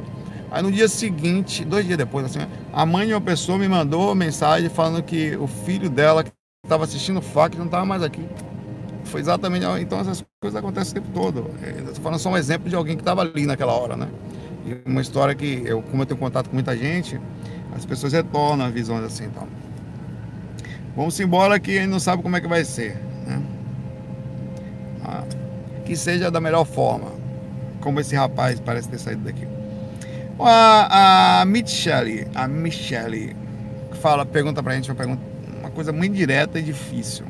Aí 0.51 0.63
no 0.63 0.73
dia 0.73 0.89
seguinte, 0.89 1.65
dois 1.65 1.87
dias 1.87 1.97
depois, 1.97 2.27
assim, 2.27 2.41
a 2.73 2.85
mãe 2.85 3.07
de 3.07 3.15
uma 3.15 3.21
pessoa 3.21 3.59
me 3.59 3.69
mandou 3.69 4.15
mensagem 4.15 4.69
falando 4.69 5.03
que 5.03 5.37
o 5.37 5.47
filho 5.47 5.89
dela 5.89 6.25
que 6.25 6.31
estava 6.65 6.85
assistindo 6.85 7.19
o 7.19 7.23
FAC 7.23 7.57
não 7.57 7.67
estava 7.67 7.85
mais 7.85 8.03
aqui. 8.03 8.27
Foi 9.05 9.21
exatamente. 9.21 9.65
Então 9.81 10.01
essas 10.01 10.25
coisas 10.41 10.59
acontecem 10.59 10.99
o 10.99 11.03
tempo 11.03 11.09
todo. 11.15 11.51
Estou 11.63 11.93
é, 11.93 12.01
falando 12.03 12.19
só 12.19 12.31
um 12.31 12.37
exemplo 12.37 12.69
de 12.69 12.75
alguém 12.75 12.97
que 12.97 13.03
estava 13.03 13.23
ali 13.23 13.47
naquela 13.47 13.73
hora, 13.73 13.97
né? 13.97 14.09
E 14.67 14.89
uma 14.89 15.01
história 15.01 15.35
que, 15.35 15.63
eu, 15.65 15.81
como 15.81 16.03
eu 16.03 16.07
tenho 16.07 16.19
contato 16.19 16.49
com 16.49 16.55
muita 16.55 16.77
gente, 16.77 17.21
as 17.77 17.85
pessoas 17.85 18.13
retornam 18.13 18.71
visões 18.71 19.05
assim 19.05 19.25
então. 19.25 19.47
Vamos 20.97 21.21
embora 21.21 21.61
que 21.61 21.77
a 21.77 21.83
gente 21.83 21.91
não 21.91 22.01
sabe 22.01 22.23
como 22.23 22.37
é 22.37 22.41
que 22.41 22.49
vai 22.49 22.65
ser. 22.65 22.97
Né? 23.27 23.43
Ah, 25.05 25.25
que 25.85 25.95
seja 25.95 26.31
da 26.31 26.41
melhor 26.41 26.65
forma. 26.65 27.13
Como 27.81 28.01
esse 28.01 28.17
rapaz 28.17 28.59
parece 28.59 28.89
ter 28.89 28.99
saído 28.99 29.23
daqui. 29.23 29.47
A, 30.41 31.41
a 31.41 31.45
Michelle, 31.45 32.27
a 32.35 32.49
Michelle, 32.49 33.37
fala, 34.01 34.25
pergunta 34.25 34.63
pra 34.63 34.75
gente 34.75 34.91
uma, 34.91 34.97
pergunta, 34.97 35.23
uma 35.61 35.71
coisa 35.71 35.93
muito 35.93 36.15
direta 36.15 36.59
e 36.59 36.63
difícil. 36.63 37.27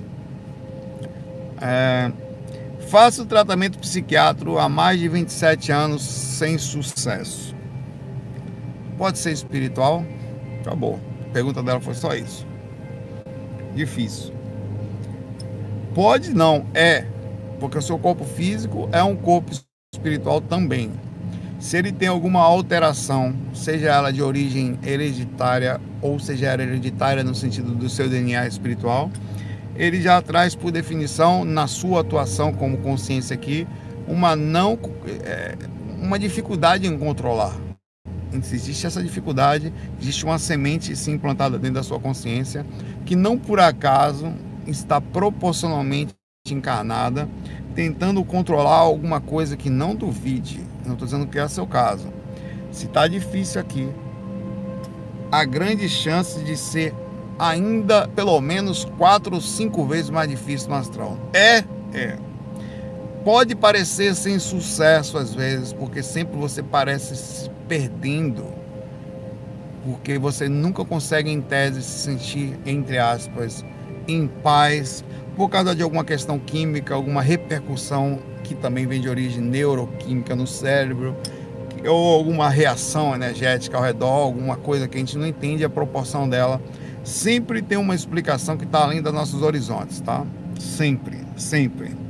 É, 1.60 2.10
faço 2.88 3.26
tratamento 3.26 3.78
psiquiátrico 3.78 4.58
há 4.58 4.68
mais 4.68 5.00
de 5.00 5.08
27 5.08 5.72
anos 5.72 6.02
sem 6.02 6.56
sucesso. 6.56 7.54
Pode 8.96 9.18
ser 9.18 9.32
espiritual? 9.32 10.04
Acabou. 10.66 10.98
A 11.28 11.32
pergunta 11.32 11.62
dela 11.62 11.80
foi 11.80 11.94
só 11.94 12.12
isso. 12.12 12.44
Difícil. 13.72 14.34
Pode 15.94 16.34
não, 16.34 16.66
é. 16.74 17.06
Porque 17.60 17.78
o 17.78 17.82
seu 17.82 17.96
corpo 17.96 18.24
físico 18.24 18.88
é 18.90 19.00
um 19.00 19.14
corpo 19.14 19.52
espiritual 19.94 20.40
também. 20.40 20.90
Se 21.60 21.76
ele 21.76 21.92
tem 21.92 22.08
alguma 22.08 22.40
alteração, 22.40 23.34
seja 23.54 23.90
ela 23.90 24.12
de 24.12 24.20
origem 24.20 24.76
hereditária 24.84 25.80
ou 26.02 26.18
seja 26.18 26.48
ela 26.48 26.64
hereditária 26.64 27.22
no 27.22 27.34
sentido 27.34 27.72
do 27.72 27.88
seu 27.88 28.08
DNA 28.08 28.46
espiritual, 28.48 29.08
ele 29.76 30.02
já 30.02 30.20
traz 30.20 30.56
por 30.56 30.72
definição 30.72 31.44
na 31.44 31.68
sua 31.68 32.00
atuação 32.00 32.52
como 32.52 32.78
consciência 32.78 33.34
aqui 33.34 33.68
uma 34.08 34.34
não 34.34 34.78
é, 35.24 35.54
uma 36.02 36.18
dificuldade 36.18 36.86
em 36.86 36.98
controlar. 36.98 37.65
Existe 38.38 38.86
essa 38.86 39.02
dificuldade, 39.02 39.72
existe 40.00 40.24
uma 40.24 40.38
semente 40.38 40.94
sim 40.96 41.12
implantada 41.12 41.58
dentro 41.58 41.74
da 41.74 41.82
sua 41.82 41.98
consciência 42.00 42.66
que 43.04 43.14
não 43.16 43.38
por 43.38 43.60
acaso 43.60 44.32
está 44.66 45.00
proporcionalmente 45.00 46.14
encarnada 46.48 47.28
tentando 47.74 48.24
controlar 48.24 48.76
alguma 48.76 49.20
coisa 49.20 49.56
que 49.56 49.68
não 49.68 49.94
duvide. 49.94 50.64
Não 50.84 50.94
estou 50.94 51.06
dizendo 51.06 51.26
que 51.26 51.38
é 51.38 51.44
o 51.44 51.48
seu 51.48 51.66
caso. 51.66 52.08
Se 52.70 52.86
está 52.86 53.06
difícil 53.06 53.60
aqui, 53.60 53.88
há 55.30 55.44
grandes 55.44 55.90
chances 55.90 56.44
de 56.44 56.56
ser 56.56 56.94
ainda 57.38 58.08
pelo 58.08 58.40
menos 58.40 58.84
quatro 58.96 59.34
ou 59.34 59.40
cinco 59.40 59.86
vezes 59.86 60.08
mais 60.08 60.28
difícil 60.28 60.70
no 60.70 60.76
astral. 60.76 61.18
É, 61.34 61.64
é. 61.92 62.18
Pode 63.26 63.56
parecer 63.56 64.14
sem 64.14 64.38
sucesso 64.38 65.18
às 65.18 65.34
vezes, 65.34 65.72
porque 65.72 66.00
sempre 66.00 66.38
você 66.38 66.62
parece 66.62 67.16
se 67.16 67.50
perdendo, 67.66 68.44
porque 69.84 70.16
você 70.16 70.48
nunca 70.48 70.84
consegue, 70.84 71.28
em 71.28 71.40
tese, 71.40 71.82
se 71.82 72.04
sentir, 72.04 72.56
entre 72.64 72.98
aspas, 72.98 73.64
em 74.06 74.28
paz, 74.28 75.04
por 75.34 75.48
causa 75.48 75.74
de 75.74 75.82
alguma 75.82 76.04
questão 76.04 76.38
química, 76.38 76.94
alguma 76.94 77.20
repercussão 77.20 78.20
que 78.44 78.54
também 78.54 78.86
vem 78.86 79.00
de 79.00 79.08
origem 79.08 79.42
neuroquímica 79.42 80.36
no 80.36 80.46
cérebro, 80.46 81.16
ou 81.84 82.14
alguma 82.14 82.48
reação 82.48 83.12
energética 83.12 83.76
ao 83.76 83.82
redor, 83.82 84.06
alguma 84.06 84.56
coisa 84.56 84.86
que 84.86 84.98
a 84.98 85.00
gente 85.00 85.18
não 85.18 85.26
entende 85.26 85.64
a 85.64 85.68
proporção 85.68 86.28
dela 86.28 86.62
sempre 87.02 87.60
tem 87.60 87.76
uma 87.76 87.96
explicação 87.96 88.56
que 88.56 88.64
está 88.64 88.84
além 88.84 89.02
dos 89.02 89.12
nossos 89.12 89.42
horizontes, 89.42 90.00
tá? 90.00 90.24
Sempre, 90.60 91.18
sempre. 91.36 92.05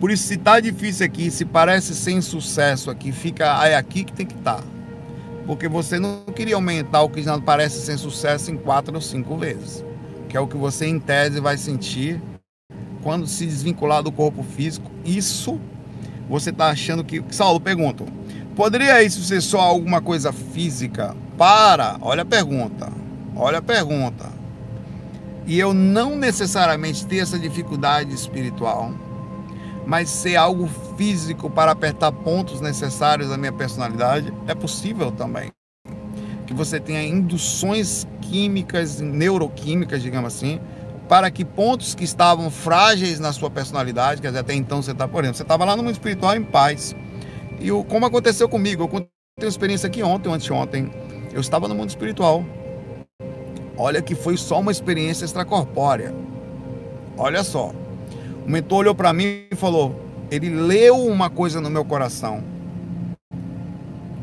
Por 0.00 0.10
isso, 0.10 0.24
se 0.24 0.34
está 0.34 0.60
difícil 0.60 1.06
aqui, 1.06 1.30
se 1.30 1.44
parece 1.44 1.94
sem 1.94 2.20
sucesso 2.20 2.90
aqui, 2.90 3.12
fica 3.12 3.66
é 3.66 3.76
aqui 3.76 4.04
que 4.04 4.12
tem 4.12 4.26
que 4.26 4.34
estar. 4.34 4.56
Tá. 4.56 4.64
Porque 5.46 5.68
você 5.68 5.98
não 5.98 6.24
queria 6.34 6.54
aumentar 6.54 7.02
o 7.02 7.08
que 7.08 7.22
já 7.22 7.38
parece 7.38 7.80
sem 7.80 7.96
sucesso 7.96 8.50
em 8.50 8.56
quatro 8.56 8.94
ou 8.94 9.00
cinco 9.00 9.36
vezes. 9.36 9.84
Que 10.28 10.36
é 10.36 10.40
o 10.40 10.46
que 10.46 10.56
você, 10.56 10.86
em 10.86 10.98
tese, 10.98 11.38
vai 11.38 11.56
sentir 11.56 12.20
quando 13.04 13.26
se 13.26 13.44
desvincular 13.44 14.02
do 14.02 14.10
corpo 14.10 14.42
físico, 14.42 14.90
isso 15.04 15.60
você 16.28 16.48
está 16.48 16.68
achando 16.68 17.04
que. 17.04 17.22
Saulo, 17.30 17.60
pergunto: 17.60 18.06
poderia 18.56 19.02
isso 19.02 19.22
ser 19.22 19.42
só 19.42 19.60
alguma 19.60 20.00
coisa 20.00 20.32
física? 20.32 21.14
Para, 21.36 21.98
olha 22.00 22.22
a 22.22 22.24
pergunta, 22.24 22.90
olha 23.36 23.58
a 23.58 23.62
pergunta. 23.62 24.32
E 25.46 25.58
eu 25.58 25.74
não 25.74 26.16
necessariamente 26.16 27.04
ter 27.06 27.18
essa 27.18 27.38
dificuldade 27.38 28.14
espiritual, 28.14 28.94
mas 29.86 30.08
ser 30.08 30.36
algo 30.36 30.68
físico 30.96 31.50
para 31.50 31.72
apertar 31.72 32.10
pontos 32.12 32.60
necessários 32.60 33.28
da 33.28 33.36
minha 33.36 33.52
personalidade, 33.52 34.32
é 34.46 34.54
possível 34.54 35.10
também. 35.12 35.50
Que 36.46 36.54
você 36.54 36.80
tenha 36.80 37.02
induções 37.02 38.06
químicas, 38.20 39.00
neuroquímicas, 39.00 40.02
digamos 40.02 40.34
assim, 40.34 40.60
para 41.08 41.30
que 41.30 41.44
pontos 41.44 41.94
que 41.94 42.04
estavam 42.04 42.50
frágeis 42.50 43.20
na 43.20 43.32
sua 43.32 43.50
personalidade, 43.50 44.20
quer 44.20 44.28
dizer, 44.28 44.40
até 44.40 44.54
então 44.54 44.82
você 44.82 44.92
está, 44.92 45.06
por 45.06 45.22
exemplo, 45.22 45.36
você 45.36 45.42
estava 45.42 45.64
lá 45.64 45.76
no 45.76 45.82
mundo 45.82 45.92
espiritual 45.92 46.34
em 46.34 46.42
paz. 46.42 46.94
E 47.60 47.70
o, 47.70 47.84
como 47.84 48.06
aconteceu 48.06 48.48
comigo, 48.48 48.82
eu 48.82 48.88
contei 48.88 49.08
uma 49.40 49.48
experiência 49.48 49.86
aqui 49.86 50.02
ontem 50.02 50.32
anteontem, 50.32 50.90
eu 51.32 51.40
estava 51.40 51.68
no 51.68 51.74
mundo 51.74 51.90
espiritual. 51.90 52.44
Olha 53.76 54.00
que 54.00 54.14
foi 54.14 54.36
só 54.36 54.60
uma 54.60 54.70
experiência 54.70 55.24
extracorpórea. 55.24 56.14
Olha 57.16 57.42
só. 57.42 57.72
O 58.46 58.50
mentor 58.50 58.78
olhou 58.78 58.94
para 58.94 59.12
mim 59.12 59.44
e 59.50 59.56
falou: 59.56 60.04
ele 60.30 60.50
leu 60.50 60.96
uma 60.96 61.30
coisa 61.30 61.60
no 61.60 61.70
meu 61.70 61.84
coração. 61.84 62.42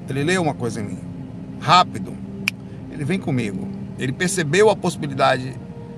Ele 0.09 0.23
leu 0.23 0.41
uma 0.41 0.53
coisa 0.53 0.81
em 0.81 0.83
mim. 0.83 0.99
Rápido. 1.59 2.13
Ele 2.91 3.05
vem 3.05 3.19
comigo. 3.19 3.67
Ele 3.97 4.11
percebeu 4.11 4.69
a 4.69 4.75
possibilidade 4.75 5.55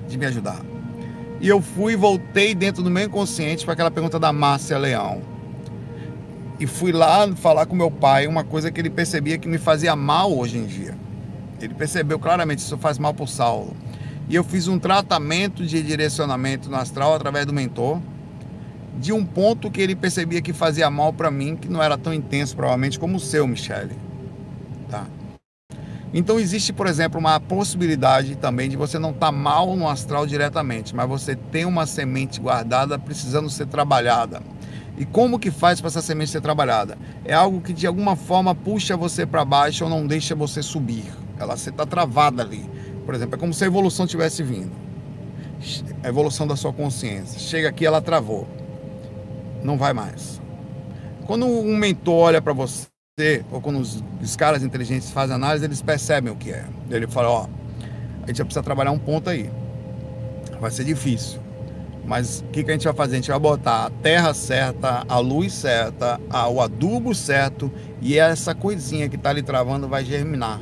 de 0.08 0.16
me 0.16 0.26
ajudar. 0.26 0.60
E 1.40 1.48
eu 1.48 1.60
fui 1.60 1.94
e 1.94 1.96
voltei 1.96 2.54
dentro 2.54 2.82
do 2.82 2.90
meu 2.90 3.04
inconsciente 3.04 3.64
para 3.64 3.74
aquela 3.74 3.90
pergunta 3.90 4.18
da 4.18 4.32
Márcia 4.32 4.78
Leão. 4.78 5.20
E 6.60 6.66
fui 6.66 6.92
lá 6.92 7.26
falar 7.34 7.66
com 7.66 7.74
meu 7.74 7.90
pai 7.90 8.26
uma 8.26 8.44
coisa 8.44 8.70
que 8.70 8.80
ele 8.80 8.90
percebia 8.90 9.36
que 9.36 9.48
me 9.48 9.58
fazia 9.58 9.96
mal 9.96 10.32
hoje 10.32 10.58
em 10.58 10.64
dia. 10.64 10.94
Ele 11.60 11.74
percebeu 11.74 12.18
claramente 12.18 12.60
isso 12.60 12.78
faz 12.78 12.98
mal 12.98 13.12
para 13.12 13.24
o 13.24 13.26
Saulo. 13.26 13.74
E 14.28 14.34
eu 14.34 14.44
fiz 14.44 14.68
um 14.68 14.78
tratamento 14.78 15.66
de 15.66 15.82
direcionamento 15.82 16.70
no 16.70 16.76
astral 16.76 17.14
através 17.14 17.44
do 17.46 17.52
mentor, 17.52 18.00
de 18.96 19.12
um 19.12 19.24
ponto 19.24 19.70
que 19.70 19.80
ele 19.80 19.96
percebia 19.96 20.40
que 20.40 20.52
fazia 20.52 20.90
mal 20.90 21.12
para 21.12 21.30
mim, 21.30 21.56
que 21.56 21.68
não 21.68 21.82
era 21.82 21.98
tão 21.98 22.12
intenso 22.12 22.54
provavelmente 22.56 22.98
como 22.98 23.16
o 23.16 23.20
seu, 23.20 23.46
Michele. 23.46 23.96
Tá? 24.88 25.06
Então 26.12 26.38
existe, 26.38 26.72
por 26.72 26.86
exemplo, 26.86 27.18
uma 27.18 27.40
possibilidade 27.40 28.36
também 28.36 28.68
de 28.68 28.76
você 28.76 29.00
não 29.00 29.10
estar 29.10 29.26
tá 29.26 29.32
mal 29.32 29.74
no 29.74 29.88
astral 29.88 30.26
diretamente, 30.26 30.94
mas 30.94 31.08
você 31.08 31.34
tem 31.34 31.64
uma 31.64 31.86
semente 31.86 32.40
guardada 32.40 32.96
precisando 32.96 33.50
ser 33.50 33.66
trabalhada. 33.66 34.40
E 34.96 35.04
como 35.04 35.40
que 35.40 35.50
faz 35.50 35.80
para 35.80 35.88
essa 35.88 36.00
semente 36.00 36.30
ser 36.30 36.40
trabalhada? 36.40 36.96
É 37.24 37.34
algo 37.34 37.60
que 37.60 37.72
de 37.72 37.84
alguma 37.84 38.14
forma 38.14 38.54
puxa 38.54 38.96
você 38.96 39.26
para 39.26 39.44
baixo 39.44 39.82
ou 39.82 39.90
não 39.90 40.06
deixa 40.06 40.36
você 40.36 40.62
subir. 40.62 41.04
Ela 41.36 41.54
está 41.54 41.84
travada 41.84 42.44
ali. 42.44 42.64
Por 43.04 43.12
exemplo, 43.12 43.34
é 43.34 43.38
como 43.38 43.52
se 43.52 43.64
a 43.64 43.66
evolução 43.66 44.06
tivesse 44.06 44.44
vindo. 44.44 44.70
A 46.00 46.08
evolução 46.08 46.46
da 46.46 46.54
sua 46.54 46.72
consciência. 46.72 47.40
Chega 47.40 47.68
aqui, 47.68 47.84
ela 47.84 48.00
travou. 48.00 48.46
Não 49.64 49.78
vai 49.78 49.94
mais. 49.94 50.40
Quando 51.26 51.46
um 51.46 51.74
mentor 51.74 52.26
olha 52.26 52.42
para 52.42 52.52
você 52.52 52.86
ou 53.50 53.60
quando 53.60 53.78
os, 53.78 54.04
os, 54.22 54.36
caras 54.36 54.62
inteligentes 54.62 55.10
fazem 55.10 55.34
análise, 55.34 55.64
eles 55.64 55.80
percebem 55.80 56.30
o 56.30 56.36
que 56.36 56.52
é. 56.52 56.66
Ele 56.90 57.06
fala, 57.06 57.30
ó, 57.30 57.46
a 58.22 58.26
gente 58.26 58.36
vai 58.36 58.44
precisar 58.44 58.62
trabalhar 58.62 58.90
um 58.90 58.98
ponto 58.98 59.30
aí. 59.30 59.50
Vai 60.60 60.70
ser 60.70 60.84
difícil. 60.84 61.40
Mas 62.06 62.40
o 62.40 62.44
que, 62.50 62.62
que 62.62 62.70
a 62.70 62.74
gente 62.74 62.84
vai 62.84 62.92
fazer? 62.92 63.14
A 63.14 63.16
gente 63.16 63.30
vai 63.30 63.38
botar 63.38 63.86
a 63.86 63.90
terra 63.90 64.34
certa, 64.34 65.04
a 65.08 65.18
luz 65.18 65.54
certa, 65.54 66.20
a, 66.28 66.46
o 66.46 66.60
adubo 66.60 67.14
certo 67.14 67.72
e 68.02 68.18
essa 68.18 68.54
coisinha 68.54 69.08
que 69.08 69.16
está 69.16 69.30
ali 69.30 69.42
travando 69.42 69.88
vai 69.88 70.04
germinar. 70.04 70.60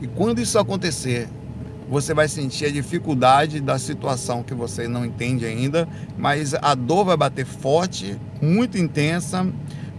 E 0.00 0.08
quando 0.08 0.40
isso 0.40 0.58
acontecer, 0.58 1.28
você 1.90 2.14
vai 2.14 2.28
sentir 2.28 2.66
a 2.66 2.70
dificuldade 2.70 3.60
da 3.60 3.78
situação 3.78 4.42
que 4.42 4.54
você 4.54 4.86
não 4.86 5.04
entende 5.04 5.44
ainda, 5.44 5.88
mas 6.16 6.54
a 6.54 6.74
dor 6.74 7.04
vai 7.04 7.16
bater 7.16 7.44
forte, 7.44 8.16
muito 8.40 8.78
intensa 8.78 9.46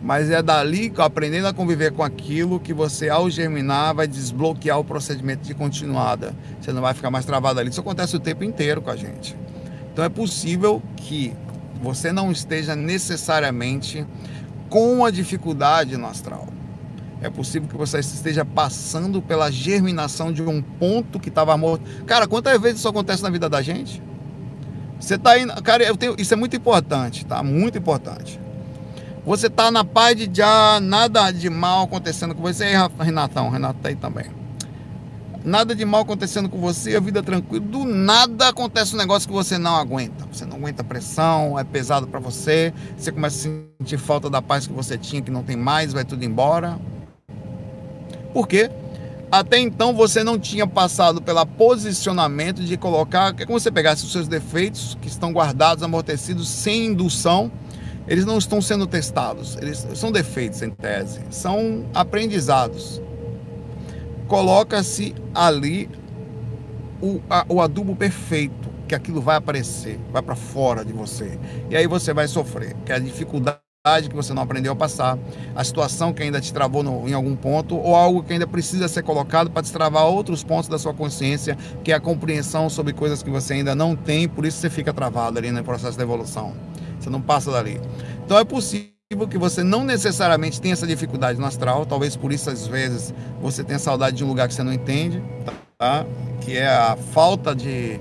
mas 0.03 0.31
é 0.31 0.41
dali, 0.41 0.91
aprendendo 0.97 1.47
a 1.47 1.53
conviver 1.53 1.91
com 1.91 2.01
aquilo, 2.01 2.59
que 2.59 2.73
você, 2.73 3.07
ao 3.07 3.29
germinar, 3.29 3.93
vai 3.93 4.07
desbloquear 4.07 4.79
o 4.79 4.83
procedimento 4.83 5.43
de 5.43 5.53
continuada. 5.53 6.33
Você 6.59 6.73
não 6.73 6.81
vai 6.81 6.93
ficar 6.93 7.11
mais 7.11 7.23
travado 7.23 7.59
ali. 7.59 7.69
Isso 7.69 7.81
acontece 7.81 8.15
o 8.15 8.19
tempo 8.19 8.43
inteiro 8.43 8.81
com 8.81 8.89
a 8.89 8.95
gente. 8.95 9.35
Então 9.93 10.03
é 10.03 10.09
possível 10.09 10.81
que 10.95 11.33
você 11.83 12.11
não 12.11 12.31
esteja 12.31 12.75
necessariamente 12.75 14.05
com 14.69 15.05
a 15.05 15.11
dificuldade 15.11 15.95
no 15.97 16.07
astral. 16.07 16.47
É 17.21 17.29
possível 17.29 17.69
que 17.69 17.77
você 17.77 17.99
esteja 17.99 18.43
passando 18.43 19.21
pela 19.21 19.51
germinação 19.51 20.33
de 20.33 20.41
um 20.41 20.61
ponto 20.61 21.19
que 21.19 21.29
estava 21.29 21.55
morto. 21.55 21.83
Cara, 22.05 22.27
quantas 22.27 22.59
vezes 22.59 22.79
isso 22.79 22.87
acontece 22.87 23.21
na 23.21 23.29
vida 23.29 23.47
da 23.47 23.61
gente? 23.61 24.01
Você 24.99 25.15
está 25.15 25.31
aí. 25.31 25.45
Cara, 25.63 25.83
eu 25.83 25.95
tenho, 25.95 26.15
isso 26.17 26.33
é 26.33 26.37
muito 26.37 26.55
importante, 26.55 27.25
tá? 27.25 27.43
Muito 27.43 27.77
importante. 27.77 28.39
Você 29.23 29.47
está 29.47 29.69
na 29.69 29.83
paz 29.83 30.15
de 30.15 30.29
já, 30.33 30.79
nada 30.81 31.31
de 31.31 31.47
mal 31.47 31.83
acontecendo 31.83 32.33
com 32.33 32.41
você. 32.41 32.73
E 32.73 33.03
Renatão, 33.03 33.49
Renato 33.49 33.79
tá 33.79 33.89
aí 33.89 33.95
também. 33.95 34.25
Nada 35.43 35.75
de 35.75 35.83
mal 35.85 36.01
acontecendo 36.01 36.49
com 36.49 36.59
você, 36.59 36.95
a 36.95 36.99
vida 36.99 37.21
tranquila. 37.21 37.63
Do 37.63 37.83
nada 37.83 38.49
acontece 38.49 38.95
um 38.95 38.97
negócio 38.97 39.27
que 39.27 39.33
você 39.33 39.57
não 39.59 39.75
aguenta. 39.75 40.25
Você 40.31 40.45
não 40.45 40.57
aguenta 40.57 40.83
pressão, 40.83 41.57
é 41.57 41.63
pesado 41.63 42.07
para 42.07 42.19
você. 42.19 42.73
Você 42.97 43.11
começa 43.11 43.47
a 43.47 43.51
sentir 43.79 43.97
falta 43.97 44.27
da 44.27 44.41
paz 44.41 44.65
que 44.65 44.73
você 44.73 44.97
tinha, 44.97 45.21
que 45.21 45.31
não 45.31 45.43
tem 45.43 45.55
mais, 45.55 45.93
vai 45.93 46.05
tudo 46.05 46.23
embora. 46.23 46.79
Por 48.33 48.47
quê? 48.47 48.69
Até 49.31 49.57
então 49.59 49.93
você 49.93 50.23
não 50.23 50.37
tinha 50.37 50.67
passado 50.67 51.21
pelo 51.21 51.45
posicionamento 51.45 52.61
de 52.61 52.75
colocar, 52.75 53.33
é 53.37 53.45
como 53.45 53.59
você 53.59 53.71
pegasse 53.71 54.03
os 54.03 54.11
seus 54.11 54.27
defeitos 54.27 54.97
que 55.01 55.07
estão 55.07 55.31
guardados, 55.31 55.83
amortecidos, 55.83 56.49
sem 56.49 56.87
indução 56.87 57.51
eles 58.07 58.25
não 58.25 58.37
estão 58.37 58.61
sendo 58.61 58.85
testados, 58.87 59.55
eles 59.57 59.87
são 59.93 60.11
defeitos 60.11 60.61
em 60.61 60.69
tese, 60.69 61.21
são 61.29 61.85
aprendizados. 61.93 63.01
Coloca-se 64.27 65.15
ali 65.33 65.89
o, 67.01 67.21
a, 67.29 67.45
o 67.47 67.61
adubo 67.61 67.95
perfeito, 67.95 68.69
que 68.85 68.95
aquilo 68.95 69.21
vai 69.21 69.37
aparecer, 69.37 69.97
vai 70.11 70.21
para 70.21 70.35
fora 70.35 70.83
de 70.83 70.91
você. 70.91 71.39
E 71.69 71.75
aí 71.77 71.87
você 71.87 72.13
vai 72.13 72.27
sofrer, 72.27 72.75
que 72.85 72.91
é 72.91 72.95
a 72.95 72.99
dificuldade 72.99 73.60
que 73.83 74.15
você 74.15 74.31
não 74.31 74.43
aprendeu 74.43 74.73
a 74.73 74.75
passar, 74.75 75.17
a 75.55 75.63
situação 75.63 76.13
que 76.13 76.21
ainda 76.21 76.39
te 76.39 76.53
travou 76.53 76.83
no, 76.83 77.09
em 77.09 77.13
algum 77.13 77.35
ponto, 77.35 77.75
ou 77.75 77.95
algo 77.95 78.21
que 78.21 78.31
ainda 78.31 78.45
precisa 78.45 78.87
ser 78.87 79.01
colocado 79.01 79.49
para 79.49 79.63
destravar 79.63 80.05
outros 80.05 80.43
pontos 80.43 80.69
da 80.69 80.77
sua 80.77 80.93
consciência, 80.93 81.57
que 81.83 81.91
é 81.91 81.95
a 81.95 81.99
compreensão 81.99 82.69
sobre 82.69 82.93
coisas 82.93 83.23
que 83.23 83.31
você 83.31 83.55
ainda 83.55 83.73
não 83.73 83.95
tem, 83.95 84.29
por 84.29 84.45
isso 84.45 84.59
você 84.59 84.69
fica 84.69 84.93
travado 84.93 85.39
ali 85.39 85.49
no 85.49 85.63
processo 85.63 85.97
de 85.97 86.03
evolução. 86.03 86.53
Você 86.99 87.09
não 87.09 87.19
passa 87.19 87.49
dali. 87.49 87.81
Então 88.23 88.37
é 88.37 88.43
possível 88.43 89.27
que 89.27 89.39
você 89.39 89.63
não 89.63 89.83
necessariamente 89.83 90.61
tenha 90.61 90.73
essa 90.73 90.85
dificuldade 90.85 91.39
no 91.39 91.45
astral, 91.47 91.83
talvez 91.83 92.15
por 92.15 92.31
isso 92.31 92.51
às 92.51 92.67
vezes 92.67 93.11
você 93.41 93.63
tenha 93.63 93.79
saudade 93.79 94.15
de 94.15 94.23
um 94.23 94.27
lugar 94.27 94.47
que 94.47 94.53
você 94.53 94.61
não 94.61 94.73
entende, 94.73 95.23
tá? 95.79 96.05
que 96.41 96.55
é 96.55 96.67
a 96.67 96.95
falta 96.95 97.55
de. 97.55 97.99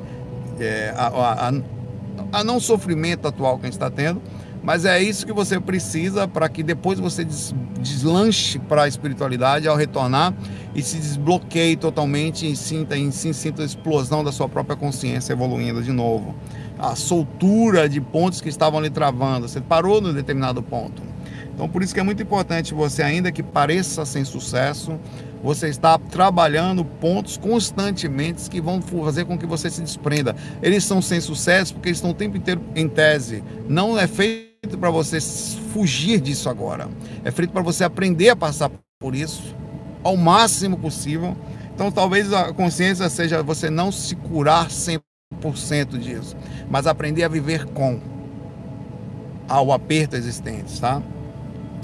É, 0.58 0.92
a, 0.94 1.06
a, 1.48 1.52
a, 2.32 2.44
não 2.44 2.60
sofrimento 2.60 3.26
atual 3.26 3.56
que 3.56 3.62
a 3.62 3.64
gente 3.64 3.72
está 3.72 3.90
tendo, 3.90 4.20
mas 4.70 4.84
é 4.84 5.02
isso 5.02 5.26
que 5.26 5.32
você 5.32 5.58
precisa 5.58 6.28
para 6.28 6.48
que 6.48 6.62
depois 6.62 7.00
você 7.00 7.24
des, 7.24 7.52
deslanche 7.80 8.56
para 8.56 8.84
a 8.84 8.86
espiritualidade 8.86 9.66
ao 9.66 9.74
retornar 9.74 10.32
e 10.72 10.80
se 10.80 10.96
desbloqueie 10.96 11.74
totalmente 11.74 12.48
e 12.48 12.54
sinta, 12.54 12.96
e 12.96 13.10
sinta 13.10 13.62
a 13.62 13.64
explosão 13.64 14.22
da 14.22 14.30
sua 14.30 14.48
própria 14.48 14.76
consciência 14.76 15.32
evoluindo 15.32 15.82
de 15.82 15.90
novo 15.90 16.36
a 16.78 16.94
soltura 16.94 17.88
de 17.88 18.00
pontos 18.00 18.40
que 18.40 18.48
estavam 18.48 18.78
ali 18.78 18.90
travando. 18.90 19.48
Você 19.48 19.60
parou 19.60 20.00
no 20.00 20.12
determinado 20.12 20.62
ponto. 20.62 21.02
Então, 21.52 21.68
por 21.68 21.82
isso 21.82 21.92
que 21.92 21.98
é 21.98 22.04
muito 22.04 22.22
importante 22.22 22.72
você, 22.72 23.02
ainda 23.02 23.32
que 23.32 23.42
pareça 23.42 24.04
sem 24.04 24.24
sucesso, 24.24 25.00
você 25.42 25.66
está 25.66 25.98
trabalhando 25.98 26.84
pontos 26.84 27.36
constantemente 27.36 28.48
que 28.48 28.60
vão 28.60 28.80
fazer 28.80 29.24
com 29.24 29.36
que 29.36 29.46
você 29.46 29.68
se 29.68 29.82
desprenda. 29.82 30.36
Eles 30.62 30.84
são 30.84 31.02
sem 31.02 31.20
sucesso 31.20 31.74
porque 31.74 31.88
eles 31.88 31.98
estão 31.98 32.12
o 32.12 32.14
tempo 32.14 32.36
inteiro 32.36 32.62
em 32.76 32.88
tese. 32.88 33.42
Não 33.68 33.98
é 33.98 34.06
feito 34.06 34.49
para 34.78 34.90
você 34.90 35.20
fugir 35.72 36.20
disso 36.20 36.48
agora. 36.48 36.88
É 37.24 37.30
feito 37.30 37.52
para 37.52 37.62
você 37.62 37.84
aprender 37.84 38.30
a 38.30 38.36
passar 38.36 38.70
por 39.00 39.14
isso 39.14 39.54
ao 40.02 40.16
máximo 40.16 40.76
possível. 40.78 41.36
Então, 41.74 41.90
talvez 41.90 42.32
a 42.32 42.52
consciência 42.52 43.08
seja 43.08 43.42
você 43.42 43.70
não 43.70 43.90
se 43.90 44.14
curar 44.14 44.70
sempre 44.70 45.10
100% 45.38 45.98
disso, 45.98 46.36
mas 46.68 46.86
aprender 46.86 47.22
a 47.22 47.28
viver 47.28 47.64
com 47.66 48.00
ao 49.48 49.72
aperto 49.72 50.16
existente, 50.16 50.80
tá? 50.80 51.02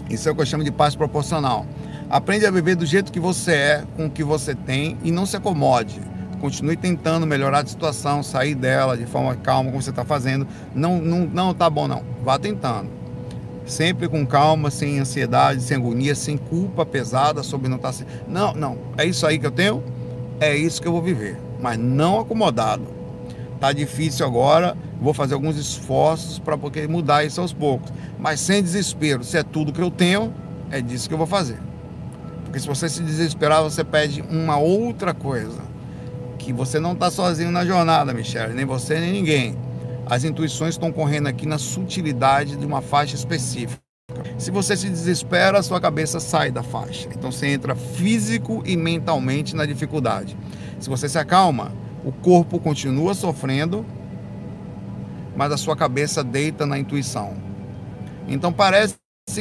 Isso 0.09 0.29
é 0.29 0.33
o 0.33 0.35
que 0.35 0.43
eu 0.43 0.47
chamo 0.47 0.63
de 0.63 0.71
paz 0.71 0.95
proporcional. 0.95 1.67
Aprende 2.09 2.47
a 2.47 2.51
viver 2.51 2.77
do 2.77 2.87
jeito 2.87 3.11
que 3.11 3.19
você 3.19 3.53
é, 3.53 3.85
com 3.97 4.07
o 4.07 4.11
que 4.11 4.23
você 4.23 4.55
tem 4.55 4.97
e 5.03 5.11
não 5.11 5.27
se 5.27 5.37
acomode 5.37 6.01
com 6.01 6.16
continue 6.47 6.77
tentando 6.77 7.27
melhorar 7.27 7.65
a 7.65 7.67
situação, 7.67 8.23
sair 8.23 8.55
dela 8.55 8.97
de 8.97 9.05
forma 9.05 9.35
calma, 9.35 9.69
como 9.69 9.83
você 9.83 9.91
está 9.91 10.05
fazendo. 10.05 10.47
Não, 10.73 10.99
não, 10.99 11.27
não 11.27 11.53
tá 11.53 11.69
bom, 11.69 11.89
não. 11.89 12.05
Vá 12.23 12.39
tentando. 12.39 12.89
Sempre 13.65 14.07
com 14.07 14.25
calma, 14.25 14.71
sem 14.71 15.01
ansiedade, 15.01 15.61
sem 15.61 15.77
agonia, 15.77 16.15
sem 16.15 16.37
culpa 16.37 16.87
pesada 16.87 17.43
sobre 17.43 17.69
não 17.69 17.79
estar. 17.79 17.93
Tá... 17.93 18.05
Não, 18.29 18.55
não. 18.55 18.79
É 18.97 19.05
isso 19.05 19.27
aí 19.27 19.41
que 19.41 19.47
eu 19.47 19.51
tenho, 19.51 19.83
é 20.39 20.57
isso 20.57 20.81
que 20.81 20.87
eu 20.87 20.93
vou 20.93 21.03
viver. 21.03 21.37
Mas 21.61 21.77
não 21.77 22.21
acomodado. 22.21 22.87
Tá 23.59 23.73
difícil 23.73 24.25
agora, 24.25 24.77
vou 25.01 25.13
fazer 25.13 25.35
alguns 25.35 25.57
esforços 25.57 26.39
para 26.39 26.57
poder 26.57 26.89
mudar 26.89 27.25
isso 27.25 27.41
aos 27.41 27.53
poucos. 27.53 27.93
Mas 28.21 28.39
sem 28.39 28.63
desespero. 28.63 29.25
Se 29.25 29.37
é 29.37 29.43
tudo 29.43 29.73
que 29.73 29.83
eu 29.83 29.91
tenho, 29.91 30.33
é 30.71 30.81
disso 30.81 31.09
que 31.09 31.15
eu 31.15 31.19
vou 31.19 31.27
fazer. 31.27 31.59
Porque 32.45 32.61
se 32.61 32.69
você 32.69 32.89
se 32.89 33.03
desesperar, 33.03 33.65
você 33.65 33.83
pede 33.83 34.23
uma 34.31 34.59
outra 34.59 35.13
coisa. 35.13 35.76
Que 36.47 36.53
você 36.53 36.79
não 36.79 36.93
está 36.93 37.11
sozinho 37.11 37.51
na 37.51 37.67
jornada, 37.67 38.15
Michelle, 38.15 38.55
nem 38.55 38.65
você 38.65 39.01
nem 39.01 39.13
ninguém. 39.13 39.59
As 40.09 40.23
intuições 40.23 40.75
estão 40.75 40.93
correndo 40.93 41.27
aqui 41.27 41.45
na 41.45 41.59
sutilidade 41.59 42.55
de 42.55 42.65
uma 42.65 42.81
faixa 42.81 43.17
específica. 43.17 43.83
Se 44.39 44.53
você 44.53 44.77
se 44.77 44.89
desespera, 44.89 45.61
sua 45.61 45.81
cabeça 45.81 46.21
sai 46.21 46.53
da 46.53 46.63
faixa. 46.63 47.09
Então 47.13 47.33
você 47.33 47.49
entra 47.49 47.75
físico 47.75 48.63
e 48.65 48.77
mentalmente 48.77 49.57
na 49.57 49.67
dificuldade. 49.67 50.37
Se 50.79 50.89
você 50.89 51.09
se 51.09 51.19
acalma, 51.19 51.73
o 52.05 52.13
corpo 52.13 52.61
continua 52.61 53.13
sofrendo, 53.13 53.85
mas 55.35 55.51
a 55.51 55.57
sua 55.57 55.75
cabeça 55.75 56.23
deita 56.23 56.65
na 56.65 56.79
intuição. 56.79 57.35
Então 58.29 58.53
parece 58.53 58.95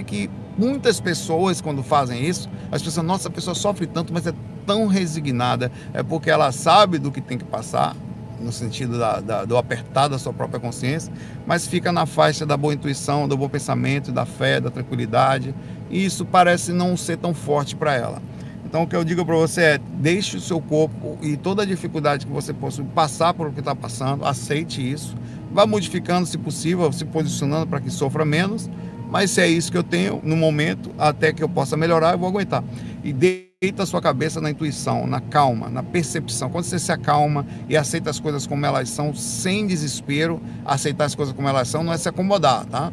que 0.06 0.30
muitas 0.58 1.00
pessoas, 1.00 1.62
quando 1.62 1.84
fazem 1.84 2.26
isso, 2.26 2.50
as 2.72 2.82
pessoas, 2.82 3.06
nossa, 3.06 3.28
a 3.28 3.32
pessoa 3.32 3.56
sofre 3.56 3.86
tanto, 3.86 4.14
mas 4.14 4.26
é 4.26 4.34
tão 4.66 4.88
resignada, 4.88 5.72
é 5.94 6.02
porque 6.02 6.30
ela 6.30 6.52
sabe 6.52 6.98
do 6.98 7.12
que 7.12 7.22
tem 7.22 7.38
que 7.38 7.46
passar, 7.46 7.96
no 8.40 8.52
sentido 8.52 8.98
da, 9.00 9.22
da, 9.22 9.46
do 9.46 9.58
apertar 9.58 10.08
da 10.08 10.20
sua 10.20 10.34
própria 10.34 10.60
consciência, 10.60 11.12
mas 11.46 11.68
fica 11.68 11.92
na 11.92 12.06
faixa 12.06 12.46
da 12.46 12.58
boa 12.58 12.74
intuição, 12.74 13.28
do 13.28 13.38
bom 13.38 13.48
pensamento, 13.48 14.12
da 14.12 14.26
fé, 14.26 14.60
da 14.60 14.70
tranquilidade, 14.70 15.56
e 15.90 16.04
isso 16.04 16.26
parece 16.26 16.74
não 16.74 16.98
ser 16.98 17.18
tão 17.18 17.34
forte 17.34 17.76
para 17.76 17.94
ela. 17.94 18.22
Então 18.66 18.84
o 18.84 18.88
que 18.88 18.96
eu 18.96 19.04
digo 19.04 19.26
para 19.26 19.36
você 19.36 19.62
é, 19.62 19.78
deixe 19.78 20.38
o 20.38 20.42
seu 20.42 20.60
corpo 20.60 21.18
e 21.22 21.38
toda 21.38 21.64
a 21.64 21.66
dificuldade 21.66 22.26
que 22.26 22.32
você 22.32 22.54
possa 22.54 22.84
passar 22.84 23.34
por 23.34 23.48
o 23.48 23.54
que 23.54 23.60
está 23.60 23.76
passando, 23.76 24.26
aceite 24.26 24.82
isso, 24.82 25.16
vá 25.54 25.66
modificando 25.66 26.26
se 26.26 26.38
possível, 26.38 26.92
se 26.92 27.06
posicionando 27.06 27.68
para 27.68 27.80
que 27.80 27.90
sofra 27.90 28.26
menos, 28.26 28.70
mas 29.16 29.32
se 29.32 29.40
é 29.40 29.48
isso 29.48 29.72
que 29.72 29.78
eu 29.78 29.82
tenho 29.82 30.20
no 30.26 30.36
momento, 30.36 30.92
até 30.98 31.32
que 31.32 31.42
eu 31.42 31.48
possa 31.48 31.78
melhorar, 31.78 32.12
eu 32.12 32.18
vou 32.18 32.28
aguentar. 32.28 32.62
E 33.02 33.14
deita 33.14 33.84
a 33.84 33.86
sua 33.86 34.02
cabeça 34.02 34.42
na 34.42 34.52
intuição, 34.52 35.08
na 35.08 35.22
calma, 35.22 35.70
na 35.70 35.82
percepção. 35.82 36.50
Quando 36.50 36.66
você 36.66 36.78
se 36.78 36.92
acalma 36.92 37.48
e 37.70 37.78
aceita 37.78 38.10
as 38.10 38.20
coisas 38.20 38.46
como 38.46 38.66
elas 38.66 38.90
são, 38.90 39.16
sem 39.16 39.66
desespero, 39.68 40.42
aceitar 40.66 41.06
as 41.06 41.16
coisas 41.16 41.34
como 41.34 41.48
elas 41.48 41.70
são 41.70 41.82
não 41.82 41.94
é 41.94 41.98
se 41.98 42.10
acomodar, 42.10 42.66
tá? 42.66 42.92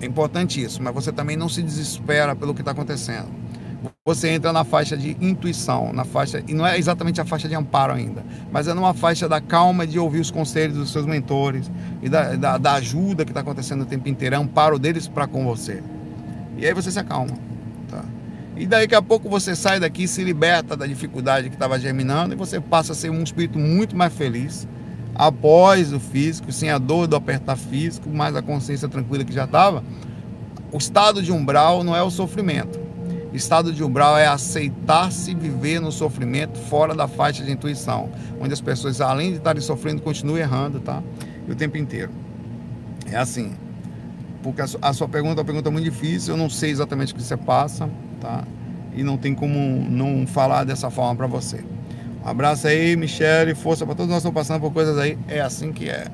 É 0.00 0.06
importante 0.06 0.58
isso, 0.58 0.82
mas 0.82 0.94
você 0.94 1.12
também 1.12 1.36
não 1.36 1.50
se 1.50 1.62
desespera 1.62 2.34
pelo 2.34 2.54
que 2.54 2.62
está 2.62 2.70
acontecendo 2.70 3.28
você 4.04 4.30
entra 4.30 4.52
na 4.52 4.64
faixa 4.64 4.96
de 4.96 5.16
intuição, 5.20 5.92
na 5.92 6.04
faixa 6.04 6.42
e 6.48 6.54
não 6.54 6.66
é 6.66 6.76
exatamente 6.76 7.20
a 7.20 7.24
faixa 7.24 7.48
de 7.48 7.54
amparo 7.54 7.92
ainda, 7.92 8.24
mas 8.50 8.66
é 8.66 8.74
numa 8.74 8.92
faixa 8.92 9.28
da 9.28 9.40
calma 9.40 9.86
de 9.86 9.96
ouvir 9.96 10.18
os 10.18 10.28
conselhos 10.28 10.76
dos 10.76 10.90
seus 10.90 11.06
mentores 11.06 11.70
e 12.02 12.08
da, 12.08 12.34
da, 12.34 12.58
da 12.58 12.72
ajuda 12.72 13.24
que 13.24 13.30
está 13.30 13.42
acontecendo 13.42 13.82
o 13.82 13.86
tempo 13.86 14.08
inteiro, 14.08 14.34
é 14.34 14.38
amparo 14.38 14.76
deles 14.76 15.06
para 15.06 15.28
com 15.28 15.44
você. 15.44 15.84
E 16.58 16.66
aí 16.66 16.74
você 16.74 16.90
se 16.90 16.98
acalma, 16.98 17.38
tá? 17.88 18.04
E 18.56 18.66
daqui 18.66 18.92
a 18.92 19.00
pouco 19.00 19.28
você 19.28 19.54
sai 19.54 19.78
daqui, 19.78 20.08
se 20.08 20.24
liberta 20.24 20.76
da 20.76 20.84
dificuldade 20.84 21.48
que 21.48 21.54
estava 21.54 21.78
germinando 21.78 22.34
e 22.34 22.36
você 22.36 22.60
passa 22.60 22.90
a 22.90 22.96
ser 22.96 23.08
um 23.08 23.22
espírito 23.22 23.56
muito 23.56 23.96
mais 23.96 24.12
feliz 24.12 24.66
após 25.14 25.92
o 25.92 26.00
físico, 26.00 26.50
sem 26.50 26.70
a 26.70 26.78
dor 26.78 27.06
do 27.06 27.14
apertar 27.14 27.54
físico, 27.54 28.10
mais 28.10 28.34
a 28.34 28.42
consciência 28.42 28.88
tranquila 28.88 29.22
que 29.22 29.32
já 29.32 29.44
estava. 29.44 29.84
O 30.72 30.78
estado 30.78 31.22
de 31.22 31.30
umbral 31.30 31.84
não 31.84 31.94
é 31.94 32.02
o 32.02 32.10
sofrimento 32.10 32.81
Estado 33.32 33.72
de 33.72 33.82
umbral 33.82 34.18
é 34.18 34.26
aceitar-se 34.26 35.34
viver 35.34 35.80
no 35.80 35.90
sofrimento 35.90 36.58
fora 36.58 36.94
da 36.94 37.08
faixa 37.08 37.42
de 37.42 37.50
intuição, 37.50 38.10
onde 38.40 38.52
as 38.52 38.60
pessoas, 38.60 39.00
além 39.00 39.30
de 39.30 39.38
estarem 39.38 39.62
sofrendo, 39.62 40.02
continuam 40.02 40.38
errando, 40.38 40.80
tá? 40.80 41.02
E 41.48 41.50
o 41.50 41.54
tempo 41.54 41.78
inteiro. 41.78 42.10
É 43.10 43.16
assim. 43.16 43.52
Porque 44.42 44.60
a 44.60 44.92
sua 44.92 45.08
pergunta 45.08 45.34
é 45.34 45.40
uma 45.40 45.44
pergunta 45.44 45.70
muito 45.70 45.84
difícil, 45.84 46.34
eu 46.34 46.36
não 46.36 46.50
sei 46.50 46.70
exatamente 46.70 47.12
o 47.12 47.16
que 47.16 47.22
você 47.22 47.36
passa, 47.36 47.88
tá? 48.20 48.44
E 48.94 49.02
não 49.02 49.16
tem 49.16 49.34
como 49.34 49.56
não 49.88 50.26
falar 50.26 50.64
dessa 50.64 50.90
forma 50.90 51.14
para 51.14 51.26
você. 51.26 51.64
Um 52.24 52.28
abraço 52.28 52.66
aí, 52.66 52.96
Michele, 52.96 53.54
força 53.54 53.86
para 53.86 53.94
todos 53.94 54.10
nós 54.10 54.22
que 54.22 54.28
estamos 54.28 54.34
passando 54.34 54.60
por 54.60 54.72
coisas 54.72 54.98
aí. 54.98 55.18
É 55.26 55.40
assim 55.40 55.72
que 55.72 55.88
é. 55.88 56.06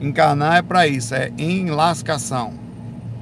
Encarnar 0.00 0.58
é 0.58 0.62
para 0.62 0.86
isso, 0.86 1.14
é 1.14 1.30
enlascação. 1.38 2.52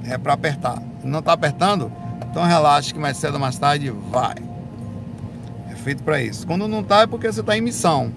É 0.05 0.17
para 0.17 0.33
apertar. 0.33 0.81
Não 1.03 1.19
está 1.19 1.33
apertando? 1.33 1.91
Então 2.33 2.43
relaxa 2.45 2.91
que 2.91 2.99
mais 2.99 3.17
cedo 3.17 3.35
ou 3.35 3.39
mais 3.39 3.59
tarde 3.59 3.91
vai. 3.91 4.33
É 5.69 5.75
feito 5.75 6.01
para 6.01 6.19
isso. 6.19 6.47
Quando 6.47 6.67
não 6.67 6.83
tá 6.83 7.01
é 7.01 7.05
porque 7.07 7.31
você 7.31 7.43
tá 7.43 7.55
em 7.55 7.61
missão. 7.61 8.11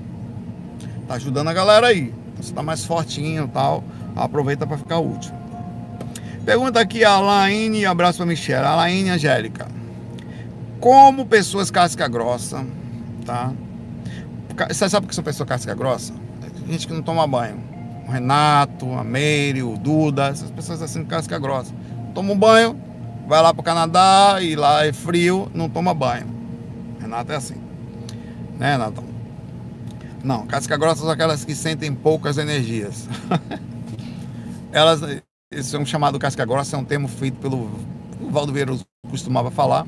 Tá 1.07 1.17
ajudando 1.17 1.49
a 1.49 1.53
galera 1.53 1.89
aí. 1.89 2.15
Então, 2.33 2.43
você 2.43 2.55
tá 2.55 2.63
mais 2.63 2.83
fortinho 2.83 3.45
e 3.45 3.49
tal. 3.49 3.85
Aproveita 4.17 4.67
para 4.67 4.79
ficar 4.79 5.01
útil. 5.01 5.35
Pergunta 6.47 6.81
aqui 6.81 7.05
a 7.05 7.21
Laine, 7.21 7.85
abraço 7.85 8.17
para 8.17 8.25
Michelle. 8.25 8.65
A 8.65 8.75
Laine 8.75 9.11
Angélica. 9.11 9.69
Como 10.81 11.27
pessoas 11.27 11.71
casca 11.71 12.09
grossa, 12.09 12.65
tá? 13.27 13.53
Você 14.67 14.89
sabe 14.89 15.05
o 15.05 15.09
que 15.11 15.15
são 15.15 15.23
pessoas 15.23 15.47
casca 15.47 15.75
grossa? 15.75 16.15
Gente 16.67 16.87
que 16.87 16.95
não 16.95 17.03
toma 17.03 17.27
banho. 17.27 17.63
O 18.09 18.11
Renato, 18.11 18.91
a 18.95 19.05
Meire, 19.05 19.63
o 19.63 19.77
Duda, 19.77 20.29
essas 20.29 20.51
pessoas 20.51 20.81
assim 20.81 21.05
casca 21.05 21.39
grossa. 21.39 21.75
Tomam 22.15 22.39
banho, 22.39 22.86
vai 23.27 23.43
lá 23.43 23.53
para 23.53 23.61
o 23.61 23.65
Canadá 23.65 24.39
e 24.41 24.57
lá 24.57 24.87
é 24.87 24.93
frio, 24.93 25.51
não 25.55 25.69
toma 25.69 25.93
banho. 25.93 26.27
Renato 27.01 27.33
é 27.33 27.37
assim. 27.37 27.57
Né, 28.59 28.73
Renato? 28.73 29.05
Não, 30.23 30.47
casca 30.47 30.77
grossa 30.77 31.03
são 31.03 31.11
aquelas 31.11 31.45
que 31.45 31.55
sentem 31.55 31.95
poucas 31.95 32.39
energias. 32.39 33.09
Elas, 34.73 35.01
esse 35.53 35.75
é 35.75 35.79
um 35.79 35.87
chamado 35.87 36.19
casca 36.19 36.45
grossa, 36.45 36.77
é 36.77 36.79
um 36.79 36.85
termo 36.85 37.07
feito 37.09 37.39
pelo 37.39 37.71
o 38.21 38.31
Valdo 38.31 38.53
Vieira 38.53 38.75
costumava 39.09 39.51
falar, 39.51 39.87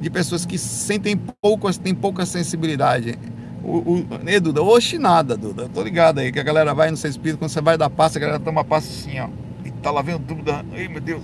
de 0.00 0.10
pessoas 0.10 0.46
que 0.46 0.58
sentem 0.58 1.16
poucas, 1.40 1.78
têm 1.78 1.94
pouca 1.94 2.24
sensibilidade. 2.26 3.18
O, 3.62 3.78
o, 3.78 4.06
né, 4.22 4.38
Duda? 4.38 4.62
Oxe, 4.62 4.98
nada, 4.98 5.36
Duda. 5.36 5.68
Tô 5.72 5.82
ligado 5.82 6.18
aí, 6.18 6.30
que 6.30 6.38
a 6.38 6.42
galera 6.42 6.74
vai 6.74 6.90
no 6.90 6.96
seu 6.96 7.10
espírito, 7.10 7.38
quando 7.38 7.50
você 7.50 7.60
vai 7.60 7.78
dar 7.78 7.88
passo, 7.90 8.18
a 8.18 8.20
galera 8.20 8.38
toma 8.38 8.64
passo 8.64 8.88
assim, 8.88 9.18
ó. 9.18 9.28
E 9.64 9.70
tá 9.70 9.90
lá 9.90 10.02
vendo 10.02 10.20
Duda. 10.20 10.64
Ai, 10.72 10.88
meu 10.88 11.00
Deus. 11.00 11.22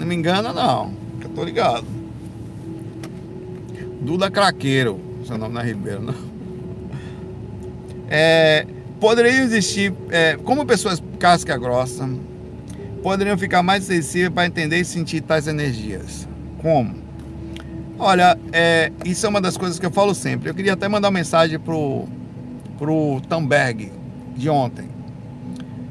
Não 0.00 0.06
me 0.06 0.14
engana, 0.14 0.50
não. 0.50 0.94
Que 1.20 1.26
eu 1.26 1.30
tô 1.30 1.44
ligado. 1.44 1.84
Duda 4.00 4.30
Craqueiro. 4.30 4.98
Seu 5.26 5.36
nome 5.36 5.52
não 5.52 5.60
é 5.60 5.64
Ribeiro, 5.66 6.00
não. 6.00 6.14
É, 8.08 8.66
poderiam 8.98 9.42
existir, 9.42 9.92
é, 10.08 10.38
como 10.38 10.64
pessoas 10.64 11.02
casca 11.18 11.54
grossa, 11.58 12.08
poderiam 13.02 13.36
ficar 13.36 13.62
mais 13.62 13.84
sensíveis 13.84 14.32
para 14.32 14.46
entender 14.46 14.78
e 14.78 14.86
sentir 14.86 15.20
tais 15.20 15.46
energias. 15.46 16.26
Como? 16.62 16.94
Olha, 17.98 18.38
é, 18.52 18.90
isso 19.04 19.26
é 19.26 19.28
uma 19.28 19.40
das 19.40 19.58
coisas 19.58 19.78
que 19.78 19.84
eu 19.84 19.90
falo 19.90 20.14
sempre. 20.14 20.48
Eu 20.48 20.54
queria 20.54 20.72
até 20.72 20.88
mandar 20.88 21.08
uma 21.08 21.18
mensagem 21.18 21.58
pro, 21.58 22.08
pro 22.78 23.20
Tamberg 23.28 23.92
de 24.34 24.48
ontem. 24.48 24.88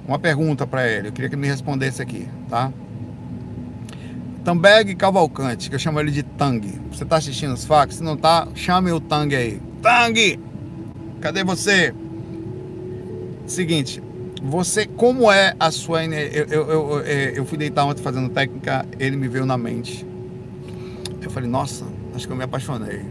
Uma 0.08 0.18
pergunta 0.18 0.66
para 0.66 0.88
ele. 0.88 1.10
Eu 1.10 1.12
queria 1.12 1.30
que 1.30 1.36
ele 1.36 1.42
me 1.44 1.48
respondesse 1.48 2.02
aqui, 2.02 2.28
tá? 2.50 2.74
Tambeg 4.44 4.96
Cavalcante, 4.96 5.70
que 5.70 5.76
eu 5.76 5.80
chamo 5.80 6.00
ele 6.00 6.12
de 6.12 6.24
Tang. 6.24 6.62
Você 6.92 7.06
tá 7.06 7.18
assistindo 7.18 7.54
os 7.54 7.66
fax? 7.66 7.96
Se 7.96 8.04
não 8.04 8.18
tá, 8.18 8.48
chame 8.56 8.92
o 8.92 9.00
Tang 9.00 9.36
aí. 9.36 9.62
Tang! 9.82 10.40
Cadê 11.22 11.44
você? 11.44 11.94
Seguinte, 13.46 14.02
você, 14.42 14.86
como 14.86 15.32
é 15.32 15.54
a 15.60 15.70
sua? 15.70 16.06
Eu, 16.06 16.46
eu, 16.46 16.70
eu, 16.70 17.00
é, 17.06 17.38
eu, 17.38 17.46
fui 17.46 17.58
deitar 17.58 17.86
ontem 17.86 18.02
fazendo 18.02 18.30
técnica, 18.30 18.86
ele 18.98 19.18
me 19.18 19.28
veio 19.28 19.46
na 19.46 19.58
mente. 19.58 20.06
Eu 21.22 21.30
falei, 21.30 21.50
nossa, 21.50 21.86
acho 22.16 22.26
que 22.26 22.32
eu 22.32 22.38
me 22.38 22.44
apaixonei. 22.44 23.02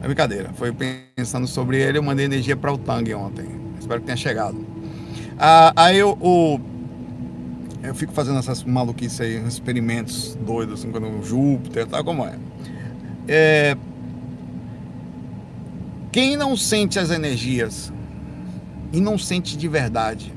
É 0.00 0.06
brincadeira, 0.06 0.50
foi 0.54 0.72
pensando 0.72 1.46
sobre 1.46 1.80
ele, 1.80 1.98
eu 1.98 2.02
mandei 2.02 2.24
energia 2.24 2.56
para 2.56 2.72
o 2.72 2.78
Tang 2.78 3.12
ontem. 3.14 3.46
Espero 3.78 4.00
que 4.00 4.06
tenha 4.06 4.16
chegado. 4.16 4.66
Ah, 5.38 5.72
aí 5.76 6.02
o, 6.02 6.16
o 6.20 6.58
eu 7.82 7.94
fico 7.94 8.12
fazendo 8.12 8.38
essas 8.38 8.62
maluquices 8.62 9.20
aí, 9.20 9.36
experimentos 9.46 10.36
doidos, 10.46 10.80
assim, 10.80 10.90
quando 10.90 11.22
Júpiter, 11.22 11.86
tá 11.86 12.02
como 12.02 12.24
é. 12.24 12.38
é. 13.26 13.76
Quem 16.12 16.36
não 16.36 16.56
sente 16.56 16.98
as 16.98 17.10
energias 17.10 17.92
e 18.92 19.00
não 19.00 19.18
sente 19.18 19.56
de 19.56 19.66
verdade, 19.66 20.32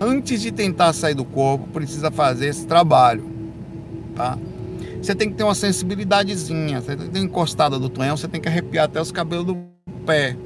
antes 0.00 0.42
de 0.42 0.50
tentar 0.50 0.92
sair 0.92 1.14
do 1.14 1.24
corpo, 1.24 1.66
precisa 1.68 2.10
fazer 2.10 2.48
esse 2.48 2.66
trabalho, 2.66 3.24
tá? 4.14 4.36
Você 5.00 5.14
tem 5.14 5.30
que 5.30 5.36
ter 5.36 5.44
uma 5.44 5.54
sensibilidadezinha, 5.54 6.80
você 6.80 6.94
tem 6.94 7.06
que 7.06 7.12
ter 7.12 7.20
encostada 7.20 7.78
do 7.78 7.88
tonhão, 7.88 8.16
você 8.16 8.28
tem 8.28 8.40
que 8.40 8.48
arrepiar 8.48 8.84
até 8.84 9.00
os 9.00 9.10
cabelos 9.10 9.46
do 9.46 9.56
pé. 10.04 10.36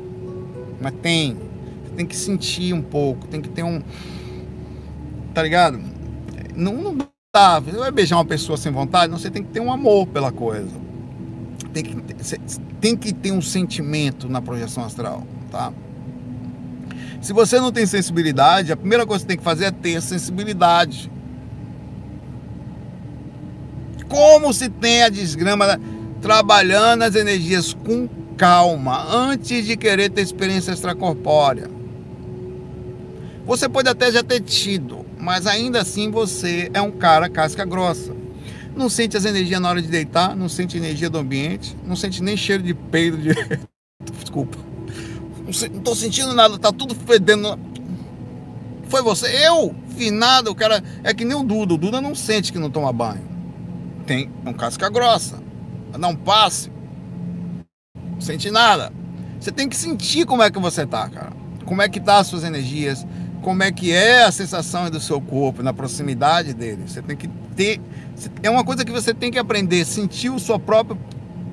Mas 0.80 0.92
tem. 1.02 1.36
Você 1.84 1.94
tem 1.96 2.06
que 2.06 2.14
sentir 2.14 2.72
um 2.72 2.82
pouco, 2.82 3.26
tem 3.26 3.40
que 3.40 3.48
ter 3.48 3.64
um. 3.64 3.82
Tá 5.32 5.42
ligado? 5.42 5.80
Não, 6.54 6.74
não 6.74 6.98
dá. 7.34 7.60
Você 7.60 7.76
vai 7.76 7.90
beijar 7.90 8.16
uma 8.16 8.24
pessoa 8.24 8.56
sem 8.56 8.72
vontade? 8.72 9.10
Não, 9.10 9.18
você 9.18 9.30
tem 9.30 9.42
que 9.42 9.50
ter 9.50 9.60
um 9.60 9.72
amor 9.72 10.06
pela 10.06 10.30
coisa. 10.30 10.70
Tem 11.72 11.82
que, 11.82 11.94
ter, 11.96 12.40
tem 12.80 12.96
que 12.96 13.12
ter 13.12 13.32
um 13.32 13.42
sentimento 13.42 14.28
na 14.28 14.40
projeção 14.40 14.84
astral, 14.84 15.26
tá? 15.50 15.72
Se 17.20 17.32
você 17.32 17.58
não 17.58 17.72
tem 17.72 17.86
sensibilidade, 17.86 18.70
a 18.70 18.76
primeira 18.76 19.06
coisa 19.06 19.24
que 19.24 19.26
você 19.26 19.28
tem 19.28 19.38
que 19.38 19.44
fazer 19.44 19.64
é 19.64 19.70
ter 19.70 20.00
sensibilidade. 20.02 21.10
Como 24.08 24.52
se 24.52 24.68
tem 24.68 25.02
a 25.02 25.08
desgrama 25.08 25.80
trabalhando 26.20 27.02
as 27.02 27.14
energias 27.14 27.74
com 27.74 28.08
calma, 28.36 29.06
antes 29.10 29.64
de 29.64 29.76
querer 29.76 30.10
ter 30.10 30.22
experiência 30.22 30.72
extracorpórea. 30.72 31.70
Você 33.46 33.68
pode 33.68 33.88
até 33.88 34.10
já 34.10 34.22
ter 34.22 34.40
tido, 34.40 35.03
mas 35.24 35.46
ainda 35.46 35.80
assim 35.80 36.10
você 36.10 36.70
é 36.74 36.82
um 36.82 36.90
cara 36.90 37.30
casca 37.30 37.64
grossa. 37.64 38.14
Não 38.76 38.90
sente 38.90 39.16
as 39.16 39.24
energias 39.24 39.58
na 39.58 39.70
hora 39.70 39.80
de 39.80 39.88
deitar, 39.88 40.36
não 40.36 40.50
sente 40.50 40.76
energia 40.76 41.08
do 41.08 41.16
ambiente, 41.16 41.74
não 41.82 41.96
sente 41.96 42.22
nem 42.22 42.36
cheiro 42.36 42.62
de 42.62 42.74
peido 42.74 43.16
de. 43.16 43.30
Desculpa. 44.20 44.58
Não, 45.42 45.50
estou 45.50 45.96
sentindo 45.96 46.34
nada, 46.34 46.58
tá 46.58 46.70
tudo 46.70 46.94
fedendo. 46.94 47.58
Foi 48.88 49.00
você? 49.00 49.28
Eu? 49.46 49.74
Finado, 49.96 50.50
o 50.50 50.54
cara. 50.54 50.84
É 51.02 51.14
que 51.14 51.24
nem 51.24 51.36
o 51.36 51.42
Duda. 51.42 51.72
O 51.72 51.78
Duda 51.78 52.02
não 52.02 52.14
sente 52.14 52.52
que 52.52 52.58
não 52.58 52.68
toma 52.68 52.92
banho. 52.92 53.26
Tem 54.06 54.30
um 54.44 54.52
casca 54.52 54.90
grossa. 54.90 55.42
Um 55.96 56.16
passe. 56.16 56.70
Não 58.12 58.20
sente 58.20 58.50
nada. 58.50 58.92
Você 59.40 59.50
tem 59.50 59.70
que 59.70 59.76
sentir 59.76 60.26
como 60.26 60.42
é 60.42 60.50
que 60.50 60.58
você 60.58 60.84
tá, 60.84 61.08
cara. 61.08 61.32
Como 61.64 61.80
é 61.80 61.88
que 61.88 61.98
tá 61.98 62.18
as 62.18 62.26
suas 62.26 62.44
energias. 62.44 63.06
Como 63.44 63.62
é 63.62 63.70
que 63.70 63.92
é 63.92 64.24
a 64.24 64.32
sensação 64.32 64.88
do 64.88 64.98
seu 64.98 65.20
corpo, 65.20 65.62
na 65.62 65.74
proximidade 65.74 66.54
dele. 66.54 66.84
Você 66.86 67.02
tem 67.02 67.14
que 67.14 67.28
ter. 67.54 67.78
É 68.42 68.48
uma 68.48 68.64
coisa 68.64 68.86
que 68.86 68.90
você 68.90 69.12
tem 69.12 69.30
que 69.30 69.38
aprender, 69.38 69.84
sentir 69.84 70.32
a 70.32 70.38
sua 70.38 70.58
própria 70.58 70.98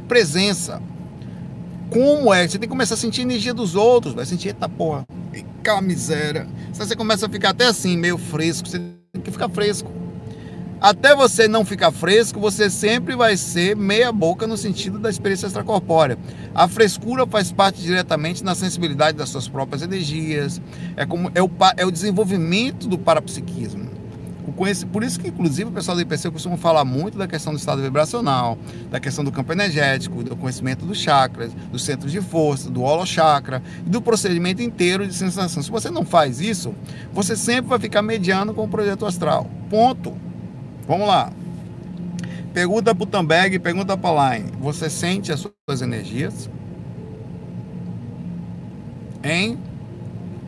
presença 0.08 0.82
como 1.90 2.34
é. 2.34 2.48
Você 2.48 2.58
tem 2.58 2.62
que 2.62 2.68
começar 2.70 2.94
a 2.94 2.98
sentir 2.98 3.20
a 3.20 3.24
energia 3.26 3.54
dos 3.54 3.76
outros, 3.76 4.14
vai 4.14 4.26
sentir, 4.26 4.48
eita 4.48 4.70
porra, 4.70 5.06
que 5.34 5.82
miséria. 5.82 6.48
Você 6.72 6.96
começa 6.96 7.26
a 7.26 7.30
ficar 7.30 7.50
até 7.50 7.66
assim, 7.66 7.98
meio 7.98 8.18
fresco. 8.18 8.70
Você 8.70 8.80
tem 9.12 9.22
que 9.22 9.30
ficar 9.30 9.50
fresco. 9.50 9.92
Até 10.82 11.16
você 11.16 11.48
não 11.48 11.64
ficar 11.64 11.92
fresco, 11.92 12.40
você 12.40 12.68
sempre 12.68 13.16
vai 13.16 13.38
ser 13.38 13.76
meia 13.76 14.12
boca 14.12 14.48
no 14.48 14.58
sentido 14.58 14.98
da 14.98 15.12
experiência 15.12 15.46
extracorpórea. 15.46 16.18
A 16.56 16.68
frescura 16.68 17.28
faz 17.28 17.52
parte 17.52 17.84
diretamente 17.84 18.44
na 18.44 18.56
sensibilidade 18.56 19.16
das 19.16 19.30
suas 19.30 19.48
próprias 19.48 19.84
energias. 19.84 20.60
É 20.98 21.06
como 21.06 21.32
é 21.36 21.44
o, 21.44 21.52
é 21.78 21.86
o 21.86 21.92
desenvolvimento 21.92 22.88
do 22.88 22.98
parapsiquismo. 22.98 23.92
Por 24.92 25.04
isso 25.04 25.20
que, 25.20 25.28
inclusive, 25.28 25.70
o 25.70 25.72
pessoal 25.72 25.96
do 25.96 26.02
IPC 26.02 26.32
costuma 26.32 26.58
falar 26.58 26.84
muito 26.84 27.16
da 27.16 27.28
questão 27.28 27.54
do 27.54 27.60
estado 27.60 27.80
vibracional, 27.80 28.58
da 28.90 29.00
questão 29.00 29.24
do 29.24 29.32
campo 29.32 29.52
energético, 29.52 30.24
do 30.24 30.36
conhecimento 30.36 30.84
dos 30.84 30.98
chakras, 30.98 31.54
dos 31.72 31.84
centros 31.84 32.12
de 32.12 32.22
força, 32.22 32.72
do 32.72 32.82
holochakra 32.82 33.62
e 33.86 33.90
do 33.90 34.02
procedimento 34.02 34.64
inteiro 34.64 35.06
de 35.06 35.14
sensação. 35.14 35.62
Se 35.62 35.70
você 35.70 35.92
não 35.92 36.04
faz 36.04 36.42
isso, 36.42 36.74
você 37.14 37.36
sempre 37.36 37.70
vai 37.70 37.80
ficar 37.80 38.02
mediano 38.02 38.52
com 38.52 38.64
o 38.64 38.68
projeto 38.68 39.06
astral. 39.06 39.48
Ponto. 39.70 40.31
Vamos 40.92 41.08
lá. 41.08 41.32
Pergunta 42.54 42.94
para 42.94 43.04
o 43.04 43.08
Tambeg, 43.08 43.58
pergunta 43.60 43.96
para 43.96 44.36
Line. 44.36 44.52
Você 44.60 44.90
sente 44.90 45.32
as 45.32 45.40
suas 45.40 45.82
energias? 45.82 46.50
Hein? 49.24 49.58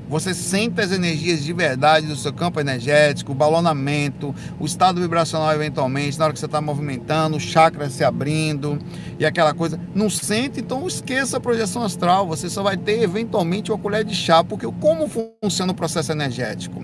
Você 0.09 0.33
sente 0.33 0.81
as 0.81 0.91
energias 0.91 1.45
de 1.45 1.53
verdade 1.53 2.07
do 2.07 2.15
seu 2.17 2.33
campo 2.33 2.59
energético, 2.59 3.31
o 3.31 3.35
balonamento, 3.35 4.35
o 4.59 4.65
estado 4.65 4.99
vibracional 4.99 5.49
eventualmente, 5.53 6.19
na 6.19 6.25
hora 6.25 6.33
que 6.33 6.39
você 6.41 6.45
está 6.45 6.59
movimentando, 6.59 7.37
o 7.37 7.39
chakra 7.39 7.89
se 7.89 8.03
abrindo 8.03 8.77
e 9.17 9.25
aquela 9.25 9.53
coisa. 9.53 9.79
Não 9.95 10.09
sente, 10.09 10.59
então 10.59 10.85
esqueça 10.85 11.37
a 11.37 11.39
projeção 11.39 11.83
astral. 11.83 12.27
Você 12.27 12.49
só 12.49 12.61
vai 12.61 12.75
ter 12.75 13.01
eventualmente 13.01 13.71
uma 13.71 13.77
colher 13.77 14.03
de 14.03 14.13
chá, 14.13 14.43
porque 14.43 14.67
como 14.81 15.09
funciona 15.41 15.71
o 15.71 15.75
processo 15.75 16.11
energético? 16.11 16.83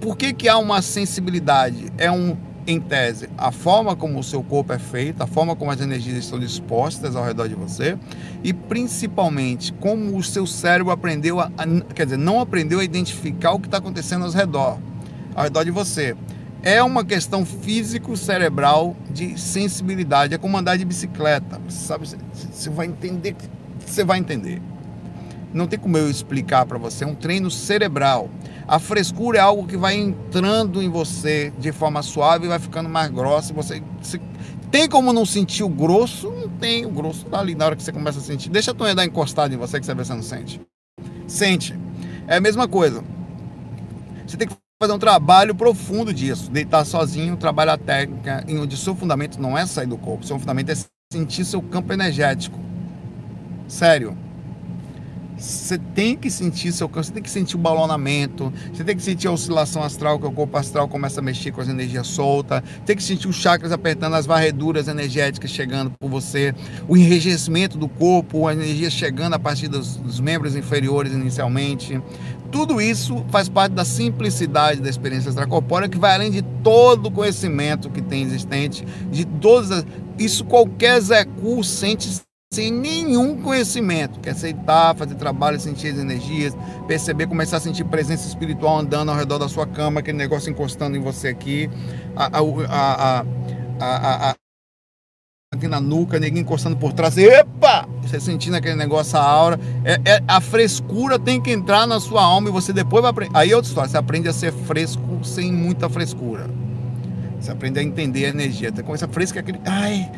Por 0.00 0.16
que, 0.16 0.32
que 0.32 0.48
há 0.48 0.58
uma 0.58 0.82
sensibilidade? 0.82 1.92
É 1.96 2.10
um 2.10 2.49
em 2.66 2.80
tese, 2.80 3.28
a 3.36 3.50
forma 3.50 3.96
como 3.96 4.18
o 4.18 4.22
seu 4.22 4.42
corpo 4.42 4.72
é 4.72 4.78
feito, 4.78 5.22
a 5.22 5.26
forma 5.26 5.56
como 5.56 5.70
as 5.70 5.80
energias 5.80 6.18
estão 6.18 6.38
dispostas 6.38 7.16
ao 7.16 7.24
redor 7.24 7.48
de 7.48 7.54
você 7.54 7.98
e 8.44 8.52
principalmente 8.52 9.72
como 9.74 10.16
o 10.16 10.22
seu 10.22 10.46
cérebro 10.46 10.92
aprendeu 10.92 11.40
a, 11.40 11.50
a 11.56 11.94
quer 11.94 12.04
dizer, 12.04 12.18
não 12.18 12.40
aprendeu 12.40 12.80
a 12.80 12.84
identificar 12.84 13.52
o 13.52 13.58
que 13.58 13.66
está 13.66 13.78
acontecendo 13.78 14.24
ao 14.24 14.30
redor, 14.30 14.78
ao 15.34 15.44
redor 15.44 15.64
de 15.64 15.70
você. 15.70 16.16
É 16.62 16.82
uma 16.82 17.02
questão 17.02 17.46
físico-cerebral 17.46 18.94
de 19.10 19.40
sensibilidade, 19.40 20.34
é 20.34 20.38
como 20.38 20.58
andar 20.58 20.76
de 20.76 20.84
bicicleta, 20.84 21.58
sabe? 21.70 22.06
Você 22.06 22.68
vai 22.68 22.86
entender, 22.86 23.34
você 23.84 24.04
vai 24.04 24.18
entender. 24.18 24.60
Não 25.54 25.66
tem 25.66 25.78
como 25.78 25.96
eu 25.96 26.10
explicar 26.10 26.66
para 26.66 26.76
você, 26.76 27.04
é 27.04 27.06
um 27.06 27.14
treino 27.14 27.50
cerebral. 27.50 28.28
A 28.70 28.78
frescura 28.78 29.36
é 29.36 29.40
algo 29.40 29.66
que 29.66 29.76
vai 29.76 29.96
entrando 29.96 30.80
em 30.80 30.88
você 30.88 31.52
de 31.58 31.72
forma 31.72 32.02
suave 32.02 32.44
e 32.44 32.48
vai 32.48 32.60
ficando 32.60 32.88
mais 32.88 33.10
grossa. 33.10 33.52
Você, 33.52 33.82
você 34.00 34.20
tem 34.70 34.88
como 34.88 35.12
não 35.12 35.26
sentir 35.26 35.64
o 35.64 35.68
grosso? 35.68 36.30
Não 36.30 36.48
tem. 36.48 36.86
O 36.86 36.90
grosso 36.90 37.26
tá 37.26 37.40
ali 37.40 37.56
na 37.56 37.66
hora 37.66 37.74
que 37.74 37.82
você 37.82 37.90
começa 37.90 38.20
a 38.20 38.22
sentir. 38.22 38.48
Deixa 38.48 38.70
a 38.70 38.94
dar 38.94 39.04
encostada 39.04 39.52
em 39.52 39.56
você 39.58 39.80
que 39.80 39.86
você 39.86 39.92
vê 39.92 40.04
se 40.04 40.14
não 40.14 40.22
sente. 40.22 40.60
Sente. 41.26 41.76
É 42.28 42.36
a 42.36 42.40
mesma 42.40 42.68
coisa. 42.68 43.02
Você 44.24 44.36
tem 44.36 44.46
que 44.46 44.54
fazer 44.80 44.92
um 44.92 45.00
trabalho 45.00 45.52
profundo 45.52 46.14
disso. 46.14 46.48
Deitar 46.48 46.84
sozinho, 46.84 47.36
trabalhar 47.36 47.76
técnica, 47.76 48.44
em 48.46 48.56
onde 48.56 48.76
seu 48.76 48.94
fundamento 48.94 49.42
não 49.42 49.58
é 49.58 49.66
sair 49.66 49.88
do 49.88 49.98
corpo. 49.98 50.24
Seu 50.24 50.38
fundamento 50.38 50.70
é 50.70 50.76
sentir 51.12 51.44
seu 51.44 51.60
campo 51.60 51.92
energético. 51.92 52.56
Sério. 53.66 54.16
Você 55.40 55.78
tem 55.94 56.14
que 56.14 56.30
sentir 56.30 56.70
seu 56.70 56.86
você 56.86 57.10
tem 57.10 57.22
que 57.22 57.30
sentir 57.30 57.56
o 57.56 57.58
balonamento, 57.58 58.52
você 58.72 58.84
tem 58.84 58.94
que 58.94 59.02
sentir 59.02 59.26
a 59.26 59.32
oscilação 59.32 59.82
astral, 59.82 60.18
que 60.18 60.26
o 60.26 60.32
corpo 60.32 60.56
astral 60.58 60.86
começa 60.86 61.20
a 61.20 61.22
mexer 61.22 61.50
com 61.50 61.62
as 61.62 61.68
energias 61.68 62.08
soltas, 62.08 62.62
tem 62.84 62.94
que 62.94 63.02
sentir 63.02 63.26
os 63.26 63.36
chakras 63.36 63.72
apertando 63.72 64.14
as 64.14 64.26
varreduras 64.26 64.86
energéticas 64.86 65.50
chegando 65.50 65.92
por 65.98 66.10
você, 66.10 66.54
o 66.86 66.94
enrijecimento 66.94 67.78
do 67.78 67.88
corpo, 67.88 68.46
a 68.46 68.52
energia 68.52 68.90
chegando 68.90 69.32
a 69.32 69.38
partir 69.38 69.68
dos, 69.68 69.96
dos 69.96 70.20
membros 70.20 70.54
inferiores 70.54 71.14
inicialmente. 71.14 72.00
Tudo 72.52 72.80
isso 72.80 73.24
faz 73.30 73.48
parte 73.48 73.72
da 73.72 73.84
simplicidade 73.84 74.82
da 74.82 74.90
experiência 74.90 75.30
extracorpórea, 75.30 75.88
que 75.88 75.98
vai 75.98 76.14
além 76.14 76.30
de 76.30 76.42
todo 76.42 77.06
o 77.06 77.10
conhecimento 77.10 77.88
que 77.88 78.02
tem 78.02 78.22
existente, 78.22 78.84
de 79.10 79.24
todas 79.24 79.70
as... 79.70 79.86
Isso 80.18 80.44
qualquer 80.44 81.00
Zé 81.00 81.24
Cu 81.24 81.64
sente 81.64 82.20
sem 82.52 82.72
nenhum 82.72 83.40
conhecimento, 83.40 84.18
que 84.18 84.28
aceitar, 84.28 84.96
fazer 84.96 85.14
trabalho, 85.14 85.60
sentir 85.60 85.92
as 85.92 85.98
energias, 85.98 86.52
perceber, 86.88 87.28
começar 87.28 87.58
a 87.58 87.60
sentir 87.60 87.84
presença 87.84 88.26
espiritual 88.26 88.80
andando 88.80 89.08
ao 89.12 89.16
redor 89.16 89.38
da 89.38 89.48
sua 89.48 89.68
cama, 89.68 90.00
aquele 90.00 90.18
negócio 90.18 90.50
encostando 90.50 90.96
em 90.96 91.00
você 91.00 91.28
aqui, 91.28 91.70
a, 92.16 92.38
a, 92.38 93.24
a 94.30 94.34
aqui 95.54 95.68
na 95.68 95.80
nuca, 95.80 96.18
ninguém 96.18 96.42
encostando 96.42 96.76
por 96.76 96.92
trás, 96.92 97.16
epa! 97.16 97.88
Você 98.02 98.18
sentindo 98.18 98.56
aquele 98.56 98.74
negócio, 98.74 99.16
a 99.16 99.22
aura, 99.22 99.60
é, 99.84 100.00
é, 100.04 100.22
a 100.26 100.40
frescura 100.40 101.20
tem 101.20 101.40
que 101.40 101.52
entrar 101.52 101.86
na 101.86 102.00
sua 102.00 102.22
alma 102.22 102.48
e 102.48 102.52
você 102.52 102.72
depois 102.72 103.00
vai 103.02 103.12
aprender. 103.12 103.36
Aí 103.36 103.52
é 103.52 103.54
outra 103.54 103.68
história, 103.68 103.88
você 103.88 103.96
aprende 103.96 104.28
a 104.28 104.32
ser 104.32 104.52
fresco 104.52 105.20
sem 105.22 105.52
muita 105.52 105.88
frescura. 105.88 106.50
Você 107.40 107.50
aprende 107.50 107.78
a 107.78 107.82
entender 107.82 108.26
a 108.26 108.28
energia. 108.28 108.70
Você 108.74 108.82
começa 108.82 109.08
fresca 109.08 109.40
aquele. 109.40 109.60
Ai, 109.64 110.10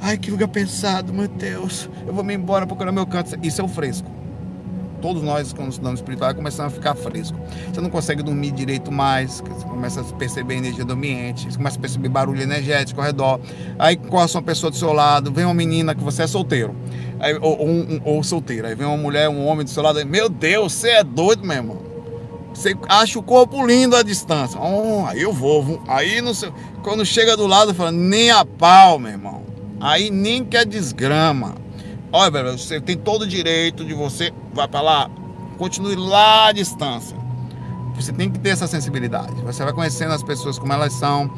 ai, 0.00 0.18
que 0.18 0.30
lugar 0.30 0.48
pensado, 0.48 1.12
meu 1.12 1.26
Deus. 1.26 1.88
Eu 2.06 2.12
vou 2.12 2.22
me 2.22 2.34
embora 2.34 2.66
procurar 2.66 2.92
meu 2.92 3.06
canto. 3.06 3.36
Isso 3.42 3.60
é 3.60 3.64
o 3.64 3.68
fresco. 3.68 4.10
Todos 5.00 5.22
nós, 5.22 5.52
quando 5.52 5.70
estudamos 5.70 6.00
espiritual, 6.00 6.34
começamos 6.34 6.72
a 6.72 6.76
ficar 6.76 6.94
fresco. 6.94 7.38
Você 7.72 7.80
não 7.80 7.90
consegue 7.90 8.22
dormir 8.22 8.50
direito 8.50 8.90
mais, 8.90 9.40
você 9.40 9.64
começa 9.64 10.00
a 10.00 10.04
perceber 10.04 10.54
a 10.54 10.56
energia 10.56 10.84
do 10.84 10.94
ambiente, 10.94 11.50
você 11.50 11.56
começa 11.56 11.78
a 11.78 11.80
perceber 11.80 12.08
barulho 12.08 12.42
energético 12.42 13.00
ao 13.00 13.06
redor. 13.06 13.40
Aí 13.78 13.96
costa 13.96 14.38
uma 14.38 14.44
pessoa 14.44 14.70
do 14.70 14.76
seu 14.76 14.92
lado, 14.92 15.30
vem 15.30 15.44
uma 15.44 15.54
menina 15.54 15.94
que 15.94 16.02
você 16.02 16.22
é 16.22 16.26
solteiro, 16.26 16.74
aí, 17.20 17.34
ou, 17.34 17.58
ou, 17.58 18.00
ou 18.04 18.24
solteiro, 18.24 18.66
aí 18.66 18.74
vem 18.74 18.86
uma 18.86 18.96
mulher, 18.96 19.28
um 19.28 19.46
homem 19.46 19.64
do 19.64 19.70
seu 19.70 19.82
lado, 19.82 19.98
aí, 19.98 20.04
meu 20.04 20.28
Deus, 20.28 20.72
você 20.72 20.88
é 20.88 21.04
doido, 21.04 21.46
meu 21.46 21.56
irmão. 21.56 21.85
Você 22.56 22.74
acha 22.88 23.18
o 23.18 23.22
corpo 23.22 23.64
lindo 23.66 23.94
à 23.94 24.02
distância. 24.02 24.58
Oh, 24.58 25.04
aí 25.06 25.20
eu 25.20 25.32
vou. 25.32 25.82
Aí 25.86 26.22
não 26.22 26.32
sei, 26.32 26.50
quando 26.82 27.04
chega 27.04 27.36
do 27.36 27.46
lado, 27.46 27.74
fala, 27.74 27.92
nem 27.92 28.30
a 28.30 28.46
pau, 28.46 28.98
meu 28.98 29.12
irmão. 29.12 29.42
Aí 29.78 30.10
nem 30.10 30.42
quer 30.42 30.64
desgrama. 30.64 31.54
Olha, 32.10 32.56
você 32.56 32.80
tem 32.80 32.96
todo 32.96 33.22
o 33.22 33.26
direito 33.26 33.84
de 33.84 33.92
você. 33.92 34.32
Vai 34.54 34.66
para 34.66 34.80
lá. 34.80 35.10
Continue 35.58 35.96
lá 35.96 36.48
à 36.48 36.52
distância. 36.52 37.16
Você 37.94 38.10
tem 38.10 38.30
que 38.30 38.38
ter 38.38 38.50
essa 38.50 38.66
sensibilidade. 38.66 39.34
Você 39.42 39.62
vai 39.62 39.74
conhecendo 39.74 40.14
as 40.14 40.22
pessoas 40.22 40.58
como 40.58 40.72
elas 40.72 40.94
são. 40.94 41.30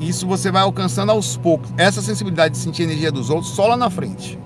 Isso 0.00 0.26
você 0.26 0.50
vai 0.50 0.62
alcançando 0.62 1.12
aos 1.12 1.36
poucos. 1.36 1.72
Essa 1.76 2.02
sensibilidade 2.02 2.54
de 2.54 2.60
sentir 2.60 2.82
a 2.82 2.86
energia 2.86 3.12
dos 3.12 3.30
outros 3.30 3.52
só 3.52 3.68
lá 3.68 3.76
na 3.76 3.88
frente. 3.88 4.36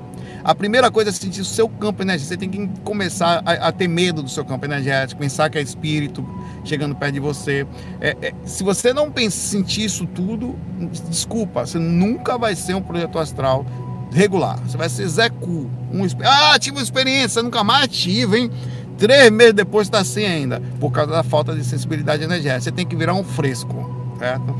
A 0.43 0.55
primeira 0.55 0.91
coisa 0.91 1.11
é 1.11 1.13
sentir 1.13 1.41
o 1.41 1.45
seu 1.45 1.69
campo 1.69 2.03
energético. 2.03 2.29
Você 2.29 2.37
tem 2.37 2.49
que 2.49 2.81
começar 2.83 3.43
a, 3.45 3.69
a 3.69 3.73
ter 3.73 3.89
medo 3.89 4.23
do 4.23 4.29
seu 4.29 4.45
campo 4.45 4.65
energético, 4.65 5.21
pensar 5.21 5.51
que 5.51 5.59
é 5.59 5.63
espírito 5.63 6.27
chegando 6.65 6.95
perto 6.95 7.15
de 7.15 7.21
você. 7.21 7.67
É, 8.01 8.17
é, 8.23 8.35
se 8.45 8.63
você 8.63 8.93
não 8.93 9.11
pensa, 9.11 9.37
sentir 9.37 9.85
isso 9.85 10.07
tudo, 10.07 10.59
desculpa, 11.09 11.67
você 11.67 11.79
nunca 11.79 12.39
vai 12.39 12.55
ser 12.55 12.75
um 12.75 12.83
projeto 12.83 13.19
astral 13.19 13.65
regular. 14.13 14.59
Você 14.61 14.77
vai 14.77 14.89
ser 14.89 15.07
Zé 15.09 15.29
Cu. 15.29 15.71
Um, 15.93 16.07
ah, 16.25 16.59
tive 16.59 16.77
uma 16.77 16.83
experiência, 16.83 17.43
nunca 17.43 17.63
mais 17.63 17.89
tive, 17.89 18.39
hein? 18.39 18.51
Três 18.99 19.31
meses 19.31 19.55
depois 19.55 19.87
está 19.87 20.01
assim 20.01 20.25
ainda, 20.25 20.61
por 20.79 20.91
causa 20.91 21.13
da 21.13 21.23
falta 21.23 21.55
de 21.55 21.65
sensibilidade 21.65 22.23
energética. 22.23 22.61
Você 22.61 22.73
tem 22.73 22.87
que 22.87 22.95
virar 22.95 23.15
um 23.15 23.25
fresco, 23.25 24.15
certo? 24.19 24.55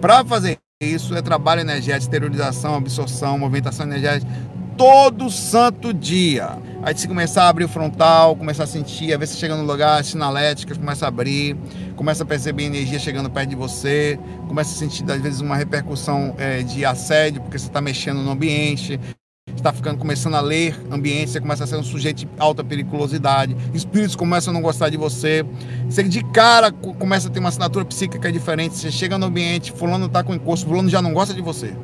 Para 0.00 0.24
fazer 0.24 0.58
isso 0.82 1.16
é 1.16 1.22
trabalho 1.22 1.62
energético, 1.62 2.02
exteriorização, 2.02 2.74
absorção, 2.74 3.38
movimentação 3.38 3.86
energética, 3.86 4.30
todo 4.76 5.30
santo 5.30 5.92
dia. 5.92 6.58
Aí 6.82 6.96
você 6.96 7.08
começar 7.08 7.44
a 7.44 7.48
abrir 7.48 7.64
o 7.64 7.68
frontal, 7.68 8.36
começar 8.36 8.64
a 8.64 8.66
sentir, 8.66 9.12
a 9.12 9.18
ver 9.18 9.26
se 9.26 9.36
chega 9.36 9.56
no 9.56 9.64
lugar, 9.64 10.04
sinaléticas, 10.04 10.76
começa 10.76 11.04
a 11.04 11.08
abrir, 11.08 11.56
começa 11.96 12.22
a 12.22 12.26
perceber 12.26 12.64
energia 12.64 12.98
chegando 12.98 13.30
perto 13.30 13.50
de 13.50 13.56
você, 13.56 14.18
começa 14.46 14.72
a 14.74 14.78
sentir 14.78 15.10
às 15.10 15.20
vezes 15.20 15.40
uma 15.40 15.56
repercussão 15.56 16.34
é, 16.38 16.62
de 16.62 16.84
assédio, 16.84 17.40
porque 17.40 17.58
você 17.58 17.66
está 17.66 17.80
mexendo 17.80 18.18
no 18.18 18.30
ambiente, 18.30 19.00
está 19.56 19.72
ficando 19.72 19.98
começando 19.98 20.34
a 20.34 20.40
ler 20.40 20.78
ambiente, 20.90 21.30
você 21.30 21.40
começa 21.40 21.64
a 21.64 21.66
ser 21.66 21.76
um 21.76 21.82
sujeito 21.82 22.18
de 22.18 22.28
alta 22.38 22.62
periculosidade, 22.62 23.56
espíritos 23.72 24.14
começam 24.14 24.52
a 24.52 24.54
não 24.54 24.62
gostar 24.62 24.90
de 24.90 24.96
você, 24.96 25.44
você 25.88 26.02
de 26.04 26.22
cara 26.32 26.70
começa 26.70 27.28
a 27.28 27.30
ter 27.30 27.40
uma 27.40 27.48
assinatura 27.48 27.84
psíquica 27.84 28.30
diferente, 28.30 28.76
você 28.76 28.90
chega 28.90 29.16
no 29.16 29.26
ambiente, 29.26 29.72
fulano 29.72 30.06
está 30.06 30.22
com 30.22 30.34
encosto, 30.34 30.66
fulano 30.66 30.88
já 30.88 31.00
não 31.00 31.12
gosta 31.12 31.32
de 31.34 31.40
você. 31.40 31.74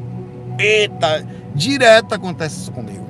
Eita, 0.59 1.27
direto 1.55 2.15
acontece 2.15 2.61
isso 2.61 2.73
comigo. 2.73 3.07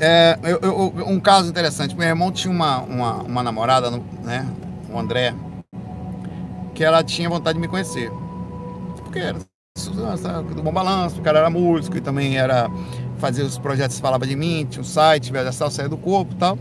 É, 0.00 0.38
eu, 0.42 0.58
eu, 0.62 1.08
um 1.08 1.18
caso 1.18 1.48
interessante, 1.48 1.96
meu 1.96 2.06
irmão 2.06 2.30
tinha 2.30 2.52
uma, 2.52 2.78
uma, 2.78 3.14
uma 3.22 3.42
namorada, 3.42 3.90
né, 4.22 4.46
o 4.88 4.98
André, 4.98 5.34
que 6.74 6.84
ela 6.84 7.02
tinha 7.02 7.28
vontade 7.28 7.56
de 7.56 7.60
me 7.60 7.68
conhecer. 7.68 8.10
Porque 9.02 9.18
era 9.18 9.38
do 10.54 10.62
bom 10.62 10.72
balanço, 10.72 11.20
o 11.20 11.22
cara 11.22 11.38
era 11.40 11.50
músico 11.50 11.96
e 11.96 12.00
também 12.00 12.36
era 12.36 12.68
fazia 13.18 13.44
os 13.44 13.58
projetos 13.58 13.98
falava 13.98 14.26
de 14.26 14.36
mim, 14.36 14.66
tinha 14.68 14.80
um 14.80 14.84
site, 14.84 15.32
Viajação, 15.32 15.70
saia 15.70 15.88
do 15.88 15.96
corpo 15.96 16.32
e 16.34 16.36
tal. 16.36 16.58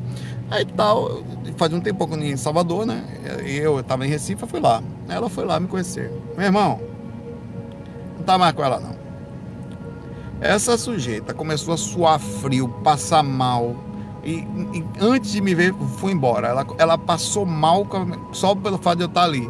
Aí 0.49 0.65
tal, 0.65 1.23
fazia 1.55 1.77
um 1.77 1.81
tempo 1.81 2.07
em 2.15 2.35
Salvador, 2.35 2.85
né? 2.85 3.03
Eu 3.45 3.79
estava 3.79 4.05
em 4.05 4.09
Recife, 4.09 4.41
eu 4.41 4.47
fui 4.47 4.59
lá. 4.59 4.81
Ela 5.07 5.29
foi 5.29 5.45
lá 5.45 5.59
me 5.59 5.67
conhecer. 5.67 6.11
Meu 6.35 6.45
irmão, 6.45 6.79
não 8.17 8.23
tá 8.23 8.37
mais 8.37 8.53
com 8.53 8.63
ela 8.63 8.79
não. 8.79 8.95
Essa 10.39 10.77
sujeita 10.77 11.33
começou 11.33 11.73
a 11.73 11.77
suar 11.77 12.19
frio, 12.19 12.69
passar 12.83 13.23
mal. 13.23 13.75
E, 14.23 14.45
e 14.73 14.85
antes 14.99 15.31
de 15.31 15.41
me 15.41 15.55
ver, 15.55 15.73
fui 15.97 16.11
embora. 16.11 16.49
Ela, 16.49 16.67
ela 16.77 16.97
passou 16.97 17.45
mal 17.45 17.87
só 18.31 18.53
pelo 18.53 18.77
fato 18.77 18.97
de 18.97 19.03
eu 19.03 19.07
estar 19.07 19.23
ali. 19.23 19.49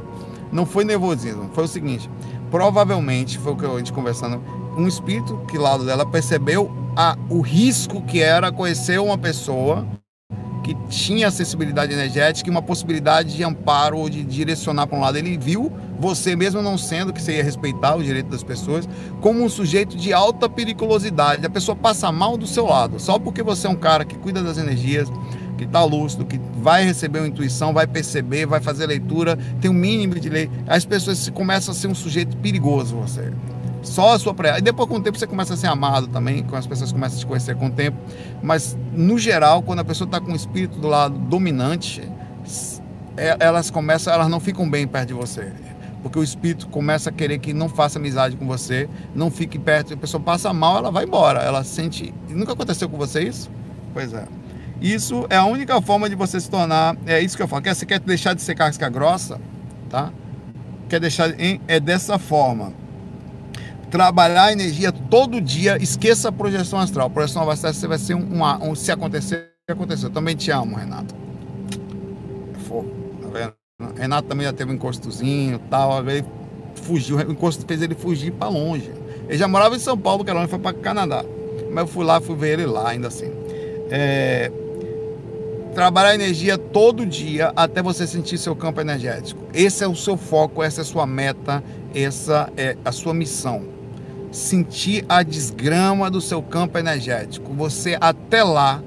Não 0.51 0.65
foi 0.65 0.85
nervosismo, 0.85 1.49
foi 1.53 1.65
o 1.65 1.67
seguinte: 1.67 2.09
provavelmente, 2.49 3.37
foi 3.37 3.51
o 3.51 3.55
que 3.55 3.65
a 3.65 3.77
gente 3.77 3.91
conversando, 3.91 4.41
um 4.77 4.87
espírito 4.87 5.37
que 5.49 5.57
lado 5.57 5.85
dela 5.85 6.05
percebeu 6.05 6.71
a, 6.95 7.17
o 7.29 7.41
risco 7.41 8.01
que 8.03 8.21
era 8.21 8.51
conhecer 8.51 8.99
uma 8.99 9.17
pessoa 9.17 9.85
que 10.67 10.75
tinha 10.89 11.29
acessibilidade 11.29 11.93
energética 11.93 12.49
e 12.49 12.51
uma 12.51 12.61
possibilidade 12.61 13.33
de 13.33 13.41
amparo 13.41 13.97
ou 13.97 14.09
de 14.09 14.21
direcionar 14.21 14.85
para 14.85 14.97
um 14.97 15.01
lado. 15.01 15.17
Ele 15.17 15.37
viu 15.37 15.71
você, 15.97 16.35
mesmo 16.35 16.61
não 16.61 16.77
sendo 16.77 17.13
que 17.13 17.21
você 17.21 17.37
ia 17.37 17.43
respeitar 17.43 17.95
o 17.95 18.03
direito 18.03 18.29
das 18.29 18.43
pessoas, 18.43 18.87
como 19.21 19.41
um 19.41 19.47
sujeito 19.47 19.95
de 19.95 20.11
alta 20.11 20.49
periculosidade. 20.49 21.45
A 21.45 21.49
pessoa 21.49 21.73
passa 21.73 22.11
mal 22.11 22.35
do 22.35 22.45
seu 22.45 22.65
lado, 22.65 22.99
só 22.99 23.17
porque 23.17 23.41
você 23.41 23.65
é 23.65 23.69
um 23.69 23.77
cara 23.77 24.03
que 24.03 24.17
cuida 24.17 24.43
das 24.43 24.57
energias, 24.57 25.07
que 25.57 25.63
está 25.63 25.85
lúcido, 25.85 26.25
que 26.25 26.37
vai 26.61 26.83
receber 26.83 27.19
uma 27.19 27.29
intuição, 27.29 27.73
vai 27.73 27.87
perceber, 27.87 28.45
vai 28.45 28.59
fazer 28.59 28.87
leitura, 28.87 29.37
tem 29.61 29.71
um 29.71 29.73
mínimo 29.73 30.19
de 30.19 30.27
lei. 30.27 30.51
As 30.67 30.83
pessoas 30.83 31.29
começam 31.29 31.71
a 31.71 31.75
ser 31.75 31.87
um 31.87 31.95
sujeito 31.95 32.35
perigoso, 32.35 32.97
você. 32.97 33.31
Só 33.87 34.13
a 34.13 34.19
sua 34.19 34.33
pré. 34.33 34.57
E 34.57 34.61
depois, 34.61 34.87
com 34.89 34.95
o 34.95 35.01
tempo, 35.01 35.17
você 35.17 35.25
começa 35.25 35.53
a 35.53 35.57
ser 35.57 35.67
amado 35.67 36.07
também, 36.07 36.43
quando 36.43 36.59
as 36.59 36.67
pessoas 36.67 36.91
começam 36.91 37.17
a 37.17 37.19
te 37.19 37.25
conhecer 37.25 37.55
com 37.55 37.67
o 37.67 37.71
tempo. 37.71 37.97
Mas, 38.43 38.77
no 38.93 39.17
geral, 39.17 39.61
quando 39.63 39.79
a 39.79 39.83
pessoa 39.83 40.05
está 40.05 40.19
com 40.19 40.33
o 40.33 40.35
espírito 40.35 40.77
do 40.77 40.87
lado 40.87 41.17
dominante, 41.17 42.07
é, 43.15 43.37
elas 43.39 43.71
começam, 43.71 44.13
elas 44.13 44.27
não 44.27 44.39
ficam 44.39 44.69
bem 44.69 44.85
perto 44.85 45.07
de 45.07 45.13
você. 45.13 45.53
Porque 46.03 46.19
o 46.19 46.23
espírito 46.23 46.67
começa 46.67 47.09
a 47.09 47.13
querer 47.13 47.39
que 47.39 47.53
não 47.53 47.69
faça 47.69 47.97
amizade 47.97 48.35
com 48.35 48.45
você, 48.45 48.89
não 49.15 49.31
fique 49.31 49.57
perto, 49.57 49.93
a 49.93 49.97
pessoa 49.97 50.21
passa 50.21 50.53
mal, 50.53 50.77
ela 50.77 50.91
vai 50.91 51.05
embora. 51.05 51.39
Ela 51.39 51.63
sente. 51.63 52.13
Nunca 52.29 52.53
aconteceu 52.53 52.89
com 52.89 52.97
você 52.97 53.23
isso? 53.23 53.49
Pois 53.93 54.13
é. 54.13 54.25
Isso 54.81 55.25
é 55.29 55.37
a 55.37 55.45
única 55.45 55.81
forma 55.81 56.09
de 56.09 56.15
você 56.15 56.39
se 56.39 56.49
tornar. 56.49 56.95
É 57.05 57.21
isso 57.21 57.35
que 57.37 57.41
eu 57.41 57.47
falo. 57.47 57.61
Quer, 57.61 57.73
você 57.73 57.85
quer 57.85 57.99
deixar 57.99 58.33
de 58.33 58.41
ser 58.41 58.53
casca 58.53 58.89
grossa? 58.89 59.39
Tá? 59.89 60.11
Quer 60.89 60.99
deixar. 60.99 61.39
Em, 61.39 61.59
é 61.67 61.79
dessa 61.79 62.19
forma 62.19 62.73
trabalhar 63.89 64.45
a 64.45 64.51
energia 64.51 64.91
todo 64.91 65.39
dia, 65.39 65.77
esqueça 65.81 66.29
a 66.29 66.31
projeção 66.31 66.79
astral. 66.79 67.07
A 67.07 67.09
projeção 67.09 67.49
astral 67.49 67.73
você 67.73 67.87
vai 67.87 67.97
ser 67.97 68.15
um, 68.15 68.41
um, 68.41 68.69
um 68.69 68.75
se 68.75 68.91
acontecer, 68.91 69.51
aconteceu. 69.69 70.09
Também 70.09 70.35
te 70.35 70.51
amo, 70.51 70.75
Renato. 70.75 71.15
Tá 73.21 73.29
vendo? 73.31 73.53
Renato 73.95 74.27
também 74.27 74.45
já 74.45 74.53
teve 74.53 74.71
um 74.71 74.75
encostozinho 74.75 75.59
tal, 75.69 76.07
ele 76.07 76.25
fugiu, 76.75 77.17
o 77.17 77.31
encosto 77.31 77.65
fez 77.65 77.81
ele 77.81 77.95
fugir 77.95 78.31
para 78.31 78.49
longe. 78.49 78.91
Ele 79.27 79.37
já 79.37 79.47
morava 79.47 79.75
em 79.75 79.79
São 79.79 79.97
Paulo, 79.97 80.23
que 80.23 80.29
era 80.29 80.39
onde 80.39 80.49
foi 80.49 80.59
para 80.59 80.73
Canadá. 80.73 81.23
Mas 81.71 81.79
eu 81.79 81.87
fui 81.87 82.05
lá, 82.05 82.19
fui 82.21 82.35
ver 82.35 82.59
ele 82.59 82.65
lá 82.65 82.89
ainda 82.89 83.07
assim. 83.07 83.31
É, 83.89 84.51
trabalhar 85.73 86.09
a 86.09 86.15
energia 86.15 86.57
todo 86.57 87.05
dia 87.05 87.51
até 87.55 87.81
você 87.81 88.05
sentir 88.05 88.37
seu 88.37 88.55
campo 88.55 88.81
energético. 88.81 89.41
Esse 89.53 89.83
é 89.83 89.87
o 89.87 89.95
seu 89.95 90.17
foco, 90.17 90.63
essa 90.63 90.81
é 90.81 90.83
a 90.83 90.85
sua 90.85 91.05
meta, 91.05 91.63
essa 91.93 92.51
é 92.57 92.77
a 92.83 92.91
sua 92.91 93.13
missão 93.13 93.76
sentir 94.37 95.03
a 95.09 95.23
desgrama 95.23 96.11
do 96.11 96.21
seu 96.21 96.41
campo 96.41 96.77
energético. 96.77 97.53
Você 97.53 97.97
até 97.99 98.43
lá 98.43 98.83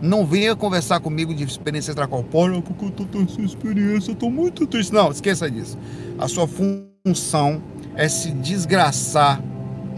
não 0.00 0.24
venha 0.24 0.56
conversar 0.56 0.98
comigo 1.00 1.34
de 1.34 1.44
experiência 1.44 1.90
extracorpórea, 1.90 2.60
porque 2.62 2.86
eu 2.86 2.90
tô 2.90 3.04
tendo 3.04 3.30
essa 3.30 3.40
experiência, 3.42 4.10
eu 4.12 4.14
tô 4.14 4.30
muito 4.30 4.66
triste. 4.66 4.92
Não, 4.92 5.10
esqueça 5.10 5.50
disso. 5.50 5.78
A 6.18 6.26
sua 6.26 6.48
função 6.48 7.62
é 7.94 8.08
se 8.08 8.30
desgraçar 8.30 9.42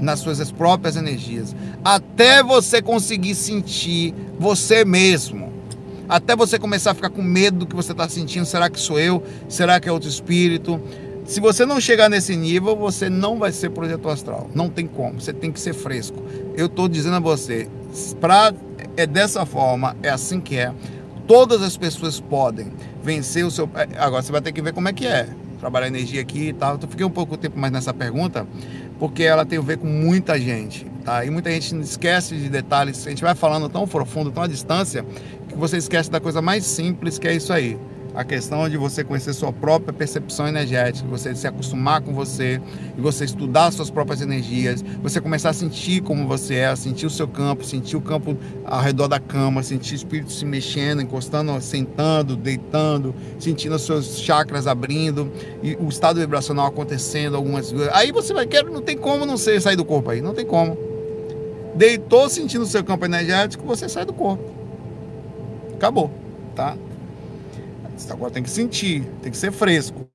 nas 0.01 0.21
suas 0.21 0.51
próprias 0.53 0.97
energias, 0.97 1.57
até 1.83 2.43
você 2.43 2.83
conseguir 2.83 3.35
sentir 3.35 4.15
você 4.39 4.85
mesmo. 4.85 5.55
Até 6.09 6.37
você 6.37 6.59
começar 6.59 6.93
a 6.93 6.95
ficar 6.95 7.11
com 7.11 7.23
medo 7.23 7.61
do 7.61 7.67
que 7.67 7.75
você 7.75 7.93
está 7.93 8.09
sentindo. 8.09 8.45
Será 8.45 8.71
que 8.71 8.79
sou 8.79 8.99
eu? 8.99 9.23
Será 9.49 9.81
que 9.81 9.89
é 9.89 9.93
outro 9.93 10.09
espírito? 10.09 10.81
Se 11.27 11.41
você 11.41 11.67
não 11.67 11.81
chegar 11.81 12.09
nesse 12.09 12.37
nível, 12.37 12.77
você 12.77 13.11
não 13.11 13.37
vai 13.37 13.51
ser 13.51 13.71
projeto 13.71 14.09
astral. 14.09 14.49
Não 14.55 14.71
tem 14.71 14.87
como. 14.87 15.21
Você 15.21 15.33
tem 15.33 15.51
que 15.51 15.59
ser 15.59 15.75
fresco. 15.75 16.23
Eu 16.57 16.67
estou 16.67 16.87
dizendo 16.87 17.17
a 17.17 17.21
você, 17.21 17.69
pra, 18.21 18.55
é 18.97 19.07
dessa 19.09 19.45
forma, 19.45 19.97
é 20.05 20.09
assim 20.09 20.41
que 20.41 20.57
é. 20.57 20.73
Todas 21.27 21.63
as 21.63 21.77
pessoas 21.77 22.21
podem 22.21 22.73
vencer 23.03 23.45
o 23.45 23.51
seu. 23.51 23.69
É, 23.75 23.89
agora 23.99 24.23
você 24.23 24.31
vai 24.31 24.41
ter 24.41 24.53
que 24.53 24.63
ver 24.63 24.73
como 24.73 24.89
é 24.89 24.93
que 24.93 25.05
é. 25.05 25.29
Trabalhar 25.59 25.89
energia 25.89 26.21
aqui 26.21 26.51
e 26.51 26.53
tal. 26.53 26.79
Eu 26.81 26.89
fiquei 26.89 27.05
um 27.05 27.11
pouco 27.11 27.37
tempo 27.37 27.59
mais 27.59 27.73
nessa 27.73 27.93
pergunta, 27.93 28.47
porque 28.97 29.25
ela 29.25 29.45
tem 29.45 29.59
a 29.59 29.63
ver 29.63 29.79
com 29.79 29.89
muita 29.89 30.39
gente. 30.39 30.87
Tá? 31.05 31.25
E 31.25 31.31
muita 31.31 31.51
gente 31.51 31.75
esquece 31.81 32.37
de 32.37 32.49
detalhes. 32.49 33.05
A 33.05 33.11
gente 33.11 33.25
vai 33.25 33.35
falando 33.35 33.69
tão 33.69 33.89
profundo, 33.89 34.31
tão 34.31 34.45
à 34.45 34.47
distância, 34.47 35.05
que 35.49 35.57
você 35.57 35.77
esquece 35.77 36.09
da 36.09 36.21
coisa 36.21 36.41
mais 36.41 36.65
simples 36.65 37.19
que 37.19 37.27
é 37.27 37.35
isso 37.35 37.53
aí 37.53 37.77
a 38.17 38.25
questão 38.25 38.67
de 38.69 38.79
você 38.79 39.05
conhecer 39.05 39.35
sua 39.35 39.53
própria 39.53 39.93
percepção 39.93 40.49
energética, 40.49 41.07
você 41.07 41.35
se 41.35 41.47
acostumar 41.47 42.01
com 42.01 42.15
você 42.15 42.61
e 42.97 43.01
você 43.01 43.27
estudar 43.27 43.71
suas 43.71 43.91
próprias 43.91 44.23
energias, 44.23 44.83
você 45.03 45.21
começar 45.21 45.51
a 45.51 45.53
sentir 45.53 46.01
como 46.01 46.27
você 46.27 46.55
é, 46.55 46.75
sentir 46.75 47.05
o 47.05 47.11
seu 47.11 47.29
campo, 47.29 47.63
sentir 47.63 47.95
o 47.95 48.01
campo 48.01 48.35
ao 48.65 48.81
redor 48.81 49.07
da 49.07 49.21
cama, 49.21 49.63
sentir 49.63 49.93
o 49.93 49.97
espírito 49.97 50.33
se 50.33 50.47
mexendo, 50.47 51.03
encostando, 51.03 51.61
sentando, 51.61 52.35
deitando, 52.37 53.15
sentindo 53.39 53.75
os 53.75 53.83
seus 53.83 54.19
chakras 54.19 54.67
abrindo 54.67 55.31
e 55.63 55.77
o 55.77 55.89
estado 55.89 56.19
vibracional 56.19 56.67
acontecendo, 56.67 57.37
algumas 57.37 57.67
Aí 57.93 58.13
você 58.13 58.33
vai 58.33 58.47
querer, 58.47 58.71
não 58.71 58.81
tem 58.81 58.97
como 58.97 59.27
não 59.27 59.37
ser, 59.37 59.61
sair 59.61 59.77
do 59.77 59.85
corpo 59.85 60.11
aí, 60.11 60.23
não 60.23 60.33
tem 60.33 60.47
como. 60.47 60.79
Deitou 61.75 62.31
sentindo 62.31 62.63
o 62.63 62.67
seu 62.67 62.83
campo 62.83 63.05
energético, 63.05 63.67
você 63.67 63.87
sai 63.91 64.07
do 64.07 64.15
corpo. 64.15 64.43
Acabou, 65.75 66.11
tá? 66.55 66.75
Agora 68.11 68.31
tem 68.31 68.43
que 68.43 68.51
sentir, 68.51 69.05
tem 69.23 69.31
que 69.31 69.39
ser 69.39 69.53
fresco. 69.53 70.07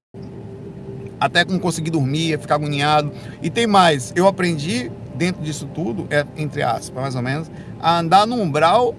Até 1.19 1.45
conseguir 1.45 1.91
dormir, 1.91 2.39
ficar 2.39 2.55
agoniado. 2.55 3.11
E 3.41 3.49
tem 3.49 3.67
mais, 3.67 4.11
eu 4.15 4.27
aprendi 4.27 4.91
dentro 5.15 5.43
disso 5.43 5.67
tudo, 5.73 6.07
é, 6.09 6.25
entre 6.35 6.63
aspas, 6.63 7.01
mais 7.01 7.15
ou 7.15 7.21
menos, 7.21 7.51
a 7.79 7.99
andar 7.99 8.25
no 8.25 8.35
umbral. 8.35 8.95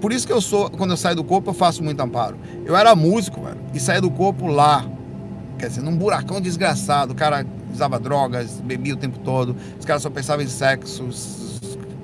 Por 0.00 0.12
isso 0.12 0.26
que 0.26 0.32
eu 0.32 0.40
sou, 0.40 0.70
quando 0.70 0.90
eu 0.90 0.96
saio 0.96 1.16
do 1.16 1.24
corpo, 1.24 1.50
eu 1.50 1.54
faço 1.54 1.82
muito 1.82 2.00
amparo. 2.00 2.36
Eu 2.64 2.76
era 2.76 2.94
músico, 2.94 3.40
velho, 3.40 3.60
e 3.72 3.80
saía 3.80 4.00
do 4.00 4.10
corpo 4.10 4.46
lá. 4.46 4.84
Quer 5.58 5.68
dizer, 5.68 5.80
num 5.80 5.96
buracão 5.96 6.40
desgraçado. 6.40 7.12
O 7.12 7.16
cara 7.16 7.46
usava 7.72 7.98
drogas, 7.98 8.60
bebia 8.60 8.94
o 8.94 8.96
tempo 8.96 9.18
todo. 9.20 9.56
Os 9.78 9.84
caras 9.84 10.02
só 10.02 10.10
pensavam 10.10 10.44
em 10.44 10.48
sexo, 10.48 11.08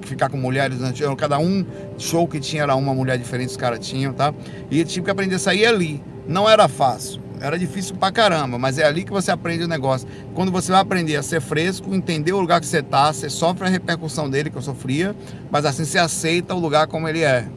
ficar 0.09 0.29
com 0.29 0.37
mulheres, 0.37 0.79
né? 0.79 0.93
cada 1.17 1.39
um 1.39 1.65
show 1.97 2.27
que 2.27 2.41
tinha 2.41 2.63
era 2.63 2.75
uma 2.75 2.95
mulher 2.95 3.19
diferente, 3.19 3.51
os 3.51 3.57
caras 3.57 3.79
tinham, 3.87 4.13
tá? 4.13 4.35
E 4.71 4.85
tive 4.85 5.05
que 5.05 5.11
aprender 5.11 5.37
a 5.37 5.39
sair 5.39 5.67
ali. 5.67 6.03
Não 6.27 6.49
era 6.49 6.69
fácil, 6.69 7.21
era 7.41 7.59
difícil 7.59 7.97
pra 7.97 8.11
caramba, 8.11 8.59
mas 8.59 8.79
é 8.79 8.85
ali 8.85 9.05
que 9.05 9.11
você 9.11 9.31
aprende 9.31 9.65
o 9.65 9.69
negócio. 9.69 10.07
Quando 10.35 10.53
você 10.53 10.73
vai 10.73 10.81
aprender 10.81 11.17
a 11.17 11.23
ser 11.23 11.41
fresco, 11.41 11.95
entender 11.95 12.33
o 12.33 12.41
lugar 12.41 12.61
que 12.61 12.67
você 12.67 12.83
tá, 12.83 13.13
você 13.13 13.31
sofre 13.31 13.67
a 13.67 13.71
repercussão 13.71 14.29
dele, 14.29 14.51
que 14.51 14.57
eu 14.57 14.63
sofria, 14.63 15.15
mas 15.51 15.65
assim 15.65 15.85
você 15.85 15.99
aceita 15.99 16.55
o 16.55 16.59
lugar 16.59 16.87
como 16.87 17.09
ele 17.09 17.23
é. 17.23 17.49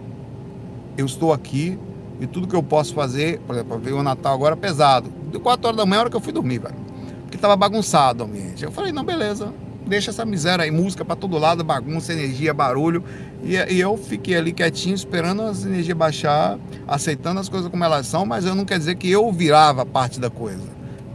Eu 0.98 1.06
estou 1.06 1.34
aqui 1.34 1.78
e 2.20 2.28
tudo 2.28 2.48
que 2.48 2.56
eu 2.56 2.62
posso 2.62 2.94
fazer, 2.94 3.40
por 3.40 3.56
exemplo, 3.56 3.80
veio 3.80 3.98
o 3.98 4.04
Natal 4.04 4.34
agora 4.34 4.56
pesado. 4.56 5.12
De 5.32 5.40
4 5.40 5.68
horas 5.68 5.78
da 5.78 5.86
manhã, 5.86 6.00
a 6.00 6.02
hora 6.02 6.10
que 6.10 6.16
eu 6.16 6.22
fui 6.22 6.32
dormir, 6.32 6.60
velho. 6.60 6.76
Porque 7.24 7.38
tava 7.38 7.56
bagunçado 7.56 8.24
o 8.24 8.28
ambiente. 8.28 8.64
Eu 8.64 8.72
falei, 8.72 8.92
não, 8.92 9.04
beleza, 9.04 9.52
deixa 9.86 10.12
essa 10.12 10.26
miséria 10.26 10.64
aí, 10.64 10.72
música 10.72 11.04
para 11.04 11.16
todo 11.16 11.38
lado, 11.38 11.64
bagunça, 11.64 12.14
energia, 12.14 12.54
barulho. 12.54 13.04
E, 13.44 13.56
e, 13.56 13.80
eu 13.80 13.98
fiquei 13.98 14.36
ali 14.36 14.52
quietinho, 14.52 14.96
esperando 14.96 15.42
as 15.42 15.66
energias 15.66 15.98
baixar, 15.98 16.58
aceitando 16.88 17.40
as 17.40 17.50
coisas 17.50 17.70
como 17.70 17.84
elas 17.84 18.08
são, 18.08 18.26
mas 18.26 18.46
eu 18.46 18.56
não 18.56 18.66
quer 18.66 18.78
dizer 18.78 18.96
que 18.96 19.10
eu 19.10 19.32
virava 19.32 19.86
parte 19.86 20.20
da 20.20 20.30
coisa. 20.30 20.68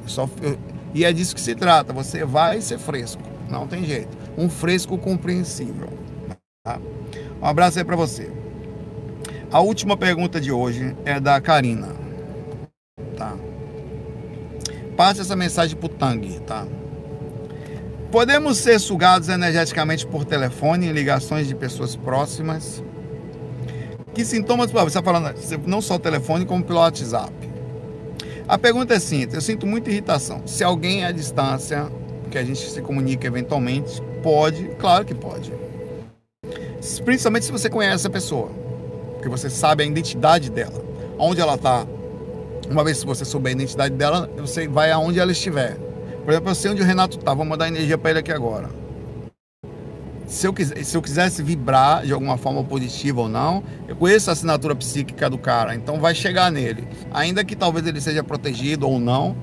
só, 0.07 0.29
eu, 0.43 0.59
e 0.95 1.05
é 1.05 1.13
disso 1.13 1.35
que 1.35 1.41
se 1.41 1.55
trata, 1.55 1.93
você 1.93 2.25
vai 2.25 2.61
ser 2.61 2.79
fresco, 2.79 3.23
não 3.51 3.67
tem 3.67 3.85
jeito. 3.85 4.17
Um 4.37 4.49
fresco 4.49 4.97
compreensível. 4.99 5.89
Tá? 6.65 6.79
Um 7.41 7.47
abraço 7.47 7.79
aí 7.79 7.85
para 7.85 7.97
você. 7.97 8.31
A 9.51 9.61
última 9.61 9.97
pergunta 9.97 10.41
de 10.41 10.51
hoje 10.51 10.97
é 11.05 11.21
da 11.21 11.41
Karina. 11.41 11.89
Tá? 13.17 13.37
Passe 14.97 15.21
essa 15.21 15.37
mensagem 15.37 15.77
pro 15.77 15.89
Tang, 15.89 16.41
tá? 16.41 16.67
Podemos 18.17 18.57
ser 18.57 18.81
sugados 18.81 19.29
energeticamente 19.29 20.07
por 20.07 20.25
telefone 20.25 20.87
em 20.87 20.91
ligações 20.91 21.47
de 21.47 21.55
pessoas 21.55 21.95
próximas. 21.95 22.83
Que 24.15 24.25
sintomas 24.25 24.71
você 24.71 24.87
está 24.87 25.03
falando 25.03 25.35
não 25.67 25.83
só 25.83 25.99
telefone 25.99 26.47
como 26.47 26.65
pelo 26.65 26.79
WhatsApp? 26.79 27.31
A 28.49 28.57
pergunta 28.57 28.95
é 28.95 28.99
simples. 28.99 29.35
Eu 29.35 29.43
sinto 29.43 29.67
muita 29.67 29.91
irritação. 29.91 30.41
Se 30.47 30.65
alguém 30.65 31.05
à 31.05 31.13
distância, 31.13 31.93
que 32.31 32.39
a 32.39 32.43
gente 32.43 32.71
se 32.71 32.81
comunica 32.81 33.27
eventualmente, 33.27 34.01
pode, 34.23 34.65
claro 34.79 35.05
que 35.05 35.15
pode. 35.15 35.53
Principalmente 37.05 37.45
se 37.45 37.53
você 37.53 37.69
conhece 37.69 38.07
a 38.07 38.11
pessoa, 38.11 38.51
porque 39.13 39.29
você 39.29 39.51
sabe 39.51 39.83
a 39.83 39.87
identidade 39.87 40.51
dela, 40.51 40.83
onde 41.19 41.43
ela 41.43 41.57
está. 41.57 41.87
Uma 42.71 42.83
vez 42.83 42.99
que 42.99 43.07
você 43.07 43.27
souber 43.27 43.51
a 43.51 43.57
identidade 43.57 43.95
dela, 43.95 44.27
você 44.39 44.67
vai 44.67 44.91
aonde 44.91 45.21
ela 45.21 45.33
estiver. 45.33 45.86
Por 46.27 46.33
exemplo, 46.33 46.51
eu 46.51 46.55
sei 46.57 46.73
onde 46.73 46.83
o 46.83 46.85
Renato 46.85 47.19
tá, 47.19 47.33
vou 47.33 47.45
mandar 47.45 47.69
energia 47.69 47.97
para 47.97 48.11
ele 48.11 48.19
aqui 48.19 48.33
agora. 48.33 48.69
Se 50.27 50.45
eu, 50.45 50.53
se 50.83 50.97
eu 50.97 51.01
quisesse 51.01 51.41
vibrar 51.41 52.05
de 52.05 52.13
alguma 52.13 52.37
forma 52.37 52.65
positiva 52.65 53.21
ou 53.21 53.29
não, 53.29 53.63
eu 53.87 53.95
conheço 53.95 54.29
a 54.29 54.33
assinatura 54.33 54.75
psíquica 54.75 55.31
do 55.31 55.39
cara, 55.39 55.77
então 55.77 56.01
vai 56.01 56.17
chegar 56.17 56.51
nele. 56.51 56.89
Ainda 57.15 57.45
que 57.45 57.55
talvez 57.55 57.87
ele 57.87 58.01
seja 58.01 58.25
protegido 58.25 58.89
ou 58.89 58.99
não, 58.99 59.37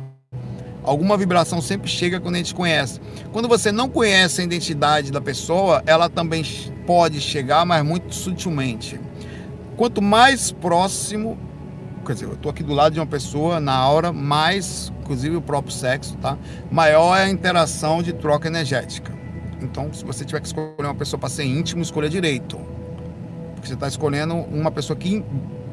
alguma 0.84 1.16
vibração 1.16 1.62
sempre 1.62 1.90
chega 1.90 2.20
quando 2.20 2.36
a 2.36 2.40
gente 2.40 2.54
conhece. 2.54 3.00
Quando 3.32 3.48
você 3.48 3.72
não 3.72 3.88
conhece 3.88 4.42
a 4.42 4.44
identidade 4.44 5.10
da 5.10 5.22
pessoa, 5.22 5.82
ela 5.86 6.10
também 6.10 6.44
pode 6.86 7.22
chegar, 7.22 7.66
mas 7.66 7.82
muito 7.82 8.14
sutilmente. 8.14 9.00
Quanto 9.78 10.02
mais 10.02 10.52
próximo, 10.52 11.38
quer 12.06 12.12
dizer, 12.12 12.26
eu 12.26 12.34
estou 12.34 12.52
aqui 12.52 12.62
do 12.62 12.74
lado 12.74 12.92
de 12.92 13.00
uma 13.00 13.06
pessoa 13.06 13.62
na 13.62 13.88
hora, 13.88 14.12
mais 14.12 14.92
inclusive 15.14 15.36
o 15.38 15.42
próprio 15.42 15.74
sexo, 15.74 16.18
tá? 16.18 16.38
Maior 16.72 17.16
é 17.16 17.26
a 17.26 17.30
interação 17.30 18.02
de 18.02 18.14
troca 18.14 18.48
energética. 18.48 19.14
Então, 19.62 19.94
se 19.94 20.04
você 20.04 20.26
tiver 20.26 20.42
que 20.42 20.48
escolher 20.48 20.74
uma 20.80 20.96
pessoa 20.96 21.20
para 21.20 21.30
ser 21.30 21.44
íntimo, 21.44 21.82
escolha 21.82 22.10
direito. 22.10 22.60
Porque 23.54 23.68
você 23.68 23.76
está 23.76 23.88
escolhendo 23.88 24.34
uma 24.34 24.72
pessoa 24.72 24.98
que 24.98 25.24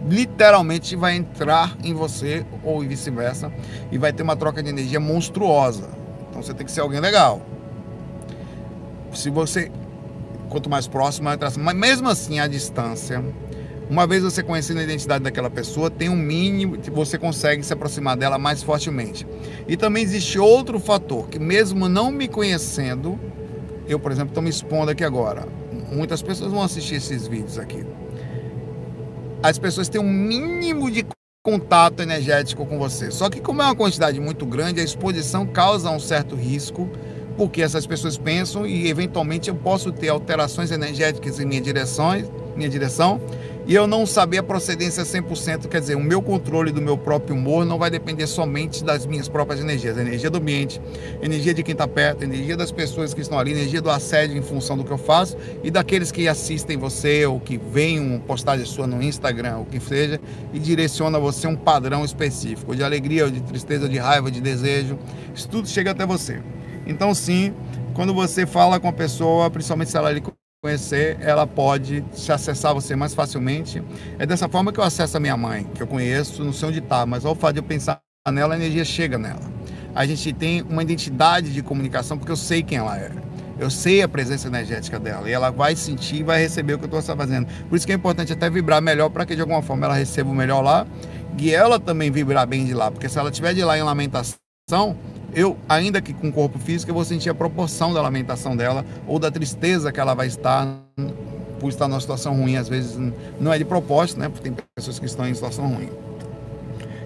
literalmente 0.06 0.94
vai 0.94 1.16
entrar 1.16 1.76
em 1.82 1.94
você 1.94 2.44
ou 2.62 2.80
vice-versa 2.80 3.50
e 3.90 3.98
vai 3.98 4.12
ter 4.12 4.22
uma 4.22 4.36
troca 4.36 4.62
de 4.62 4.68
energia 4.68 5.00
monstruosa. 5.00 5.88
Então 6.28 6.42
você 6.42 6.54
tem 6.54 6.64
que 6.64 6.72
ser 6.72 6.82
alguém 6.82 7.00
legal. 7.00 7.40
Se 9.12 9.30
você 9.30 9.72
quanto 10.48 10.68
mais 10.68 10.86
próximo 10.86 11.28
a 11.28 11.34
interação, 11.34 11.62
mas 11.62 11.76
mesmo 11.76 12.08
assim 12.08 12.40
a 12.40 12.46
distância, 12.46 13.24
uma 13.90 14.06
vez 14.06 14.22
você 14.22 14.40
conhecendo 14.40 14.78
a 14.78 14.84
identidade 14.84 15.24
daquela 15.24 15.50
pessoa, 15.50 15.90
tem 15.90 16.08
um 16.08 16.14
mínimo 16.14 16.78
que 16.78 16.92
você 16.92 17.18
consegue 17.18 17.64
se 17.64 17.72
aproximar 17.72 18.16
dela 18.16 18.38
mais 18.38 18.62
fortemente. 18.62 19.26
E 19.66 19.76
também 19.76 20.04
existe 20.04 20.38
outro 20.38 20.78
fator 20.78 21.28
que 21.28 21.40
mesmo 21.40 21.88
não 21.88 22.12
me 22.12 22.28
conhecendo, 22.28 23.18
eu, 23.88 23.98
por 23.98 24.12
exemplo, 24.12 24.30
estou 24.30 24.44
me 24.44 24.48
expondo 24.48 24.92
aqui 24.92 25.02
agora. 25.02 25.44
Muitas 25.90 26.22
pessoas 26.22 26.52
vão 26.52 26.62
assistir 26.62 26.94
esses 26.94 27.26
vídeos 27.26 27.58
aqui. 27.58 27.84
As 29.42 29.58
pessoas 29.58 29.88
têm 29.88 30.00
um 30.00 30.08
mínimo 30.08 30.88
de 30.88 31.04
contato 31.42 32.00
energético 32.00 32.64
com 32.64 32.78
você. 32.78 33.10
Só 33.10 33.28
que 33.28 33.40
como 33.40 33.60
é 33.60 33.64
uma 33.64 33.74
quantidade 33.74 34.20
muito 34.20 34.46
grande, 34.46 34.80
a 34.80 34.84
exposição 34.84 35.44
causa 35.44 35.90
um 35.90 35.98
certo 35.98 36.36
risco, 36.36 36.88
porque 37.36 37.60
essas 37.60 37.86
pessoas 37.86 38.16
pensam 38.16 38.64
e 38.64 38.88
eventualmente 38.88 39.48
eu 39.48 39.56
posso 39.56 39.90
ter 39.90 40.10
alterações 40.10 40.70
energéticas 40.70 41.40
em 41.40 41.44
minha 41.44 41.60
direção, 41.60 42.10
minha 42.54 42.68
direção 42.68 43.20
e 43.70 43.74
eu 43.76 43.86
não 43.86 44.04
saber 44.04 44.38
a 44.38 44.42
procedência 44.42 45.04
100%, 45.04 45.68
quer 45.68 45.78
dizer, 45.78 45.94
o 45.94 46.02
meu 46.02 46.20
controle 46.20 46.72
do 46.72 46.82
meu 46.82 46.98
próprio 46.98 47.36
humor 47.36 47.64
não 47.64 47.78
vai 47.78 47.88
depender 47.88 48.26
somente 48.26 48.82
das 48.82 49.06
minhas 49.06 49.28
próprias 49.28 49.60
energias, 49.60 49.96
a 49.96 50.00
energia 50.00 50.28
do 50.28 50.38
ambiente, 50.38 50.82
a 51.22 51.24
energia 51.24 51.54
de 51.54 51.62
quem 51.62 51.70
está 51.70 51.86
perto, 51.86 52.22
a 52.22 52.24
energia 52.24 52.56
das 52.56 52.72
pessoas 52.72 53.14
que 53.14 53.20
estão 53.20 53.38
ali, 53.38 53.52
a 53.52 53.54
energia 53.54 53.80
do 53.80 53.88
assédio 53.88 54.36
em 54.36 54.42
função 54.42 54.76
do 54.76 54.82
que 54.82 54.90
eu 54.90 54.98
faço 54.98 55.36
e 55.62 55.70
daqueles 55.70 56.10
que 56.10 56.26
assistem 56.26 56.76
você 56.76 57.24
ou 57.26 57.38
que 57.38 57.58
veem 57.58 58.00
uma 58.00 58.18
postagem 58.18 58.66
sua 58.66 58.88
no 58.88 59.00
Instagram, 59.00 59.58
o 59.58 59.64
que 59.64 59.78
seja, 59.78 60.20
e 60.52 60.58
direciona 60.58 61.20
você 61.20 61.46
um 61.46 61.54
padrão 61.54 62.04
específico 62.04 62.74
de 62.74 62.82
alegria, 62.82 63.30
de 63.30 63.40
tristeza, 63.40 63.88
de 63.88 63.98
raiva, 63.98 64.32
de 64.32 64.40
desejo, 64.40 64.98
isso 65.32 65.48
tudo 65.48 65.68
chega 65.68 65.92
até 65.92 66.04
você. 66.04 66.42
Então, 66.88 67.14
sim, 67.14 67.54
quando 67.94 68.12
você 68.12 68.44
fala 68.46 68.80
com 68.80 68.88
a 68.88 68.92
pessoa, 68.92 69.48
principalmente 69.48 69.92
se 69.92 69.96
ela 69.96 70.10
lhe 70.10 70.20
conhecer, 70.62 71.16
ela 71.22 71.46
pode 71.46 72.02
te 72.14 72.30
acessar 72.30 72.74
você 72.74 72.94
mais 72.94 73.14
facilmente. 73.14 73.82
É 74.18 74.26
dessa 74.26 74.46
forma 74.46 74.70
que 74.70 74.78
eu 74.78 74.84
acesso 74.84 75.16
a 75.16 75.20
minha 75.20 75.34
mãe, 75.34 75.64
que 75.74 75.82
eu 75.82 75.86
conheço, 75.86 76.44
não 76.44 76.52
sei 76.52 76.68
onde 76.68 76.78
está, 76.80 77.06
mas 77.06 77.24
ao 77.24 77.34
fato 77.34 77.54
de 77.54 77.60
eu 77.60 77.62
pensar 77.62 77.98
nela, 78.30 78.52
a 78.52 78.58
energia 78.58 78.84
chega 78.84 79.16
nela. 79.16 79.40
A 79.94 80.04
gente 80.04 80.34
tem 80.34 80.60
uma 80.60 80.82
identidade 80.82 81.50
de 81.50 81.62
comunicação 81.62 82.18
porque 82.18 82.30
eu 82.30 82.36
sei 82.36 82.62
quem 82.62 82.76
ela 82.76 82.98
é. 82.98 83.10
Eu 83.58 83.70
sei 83.70 84.02
a 84.02 84.08
presença 84.08 84.48
energética 84.48 85.00
dela 85.00 85.30
e 85.30 85.32
ela 85.32 85.48
vai 85.48 85.74
sentir 85.74 86.16
e 86.16 86.22
vai 86.22 86.38
receber 86.38 86.74
o 86.74 86.78
que 86.78 86.84
eu 86.84 86.98
estou 86.98 87.16
fazendo. 87.16 87.46
Por 87.66 87.76
isso 87.76 87.86
que 87.86 87.92
é 87.92 87.96
importante 87.96 88.30
até 88.30 88.50
vibrar 88.50 88.82
melhor 88.82 89.08
para 89.08 89.24
que 89.24 89.34
de 89.34 89.40
alguma 89.40 89.62
forma 89.62 89.86
ela 89.86 89.94
receba 89.94 90.30
o 90.30 90.34
melhor 90.34 90.60
lá 90.60 90.86
e 91.38 91.54
ela 91.54 91.80
também 91.80 92.10
vibrar 92.10 92.46
bem 92.46 92.66
de 92.66 92.74
lá, 92.74 92.90
porque 92.90 93.08
se 93.08 93.18
ela 93.18 93.30
estiver 93.30 93.54
de 93.54 93.64
lá 93.64 93.78
em 93.78 93.82
lamentação, 93.82 94.36
eu, 95.32 95.56
ainda 95.68 96.00
que 96.00 96.12
com 96.12 96.30
corpo 96.32 96.58
físico, 96.58 96.90
eu 96.90 96.94
vou 96.94 97.04
sentir 97.04 97.30
a 97.30 97.34
proporção 97.34 97.92
da 97.92 98.02
lamentação 98.02 98.56
dela 98.56 98.84
ou 99.06 99.18
da 99.18 99.30
tristeza 99.30 99.92
que 99.92 100.00
ela 100.00 100.14
vai 100.14 100.26
estar 100.26 100.66
por 101.58 101.68
estar 101.68 101.86
numa 101.86 102.00
situação 102.00 102.34
ruim. 102.34 102.56
Às 102.56 102.68
vezes 102.68 102.98
não 103.38 103.52
é 103.52 103.58
de 103.58 103.64
propósito, 103.64 104.18
né? 104.18 104.28
Porque 104.28 104.50
tem 104.50 104.56
pessoas 104.74 104.98
que 104.98 105.06
estão 105.06 105.28
em 105.28 105.34
situação 105.34 105.66
ruim. 105.68 105.88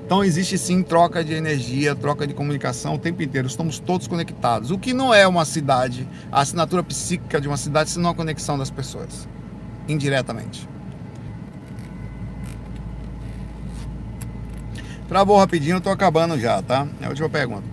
Então 0.06 0.22
existe 0.22 0.58
sim 0.58 0.82
troca 0.82 1.24
de 1.24 1.32
energia, 1.32 1.94
troca 1.94 2.26
de 2.26 2.34
comunicação 2.34 2.94
o 2.94 2.98
tempo 2.98 3.22
inteiro. 3.22 3.46
Estamos 3.46 3.78
todos 3.78 4.06
conectados. 4.06 4.70
O 4.70 4.78
que 4.78 4.92
não 4.92 5.12
é 5.12 5.26
uma 5.26 5.44
cidade, 5.44 6.06
a 6.30 6.40
assinatura 6.40 6.82
psíquica 6.82 7.40
de 7.40 7.48
uma 7.48 7.56
cidade, 7.56 7.90
senão 7.90 8.10
a 8.10 8.14
conexão 8.14 8.58
das 8.58 8.70
pessoas, 8.70 9.26
indiretamente. 9.88 10.68
Travou 15.08 15.38
rapidinho, 15.38 15.78
estou 15.78 15.92
acabando 15.92 16.38
já, 16.38 16.62
tá? 16.62 16.86
É 17.00 17.06
a 17.06 17.08
última 17.08 17.28
pergunta. 17.28 17.64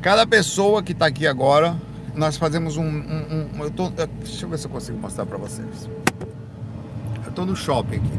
Cada 0.00 0.26
pessoa 0.26 0.82
que 0.82 0.92
está 0.92 1.06
aqui 1.06 1.26
agora, 1.26 1.76
nós 2.14 2.36
fazemos 2.36 2.76
um. 2.76 2.84
um, 2.84 3.50
um 3.54 3.64
eu 3.64 3.70
tô, 3.70 3.90
deixa 3.90 4.46
eu 4.46 4.48
ver 4.48 4.58
se 4.58 4.66
eu 4.66 4.70
consigo 4.70 4.98
mostrar 4.98 5.26
para 5.26 5.36
vocês. 5.36 5.88
Eu 7.22 7.28
estou 7.28 7.44
no 7.44 7.54
shopping 7.54 7.96
aqui. 7.96 8.18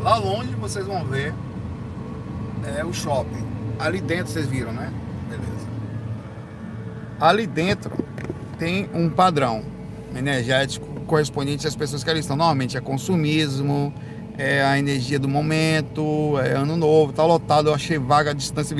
Lá 0.00 0.16
longe 0.16 0.52
vocês 0.56 0.84
vão 0.84 1.04
ver 1.04 1.32
é 2.76 2.84
o 2.84 2.92
shopping. 2.92 3.46
Ali 3.78 4.00
dentro 4.00 4.32
vocês 4.32 4.46
viram, 4.46 4.72
né? 4.72 4.92
Beleza. 5.28 5.68
Ali 7.20 7.46
dentro 7.46 7.92
tem 8.58 8.88
um 8.92 9.08
padrão 9.08 9.64
energético 10.14 10.86
correspondente 11.06 11.66
às 11.66 11.76
pessoas 11.76 12.02
que 12.02 12.10
ali 12.10 12.20
estão. 12.20 12.36
Normalmente 12.36 12.76
é 12.76 12.80
consumismo, 12.80 13.92
é 14.38 14.62
a 14.62 14.78
energia 14.78 15.18
do 15.18 15.28
momento, 15.28 16.38
é 16.38 16.52
ano 16.52 16.76
novo, 16.76 17.12
tá 17.12 17.24
lotado, 17.24 17.68
eu 17.68 17.74
achei 17.74 17.98
vaga 17.98 18.30
a 18.30 18.34
distância? 18.34 18.76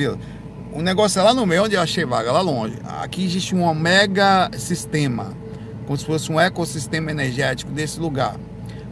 O 0.71 0.81
negócio 0.81 1.19
é 1.19 1.23
lá 1.23 1.33
no 1.33 1.45
meio 1.45 1.63
onde 1.63 1.75
eu 1.75 1.81
achei 1.81 2.05
vaga, 2.05 2.31
lá 2.31 2.41
longe. 2.41 2.77
Aqui 2.83 3.23
existe 3.23 3.55
um 3.55 3.73
mega 3.73 4.49
sistema, 4.57 5.33
como 5.85 5.97
se 5.97 6.05
fosse 6.05 6.31
um 6.31 6.39
ecossistema 6.39 7.11
energético 7.11 7.71
desse 7.71 7.99
lugar. 7.99 8.35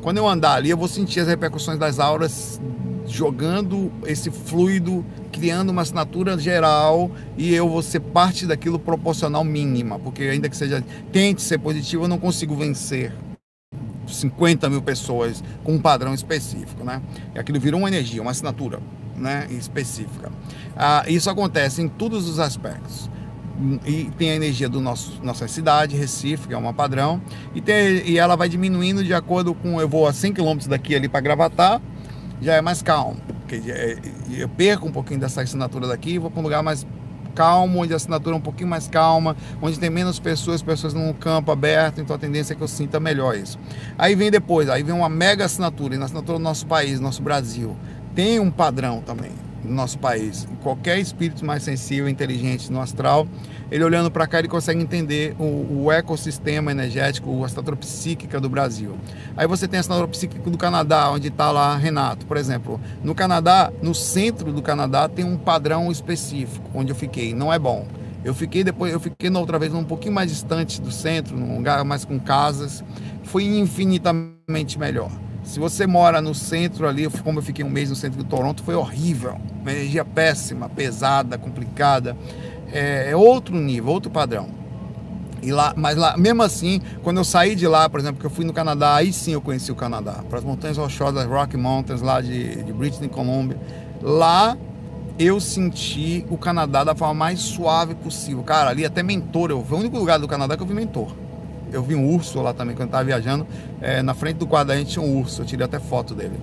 Quando 0.01 0.18
eu 0.18 0.28
andar 0.28 0.55
ali, 0.55 0.70
eu 0.70 0.78
vou 0.78 0.88
sentir 0.88 1.20
as 1.20 1.28
repercussões 1.28 1.78
das 1.78 1.99
auras 1.99 2.59
jogando 3.07 3.91
esse 4.05 4.32
fluido, 4.32 5.05
criando 5.32 5.70
uma 5.70 5.82
assinatura 5.82 6.38
geral 6.38 7.12
e 7.38 7.53
eu 7.53 7.68
vou 7.68 7.82
ser 7.82 7.99
parte 7.99 8.45
daquilo 8.45 8.80
proporcional 8.80 9.43
mínima, 9.43 9.99
porque 9.99 10.24
ainda 10.24 10.47
que 10.49 10.55
seja 10.55 10.84
tente 11.12 11.41
ser 11.41 11.57
positivo, 11.57 12.05
eu 12.05 12.07
não 12.07 12.18
consigo 12.18 12.55
vencer 12.55 13.12
50 14.12 14.70
mil 14.70 14.82
pessoas 14.82 15.43
com 15.64 15.74
um 15.74 15.82
padrão 15.82 16.14
específico, 16.14 16.84
né? 16.84 17.01
E 17.36 17.39
aquilo 17.39 17.59
virou 17.59 17.80
uma 17.80 17.88
energia, 17.88 18.22
uma 18.22 18.32
assinatura, 18.32 18.80
né? 19.16 19.47
Específica. 19.49 20.32
Ah, 20.76 21.03
isso 21.07 21.30
acontece 21.30 21.82
em 21.82 21.88
todos 21.88 22.28
os 22.28 22.39
aspectos 22.39 23.09
e 23.86 24.05
tem 24.18 24.32
a 24.32 24.36
energia 24.36 24.68
do 24.68 24.82
nosso 24.82 25.20
nossa 25.24 25.47
cidade, 25.47 25.95
Recife, 25.95 26.47
que 26.47 26.53
é 26.53 26.57
uma 26.57 26.74
padrão, 26.74 27.22
e, 27.53 27.62
tem, 27.62 28.07
e 28.07 28.18
ela 28.18 28.36
vai 28.36 28.49
diminuindo 28.49 29.03
de 29.03 29.14
acordo 29.14 29.53
com 29.53 29.80
eu 29.80 29.88
vou 29.88 30.07
a 30.07 30.14
100 30.14 30.34
km 30.34 30.57
daqui 30.68 30.95
ali 30.95 31.07
para 31.07 31.22
Gravatar, 31.22 31.82
já 32.41 32.55
é 32.55 32.62
mais 32.62 32.82
calmo, 32.82 33.18
porque 33.41 33.62
é, 33.70 33.97
eu 34.32 34.49
perco 34.49 34.88
um 34.88 34.91
pouquinho 34.91 35.20
dessa 35.20 35.41
assinatura 35.41 35.88
daqui, 35.88 36.18
vou 36.18 36.32
para 36.32 36.39
um 36.39 36.43
lugar 36.43 36.64
mais 36.64 36.86
calmo, 37.32 37.80
onde 37.82 37.94
a 37.94 37.96
assinatura 37.96 38.36
é 38.36 38.38
um 38.38 38.42
pouquinho 38.42 38.70
mais 38.70 38.88
calma, 38.88 39.36
onde 39.62 39.80
tem 39.80 39.90
menos 39.90 40.20
pessoas, 40.20 40.62
pessoas 40.62 40.94
num 40.94 41.14
campo 41.14 41.52
aberto, 41.52 42.02
então 42.02 42.16
a 42.16 42.20
tendência 42.20 42.54
é 42.54 42.56
que 42.56 42.62
eu 42.62 42.68
sinta 42.68 43.00
melhor 43.00 43.36
isso. 43.36 43.58
Aí 43.98 44.16
vem 44.16 44.30
depois, 44.30 44.70
aí 44.70 44.84
vem 44.84 44.94
uma 44.94 45.10
mega 45.10 45.46
assinatura, 45.46 45.96
e 45.96 45.98
na 45.98 46.06
assinatura 46.06 46.38
do 46.38 46.44
nosso 46.44 46.66
país, 46.66 47.00
nosso 47.00 47.22
Brasil, 47.22 47.76
tem 48.14 48.40
um 48.40 48.52
padrão 48.52 49.02
também 49.02 49.32
no 49.64 49.74
nosso 49.74 49.99
país. 49.99 50.47
Qualquer 50.62 50.99
espírito 50.99 51.45
mais 51.45 51.64
sensível, 51.64 52.09
inteligente 52.09 52.72
no 52.72 52.82
astral, 52.82 53.28
ele 53.72 53.84
olhando 53.84 54.12
para 54.12 54.28
cá, 54.28 54.39
ele 54.39 54.47
consegue 54.47 54.82
entender 54.82 55.36
o, 55.39 55.84
o, 55.84 55.91
ecossistema 55.91 56.72
energético, 56.72 57.43
a 57.43 57.47
estatura 57.47 57.76
psíquica 57.78 58.39
do 58.39 58.49
Brasil. 58.49 58.97
Aí 59.38 59.47
você 59.47 59.68
tem 59.68 59.78
a 59.78 59.82
estatura 59.82 60.07
psíquica 60.07 60.49
do 60.49 60.57
Canadá, 60.57 61.09
onde 61.09 61.30
está 61.30 61.51
lá 61.51 61.76
Renato, 61.78 62.26
por 62.26 62.38
exemplo. 62.38 62.80
No 63.03 63.16
Canadá, 63.16 63.72
no 63.82 63.95
centro 63.95 64.51
do 64.51 64.62
Canadá, 64.62 65.07
tem 65.07 65.24
um 65.24 65.38
padrão 65.38 65.91
específico, 65.91 66.70
onde 66.74 66.91
eu 66.91 66.95
fiquei. 66.95 67.34
Não 67.34 67.51
é 67.51 67.57
bom. 67.57 67.88
Eu 68.24 68.36
fiquei 68.36 68.64
depois, 68.64 68.93
eu 68.93 68.99
fiquei 68.99 69.30
outra 69.32 69.57
vez 69.57 69.74
um 69.74 69.84
pouquinho 69.84 70.14
mais 70.14 70.30
distante 70.30 70.80
do 70.80 70.91
centro, 70.91 71.36
num 71.36 71.55
lugar 71.55 71.84
mais 71.84 72.05
com 72.05 72.20
casas. 72.20 72.84
Foi 73.24 73.43
infinitamente 73.43 74.78
melhor. 74.78 75.09
Se 75.44 75.60
você 75.60 75.88
mora 75.88 76.22
no 76.22 76.36
centro 76.36 76.88
ali, 76.88 77.10
como 77.10 77.39
eu 77.39 77.44
fiquei 77.44 77.66
um 77.66 77.70
mês 77.70 77.89
no 77.89 77.96
centro 77.96 78.22
de 78.22 78.30
Toronto, 78.30 78.64
foi 78.64 78.76
horrível. 78.76 79.38
Uma 79.62 79.72
energia 79.72 80.06
péssima, 80.06 80.70
pesada, 80.70 81.38
complicada. 81.38 82.16
É, 82.72 83.10
é 83.10 83.16
outro 83.16 83.56
nível, 83.56 83.92
outro 83.92 84.12
padrão. 84.12 84.50
E 85.42 85.52
lá, 85.52 85.74
mas 85.76 85.98
lá, 85.98 86.16
mesmo 86.16 86.44
assim, 86.44 86.80
quando 87.02 87.18
eu 87.18 87.24
saí 87.24 87.56
de 87.56 87.68
lá, 87.68 87.89
por 87.89 88.00
exemplo, 88.00 88.20
que 88.20 88.26
eu 88.26 88.30
fui 88.30 88.46
no 88.46 88.54
Canadá, 88.54 88.96
aí 88.96 89.12
sim 89.12 89.34
eu 89.34 89.42
conheci 89.42 89.72
o 89.72 89.76
Canadá, 89.76 90.24
para 90.30 90.38
as 90.38 90.46
montanhas 90.46 90.78
rochosas, 90.78 91.26
Rocky 91.26 91.58
Mountains, 91.58 92.02
lá 92.02 92.22
de, 92.22 92.64
de 92.64 92.72
British 92.72 93.06
Columbia. 93.08 93.60
Lá 94.04 94.56
eu 95.18 95.39
senti 95.39 96.26
o 96.30 96.38
Canadá 96.38 96.84
da 96.84 96.94
forma 96.94 97.16
mais 97.16 97.39
suave 97.39 97.96
possível. 97.96 98.44
Cara, 98.44 98.70
ali 98.70 98.86
até 98.86 99.02
mentor, 99.02 99.50
eu, 99.50 99.66
foi 99.66 99.78
o 99.78 99.82
único 99.82 99.98
lugar 99.98 100.20
do 100.20 100.28
Canadá 100.28 100.56
que 100.56 100.62
eu 100.62 100.68
vi 100.68 100.76
mentor 100.76 101.12
eu 101.72 101.84
vi 101.84 101.95
um 101.95 102.13
urso 102.13 102.41
lá 102.41 102.53
também 102.53 102.76
quando 102.76 102.88
eu 102.88 102.88
estava 102.88 103.03
viajando. 103.03 103.47
É, 103.82 104.01
na 104.01 104.13
frente 104.13 104.38
do 104.38 104.47
quadro 104.47 104.74
a 104.74 104.78
gente 104.78 104.91
tinha 104.91 105.03
um 105.03 105.19
urso, 105.19 105.41
eu 105.41 105.45
tirei 105.45 105.65
até 105.65 105.80
foto 105.80 106.13
dele. 106.13 106.39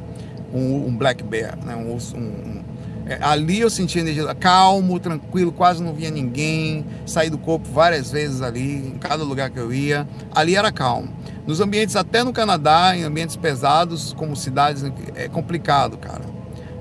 Um, 0.53 0.87
um 0.87 0.97
black 0.97 1.23
bear, 1.23 1.59
né? 1.65 1.77
Um 1.77 1.93
urso. 1.93 2.17
Um, 2.17 2.21
um, 2.21 2.65
é, 3.07 3.19
ali 3.23 3.61
eu 3.61 3.71
senti 3.71 3.99
energia 3.99 4.35
calmo, 4.35 5.01
tranquilo, 5.01 5.51
quase 5.51 5.83
não 5.83 5.95
via 5.95 6.11
ninguém. 6.11 6.85
Saí 7.07 7.31
do 7.31 7.39
corpo 7.39 7.69
várias 7.71 8.11
vezes 8.11 8.43
ali, 8.43 8.89
em 8.89 8.99
cada 8.99 9.25
lugar 9.25 9.51
que 9.51 9.59
eu 9.59 9.73
ia. 9.73 10.07
Ali 10.35 10.57
era 10.57 10.71
calmo. 10.71 11.09
Nos 11.47 11.61
ambientes, 11.61 11.97
até 11.97 12.23
no 12.23 12.33
Canadá, 12.33 12.95
em 12.95 13.05
ambientes 13.05 13.37
pesados, 13.37 14.13
como 14.13 14.37
cidades, 14.37 14.85
é 15.15 15.29
complicado, 15.29 15.97
cara 15.97 16.28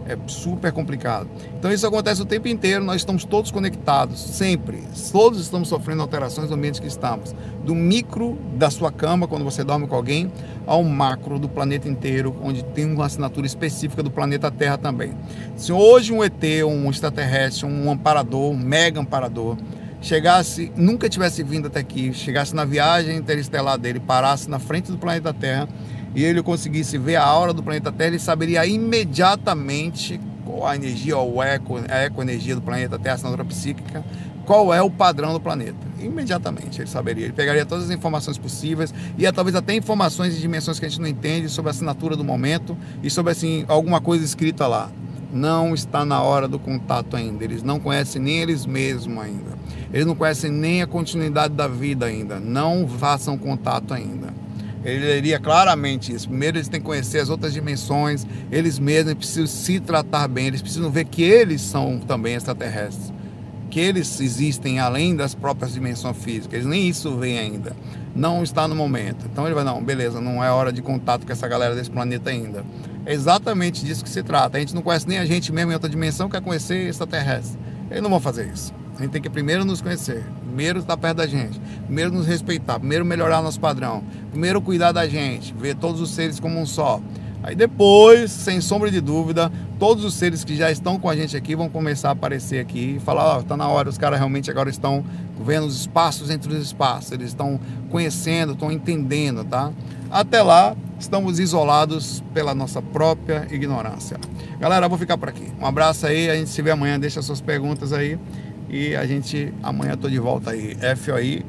é 0.08 0.18
super 0.28 0.72
complicado. 0.72 1.28
Então 1.58 1.72
isso 1.72 1.86
acontece 1.86 2.22
o 2.22 2.26
tempo 2.26 2.48
inteiro, 2.48 2.84
nós 2.84 2.98
estamos 2.98 3.26
todos 3.26 3.52
conectados, 3.52 4.20
sempre. 4.20 4.84
Todos 5.12 5.40
estamos 5.40 5.68
sofrendo 5.68 6.02
alterações 6.02 6.50
no 6.50 6.56
ambiente 6.56 6.82
que 6.82 6.88
estamos. 6.88 7.36
Do 7.64 7.76
micro 7.76 8.38
da 8.56 8.70
sua 8.70 8.92
cama, 8.92 9.28
quando 9.28 9.44
você 9.44 9.64
dorme 9.64 9.88
com 9.88 9.96
alguém, 9.96 10.32
ao 10.66 10.84
macro 10.84 11.38
do 11.38 11.50
planeta 11.50 11.88
inteiro, 11.88 12.36
onde 12.42 12.64
tem 12.64 12.86
uma 12.86 13.06
assinatura 13.06 13.46
específica 13.46 14.02
do 14.02 14.10
planeta 14.10 14.50
Terra 14.50 14.78
também. 14.78 15.14
Se 15.56 15.72
hoje 15.72 16.14
um 16.14 16.24
ET, 16.24 16.44
um 16.66 16.90
extraterrestre, 16.90 17.66
um 17.66 17.92
amparador, 17.92 18.52
um 18.52 18.58
mega 18.58 19.00
amparador, 19.00 19.58
chegasse, 20.00 20.72
nunca 20.76 21.10
tivesse 21.10 21.44
vindo 21.44 21.68
até 21.68 21.80
aqui, 21.80 22.14
chegasse 22.14 22.56
na 22.56 22.64
viagem 22.64 23.18
interestelar 23.18 23.78
dele, 23.78 24.00
parasse 24.00 24.50
na 24.50 24.60
frente 24.60 24.92
do 24.92 24.98
planeta 24.98 25.34
Terra 25.34 25.68
e 26.18 26.24
ele 26.24 26.42
conseguisse 26.42 26.98
ver 26.98 27.16
a 27.16 27.24
aura 27.24 27.54
do 27.54 27.62
planeta 27.62 27.92
Terra, 27.92 28.10
ele 28.10 28.18
saberia 28.18 28.66
imediatamente 28.66 30.20
qual 30.44 30.66
a 30.66 30.76
energia, 30.76 31.16
o 31.16 31.44
eco, 31.44 31.78
a 31.88 32.06
ecoenergia 32.06 32.56
do 32.56 32.62
planeta 32.62 32.98
Terra, 32.98 33.14
a 33.14 33.16
assinatura 33.18 33.46
psíquica, 33.46 34.04
qual 34.44 34.74
é 34.74 34.82
o 34.82 34.90
padrão 34.90 35.32
do 35.32 35.40
planeta. 35.40 35.78
Imediatamente 36.00 36.82
ele 36.82 36.90
saberia. 36.90 37.26
Ele 37.26 37.34
pegaria 37.34 37.68
todas 37.68 37.84
as 37.84 37.92
informações 37.92 38.36
possíveis 38.36 38.92
e 39.16 39.32
talvez 39.32 39.56
até 39.56 39.76
informações 39.76 40.34
de 40.34 40.42
dimensões 40.42 40.80
que 40.80 40.88
a 40.88 40.90
gente 40.90 41.00
não 41.00 41.08
entende 41.08 41.50
sobre 41.50 41.70
a 41.70 41.72
assinatura 41.72 42.16
do 42.16 42.24
momento 42.24 42.76
e 43.04 43.12
sobre 43.12 43.32
assim 43.32 43.64
alguma 43.68 44.02
coisa 44.02 44.26
escrita 44.26 44.66
lá. 44.66 44.90
Não 45.32 45.76
está 45.76 46.04
na 46.04 46.24
hora 46.24 46.48
do 46.48 46.58
contato 46.58 47.16
ainda. 47.16 47.44
Eles 47.44 47.62
não 47.62 47.80
conhecem 47.80 48.20
nem 48.20 48.40
eles 48.40 48.66
mesmos 48.66 49.24
ainda. 49.24 49.56
Eles 49.94 50.08
não 50.08 50.16
conhecem 50.16 50.50
nem 50.50 50.82
a 50.82 50.88
continuidade 50.88 51.54
da 51.54 51.68
vida 51.68 52.08
ainda. 52.08 52.40
Não 52.40 52.88
façam 52.88 53.38
contato 53.38 53.94
ainda. 53.94 54.47
Ele 54.88 55.06
leria 55.06 55.38
claramente 55.38 56.14
isso. 56.14 56.30
Primeiro, 56.30 56.56
eles 56.56 56.70
têm 56.70 56.80
que 56.80 56.86
conhecer 56.86 57.20
as 57.20 57.30
outras 57.30 57.52
dimensões, 57.52 58.26
eles 58.50 58.80
mesmos 58.80 59.16
precisam 59.16 59.46
se 59.46 59.82
tratar 59.82 60.30
bem, 60.30 60.48
eles 60.48 60.62
precisam 60.62 60.90
ver 60.90 61.04
que 61.04 61.22
eles 61.22 61.60
são 61.62 62.00
também 62.00 62.36
extraterrestres, 62.36 63.12
que 63.70 63.82
eles 63.82 64.22
existem 64.22 64.80
além 64.80 65.14
das 65.14 65.36
próprias 65.36 65.74
dimensões 65.74 66.16
físicas, 66.16 66.54
eles 66.54 66.66
nem 66.66 66.88
isso 66.88 67.18
veem 67.18 67.38
ainda. 67.38 67.76
Não 68.16 68.42
está 68.42 68.66
no 68.66 68.76
momento. 68.76 69.26
Então 69.30 69.46
ele 69.46 69.54
vai, 69.54 69.66
não, 69.66 69.84
beleza, 69.84 70.22
não 70.22 70.42
é 70.42 70.50
hora 70.50 70.72
de 70.72 70.82
contato 70.82 71.26
com 71.26 71.34
essa 71.34 71.50
galera 71.50 71.76
desse 71.76 71.92
planeta 71.92 72.30
ainda. 72.30 72.64
É 73.06 73.14
exatamente 73.14 73.84
disso 73.84 74.06
que 74.06 74.10
se 74.10 74.24
trata. 74.24 74.58
A 74.58 74.60
gente 74.62 74.74
não 74.74 74.82
conhece 74.82 75.08
nem 75.08 75.18
a 75.18 75.26
gente 75.26 75.52
mesmo 75.52 75.72
em 75.72 75.74
outra 75.74 75.90
dimensão, 75.90 76.30
quer 76.30 76.42
conhecer 76.42 76.88
extraterrestres. 76.88 77.58
Eles 77.92 78.02
não 78.02 78.10
vão 78.10 78.22
fazer 78.22 78.50
isso. 78.54 78.74
A 78.98 79.04
gente 79.04 79.12
tem 79.12 79.22
que 79.22 79.30
primeiro 79.30 79.64
nos 79.64 79.80
conhecer, 79.80 80.26
primeiro 80.44 80.80
estar 80.80 80.98
perto 80.98 81.18
da 81.18 81.28
gente, 81.28 81.60
primeiro 81.86 82.12
nos 82.12 82.26
respeitar, 82.26 82.80
primeiro 82.80 83.06
melhorar 83.06 83.44
nosso 83.44 83.60
padrão, 83.60 84.04
primeiro 84.32 84.60
cuidar 84.60 84.92
da 84.92 85.08
gente, 85.08 85.54
ver 85.54 85.76
todos 85.76 86.02
os 86.02 86.10
seres 86.10 86.40
como 86.40 86.60
um 86.60 86.66
só. 86.66 87.00
Aí 87.44 87.56
depois, 87.56 88.32
sem 88.32 88.60
sombra 88.60 88.90
de 88.90 89.00
dúvida, 89.00 89.52
todos 89.78 90.04
os 90.04 90.16
seres 90.16 90.44
que 90.44 90.56
já 90.56 90.72
estão 90.72 91.00
com 91.00 91.08
a 91.08 91.16
gente 91.16 91.38
aqui 91.38 91.56
vão 91.56 91.70
começar 91.70 92.10
a 92.10 92.12
aparecer 92.14 92.60
aqui 92.60 92.96
e 92.98 93.00
falar, 93.00 93.38
ó, 93.38 93.40
oh, 93.40 93.44
tá 93.44 93.56
na 93.56 93.68
hora, 93.68 93.88
os 93.88 94.00
caras 94.00 94.18
realmente 94.18 94.50
agora 94.50 94.70
estão 94.70 95.06
vendo 95.40 95.68
os 95.68 95.82
espaços 95.82 96.32
entre 96.32 96.52
os 96.52 96.60
espaços, 96.60 97.12
eles 97.12 97.28
estão 97.28 97.60
conhecendo, 97.92 98.54
estão 98.54 98.72
entendendo, 98.72 99.44
tá? 99.44 99.72
Até 100.10 100.42
lá, 100.42 100.76
estamos 101.00 101.38
isolados 101.38 102.24
pela 102.34 102.56
nossa 102.56 102.82
própria 102.82 103.48
ignorância. 103.52 104.18
Galera, 104.60 104.90
vou 104.90 104.98
ficar 104.98 105.18
por 105.20 105.30
aqui. 105.30 105.52
Um 105.62 105.66
abraço 105.68 106.08
aí, 106.08 106.32
a 106.32 106.36
gente 106.36 106.50
se 106.50 106.62
vê 106.64 106.72
amanhã, 106.72 107.00
deixa 107.00 107.22
suas 107.22 107.40
perguntas 107.40 107.94
aí. 107.94 108.18
E 108.70 108.96
a 108.96 109.06
gente 109.06 109.54
amanhã 109.64 109.96
tô 109.96 110.10
de 110.10 110.20
volta 110.20 110.52
aí. 110.52 110.78
FOI, 110.96 111.46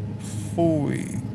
fui. 0.55 1.28